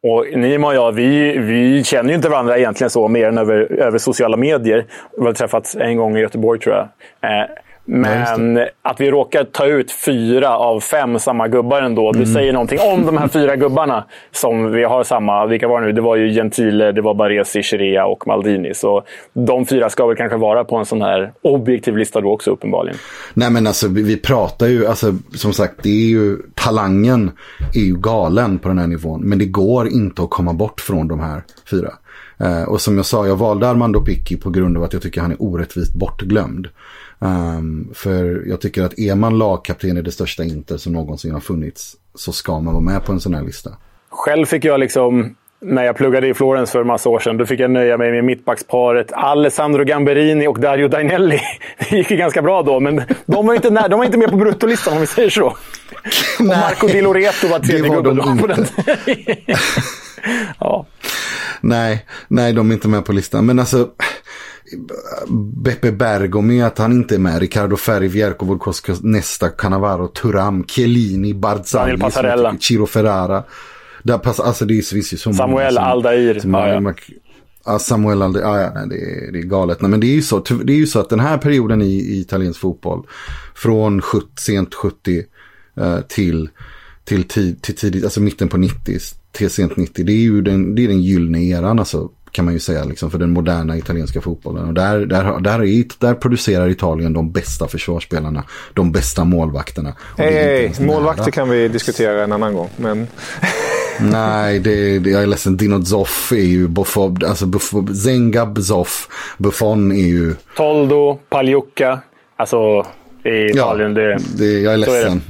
Och 0.03 0.27
Nima 0.35 0.67
och 0.67 0.75
jag, 0.75 0.93
vi, 0.93 1.39
vi 1.39 1.85
känner 1.85 2.09
ju 2.09 2.17
inte 2.17 2.29
varandra 2.29 2.59
egentligen 2.59 2.91
så, 2.91 3.09
mer 3.09 3.29
än 3.29 3.39
över, 3.39 3.73
över 3.73 3.99
sociala 3.99 4.37
medier. 4.37 4.85
Vi 5.19 5.25
har 5.25 5.33
träffats 5.33 5.77
en 5.77 5.97
gång 5.97 6.17
i 6.17 6.21
Göteborg, 6.21 6.61
tror 6.61 6.75
jag. 6.75 6.89
Eh, 7.31 7.47
men 7.85 8.59
att 8.83 9.01
vi 9.01 9.11
råkar 9.11 9.45
ta 9.45 9.67
ut 9.67 9.93
fyra 9.93 10.57
av 10.59 10.81
fem 10.81 11.19
samma 11.19 11.49
gubbar 11.49 11.83
ändå. 11.83 12.13
Det 12.13 12.27
säger 12.27 12.53
någonting 12.53 12.79
om 12.81 13.07
de 13.07 13.17
här 13.17 13.29
fyra 13.29 13.57
gubbarna 13.57 14.05
som 14.31 14.73
vi 14.73 14.85
har 14.85 15.05
samma. 15.05 15.47
Vilka 15.47 15.69
var 15.69 15.81
det 15.81 15.87
nu? 15.87 15.93
Det 15.93 16.01
var 16.01 16.17
ju 16.17 16.33
Gentile, 16.33 16.93
det 16.93 17.01
var 17.01 17.15
Baresi, 17.15 17.63
Chirea 17.63 18.07
och 18.07 18.27
Maldini. 18.27 18.75
Så 18.75 19.05
de 19.33 19.67
fyra 19.67 19.91
ska 19.91 20.07
väl 20.07 20.17
kanske 20.17 20.37
vara 20.37 20.65
på 20.65 20.77
en 20.77 20.87
sån 20.87 21.03
här 21.03 21.33
objektiv 21.43 21.97
lista 21.97 22.21
då 22.21 22.33
också 22.33 22.51
uppenbarligen. 22.51 22.99
Nej 23.35 23.51
men 23.51 23.67
alltså 23.67 23.89
vi, 23.89 24.17
pratar 24.17 24.67
ju, 24.67 24.87
alltså 24.87 25.15
som 25.35 25.53
sagt 25.53 25.75
det 25.83 25.89
är 25.89 26.09
ju, 26.09 26.39
talangen 26.55 27.31
är 27.75 27.81
ju 27.81 27.97
galen 27.97 28.59
på 28.59 28.69
den 28.69 28.79
här 28.79 28.87
nivån. 28.87 29.21
Men 29.21 29.39
det 29.39 29.47
går 29.47 29.89
inte 29.89 30.23
att 30.23 30.31
komma 30.31 30.53
bort 30.53 30.81
från 30.81 31.09
de 31.09 31.21
här 31.21 31.43
fyra. 31.71 31.93
Eh, 32.39 32.63
och 32.63 32.81
som 32.81 32.97
jag 32.97 33.07
sa, 33.07 33.27
jag 33.27 33.37
valde 33.37 33.69
Armando 33.69 34.01
Picchi 34.01 34.37
på 34.37 34.51
grund 34.51 34.77
av 34.77 34.83
att 34.83 34.93
jag 34.93 35.03
tycker 35.03 35.21
han 35.21 35.31
är 35.31 35.43
orättvist 35.43 35.95
bortglömd. 35.95 36.69
Ehm, 37.23 37.89
för 37.95 38.43
jag 38.47 38.61
tycker 38.61 38.83
att 38.83 38.99
är 38.99 39.15
man 39.15 39.39
lagkapten 39.39 39.97
i 39.97 40.03
det 40.03 40.13
största 40.13 40.45
Inter 40.45 40.77
som 40.77 40.93
någonsin 40.93 41.33
har 41.33 41.41
funnits 41.41 41.97
så 42.15 42.33
ska 42.33 42.61
man 42.61 42.75
vara 42.75 42.85
med 42.85 43.05
på 43.05 43.13
en 43.13 43.21
sån 43.21 43.35
här 43.35 43.43
lista. 43.43 43.71
Själv 44.11 44.47
fick 44.47 44.65
jag 44.65 44.81
liksom, 44.81 45.37
när 45.61 45.85
jag 45.85 45.97
pluggade 45.97 46.29
i 46.29 46.35
Florens 46.35 46.71
för 46.71 46.81
en 46.81 46.87
massa 46.87 47.09
år 47.09 47.19
sedan, 47.19 47.37
då 47.37 47.47
fick 47.47 47.61
jag 47.61 47.71
nöja 47.71 47.97
mig 47.99 48.13
med 48.13 48.25
mittbacksparet 48.25 49.13
Alessandro 49.13 49.85
Gamberini 49.85 50.47
och 50.47 50.61
Dario 50.61 50.89
Dainelli. 50.89 51.41
Det 51.79 51.97
gick 51.97 52.11
ju 52.11 52.17
ganska 52.17 52.43
bra 52.43 52.63
då, 52.63 52.81
men 52.81 53.03
de 53.27 53.47
var 53.47 53.55
inte, 53.55 53.71
när, 53.71 53.89
de 53.89 53.99
var 53.99 54.05
inte 54.07 54.19
med 54.19 54.31
på 54.31 54.37
bruttolistan 54.37 54.95
om 54.95 55.01
vi 55.01 55.07
säger 55.07 55.31
så. 55.31 55.47
Och 56.39 56.45
Marco 56.45 56.87
Di 56.87 57.01
Loreto 57.01 57.49
var 57.49 57.59
tredje 57.59 57.89
gubben 57.89 58.17
de. 58.17 58.39
På 58.39 58.47
den. 58.47 58.67
ja. 60.59 60.87
Nej, 61.61 62.07
nej, 62.29 62.53
de 62.53 62.71
är 62.71 62.75
inte 62.75 62.89
med 62.89 63.05
på 63.05 63.13
listan. 63.13 63.47
Men 63.47 63.59
alltså, 63.59 63.89
Beppe 65.63 65.93
Bergomi, 65.93 66.63
att 66.63 66.79
han 66.79 66.93
inte 66.93 67.15
är 67.15 67.19
med. 67.19 67.41
Riccardo 67.41 67.77
Ferri, 67.77 68.09
Vierco 68.09 68.47
Volkoska, 68.47 68.95
Nesta, 69.01 69.49
Cannavaro, 69.49 70.09
Turam, 70.09 70.65
Chiellini, 70.65 71.33
tycker- 72.53 72.59
Ciro 72.61 72.87
Ferrara. 72.87 73.45
Där 74.03 74.19
pass, 74.19 74.41
alltså 74.41 74.65
det 74.65 74.87
finns 74.89 75.13
ju 75.13 75.17
så 75.17 75.33
Samuel 75.33 75.51
många 75.51 75.71
som- 75.71 75.85
Aldair. 75.85 76.39
som- 76.39 76.55
Ja, 76.55 76.69
ja. 76.69 76.95
Ja, 77.65 77.79
Samuel 77.79 78.23
Aldair, 78.23 78.43
ja, 78.45 78.61
ja, 78.61 78.73
nej, 78.75 78.87
det, 78.89 79.27
är, 79.27 79.33
det 79.33 79.39
är 79.39 79.43
galet. 79.43 79.81
Nej, 79.81 79.91
men 79.91 80.01
det 80.01 80.07
är, 80.07 80.15
ju 80.15 80.23
så, 80.23 80.39
det 80.65 80.73
är 80.73 80.77
ju 80.77 80.87
så 80.87 80.99
att 81.01 81.11
den 81.11 81.21
här 81.21 81.39
perioden 81.39 81.83
i, 81.83 81.87
i 81.95 82.21
italiensk 82.21 82.61
fotboll, 82.61 83.07
från 83.55 84.01
70, 84.03 84.27
sent 84.39 84.75
70 84.75 85.25
eh, 85.81 86.01
till, 86.01 86.49
till, 87.05 87.25
tid, 87.25 87.63
till 87.63 87.75
tidigt, 87.77 88.05
alltså 88.05 88.21
mitten 88.21 88.49
på 88.49 88.57
90, 88.57 88.99
till 89.33 89.51
sent 89.51 89.77
90, 89.77 90.05
det 90.05 90.13
är 90.13 90.17
ju 90.17 90.43
den, 90.43 90.75
det 90.75 90.85
är 90.85 90.89
den 90.89 91.03
gyllene 91.03 91.45
eran, 91.45 91.79
alltså, 91.79 92.11
kan 92.33 92.45
man 92.45 92.55
ju 92.55 92.61
säga, 92.61 92.85
liksom, 92.85 93.11
för 93.11 93.19
den 93.19 93.31
moderna 93.31 93.77
italienska 93.77 94.21
fotbollen. 94.21 94.69
Och 94.69 94.75
där, 94.75 94.99
där, 94.99 95.41
där, 95.41 95.65
är, 95.65 95.85
där 95.99 96.15
producerar 96.15 96.69
Italien 96.69 97.13
de 97.13 97.33
bästa 97.33 97.69
försvarsspelarna, 97.69 98.45
de 98.75 98.93
bästa 98.93 99.25
målvakterna. 99.25 99.95
Hej, 100.19 100.33
hej. 100.33 100.87
Målvakter 100.87 101.31
kan 101.31 101.49
vi 101.51 101.69
diskutera 101.69 102.25
en 102.25 102.33
annan 102.33 102.55
gång. 102.55 102.71
Men 102.77 103.07
Nej, 104.01 104.59
det, 104.59 104.99
det, 104.99 105.11
jag 105.11 105.23
är 105.23 105.27
ledsen. 105.27 105.57
Dino 105.57 105.85
Zoff 105.85 106.33
är 106.33 106.37
ju 106.37 106.69
Buffon, 106.69 107.19
alltså 107.27 107.47
Buffon, 107.47 107.95
Zengab 107.95 108.59
Zoff, 108.59 109.09
Buffon 109.39 109.93
är 109.93 110.07
ju... 110.07 110.35
Toldo, 110.57 111.19
Pagliuca. 111.29 112.01
Alltså, 112.37 112.87
i 113.25 113.51
Italien. 113.51 113.95
det, 113.95 114.19
det, 114.37 114.61
jag 114.61 114.75
är 114.75 114.85
så 114.85 114.91
är 114.93 115.01
ledsen. 115.03 115.23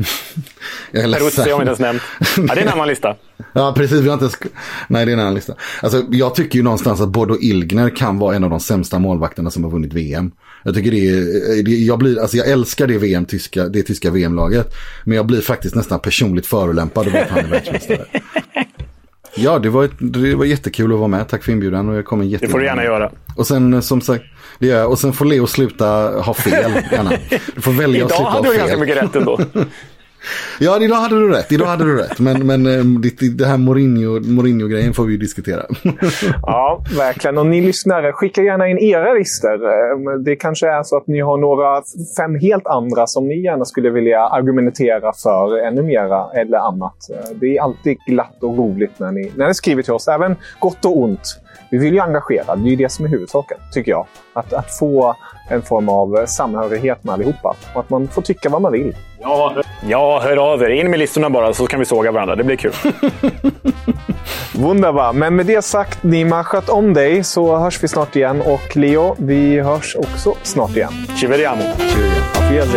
jag 0.92 1.02
är 1.04 1.08
ledsen. 1.08 1.30
Peruzzi 1.30 1.50
har 1.50 1.58
vi 1.58 1.62
inte 1.62 1.64
ens 1.66 1.78
nämnt. 1.80 2.02
Ja, 2.48 2.54
det 2.54 2.60
är 2.60 2.66
en 2.66 2.72
annan 2.72 2.88
lista. 2.88 3.16
Ja, 3.52 3.72
precis. 3.76 4.00
Vi 4.00 4.06
har 4.08 4.12
inte 4.14 4.24
ens... 4.24 4.38
Nej, 4.88 5.06
det 5.06 5.10
är 5.10 5.14
en 5.14 5.20
annan 5.20 5.34
lista. 5.34 5.54
Alltså, 5.82 6.04
jag 6.10 6.34
tycker 6.34 6.56
ju 6.56 6.62
någonstans 6.62 7.00
att 7.00 7.08
Bodo 7.08 7.36
Ilgner 7.40 7.96
kan 7.96 8.18
vara 8.18 8.36
en 8.36 8.44
av 8.44 8.50
de 8.50 8.60
sämsta 8.60 8.98
målvakterna 8.98 9.50
som 9.50 9.64
har 9.64 9.70
vunnit 9.70 9.92
VM. 9.92 10.30
Jag 10.64 10.74
tycker 10.74 10.90
det 10.90 11.08
är... 11.08 11.62
det- 11.62 11.70
Jag, 11.70 11.98
blir, 11.98 12.20
alltså 12.20 12.36
jag 12.36 12.48
älskar 12.48 12.86
det, 12.86 12.98
VM, 12.98 13.24
tyska, 13.24 13.68
det 13.68 13.82
tyska 13.82 14.10
VM-laget. 14.10 14.74
Men 15.04 15.16
jag 15.16 15.26
blir 15.26 15.40
faktiskt 15.40 15.74
nästan 15.74 16.00
personligt 16.00 16.46
förolämpad 16.46 17.06
över 17.06 17.22
att 17.22 17.28
han 17.30 17.38
är 17.44 17.48
världsmästare. 17.48 18.04
Ja, 19.36 19.58
det 19.58 19.68
var, 19.68 19.84
ett, 19.84 19.92
det 19.98 20.34
var 20.34 20.44
jättekul 20.44 20.92
att 20.92 20.98
vara 20.98 21.08
med. 21.08 21.28
Tack 21.28 21.44
för 21.44 21.52
inbjudan. 21.52 21.88
Och 21.88 21.96
jag 21.96 22.04
kommer 22.04 22.24
Det 22.38 22.48
får 22.48 22.58
du 22.58 22.64
gärna 22.64 22.84
göra. 22.84 23.10
Och 23.36 23.46
sen 23.46 23.74
eh, 23.74 23.80
som 23.80 24.00
sagt, 24.00 24.24
det 24.58 24.66
gör 24.66 24.78
jag. 24.78 24.90
Och 24.90 24.98
sen 24.98 25.12
får 25.12 25.24
Leo 25.24 25.46
sluta 25.46 25.84
ha 26.20 26.34
fel. 26.34 26.72
Gärna. 26.92 27.12
Du 27.54 27.60
får 27.60 27.72
välja 27.72 28.04
att 28.04 28.10
Idag 28.10 28.16
sluta 28.16 28.30
hade 28.30 28.48
ha 28.48 28.52
du 28.52 28.58
fel. 28.58 28.58
ganska 28.58 28.76
mycket 28.76 28.96
rätt 29.04 29.16
ändå. 29.16 29.40
Ja, 30.60 30.78
idag 30.82 30.96
hade 30.96 31.14
du 31.20 31.28
rätt. 31.32 31.52
Idag 31.52 31.66
hade 31.66 31.84
du 31.84 31.96
rätt. 31.98 32.18
Men, 32.20 32.46
men 32.46 32.66
eh, 32.66 32.84
det, 32.84 33.38
det 33.38 33.46
här 33.46 33.56
Mourinho- 33.56 34.20
Mourinho-grejen 34.26 34.94
får 34.94 35.04
vi 35.04 35.12
ju 35.12 35.18
diskutera. 35.18 35.62
Ja, 36.42 36.84
verkligen. 36.98 37.38
Och 37.38 37.46
ni 37.46 37.60
lyssnare, 37.60 38.12
skicka 38.12 38.42
gärna 38.42 38.68
in 38.68 38.78
era 38.78 39.12
listor. 39.12 39.64
Eh, 39.64 40.18
det 40.24 40.36
kanske 40.36 40.68
är 40.68 40.82
så 40.82 40.96
att 40.96 41.06
ni 41.06 41.20
har 41.20 41.36
några 41.38 41.82
fem 42.16 42.34
helt 42.40 42.66
andra 42.66 43.06
som 43.06 43.28
ni 43.28 43.42
gärna 43.44 43.64
skulle 43.64 43.90
vilja 43.90 44.20
argumentera 44.20 45.12
för 45.22 45.66
ännu 45.66 45.82
mera 45.82 46.30
eller 46.34 46.58
annat. 46.58 47.10
Eh, 47.10 47.30
det 47.40 47.56
är 47.56 47.62
alltid 47.62 47.98
glatt 48.06 48.36
och 48.42 48.58
roligt 48.58 48.98
när 48.98 49.12
ni, 49.12 49.32
när 49.36 49.48
ni 49.48 49.54
skriver 49.54 49.82
till 49.82 49.92
oss, 49.92 50.08
även 50.08 50.36
gott 50.58 50.84
och 50.84 50.98
ont. 51.02 51.38
Vi 51.70 51.78
vill 51.78 51.94
ju 51.94 52.00
engagera, 52.00 52.56
det 52.56 52.68
är 52.68 52.70
ju 52.70 52.76
det 52.76 52.88
som 52.92 53.04
är 53.04 53.08
huvudsaken, 53.08 53.58
tycker 53.72 53.90
jag. 53.90 54.06
Att, 54.32 54.52
att 54.52 54.78
få 54.78 55.14
en 55.50 55.62
form 55.62 55.88
av 55.88 56.26
samhörighet 56.26 57.04
med 57.04 57.14
allihopa. 57.14 57.56
Och 57.74 57.80
att 57.80 57.90
man 57.90 58.08
får 58.08 58.22
tycka 58.22 58.48
vad 58.48 58.62
man 58.62 58.72
vill. 58.72 58.96
Ja, 59.22 59.54
ja, 59.88 60.20
hör 60.24 60.52
av 60.52 60.62
er. 60.62 60.70
In 60.70 60.90
med 60.90 60.98
listorna 60.98 61.30
bara 61.30 61.54
så 61.54 61.66
kan 61.66 61.80
vi 61.80 61.86
såga 61.86 62.12
varandra. 62.12 62.36
Det 62.36 62.44
blir 62.44 62.56
kul. 62.56 62.72
Wunderbar. 64.54 65.12
Men 65.12 65.36
med 65.36 65.46
det 65.46 65.62
sagt, 65.62 66.02
Nima, 66.02 66.44
sköt 66.44 66.68
om 66.68 66.94
dig 66.94 67.24
så 67.24 67.56
hörs 67.56 67.82
vi 67.82 67.88
snart 67.88 68.16
igen. 68.16 68.40
Och 68.40 68.76
Leo, 68.76 69.16
vi 69.18 69.60
hörs 69.60 69.96
också 69.96 70.34
snart 70.42 70.76
igen. 70.76 70.92
Ci 71.20 71.26
vediamo. 71.26 71.62
Auf. 71.62 72.72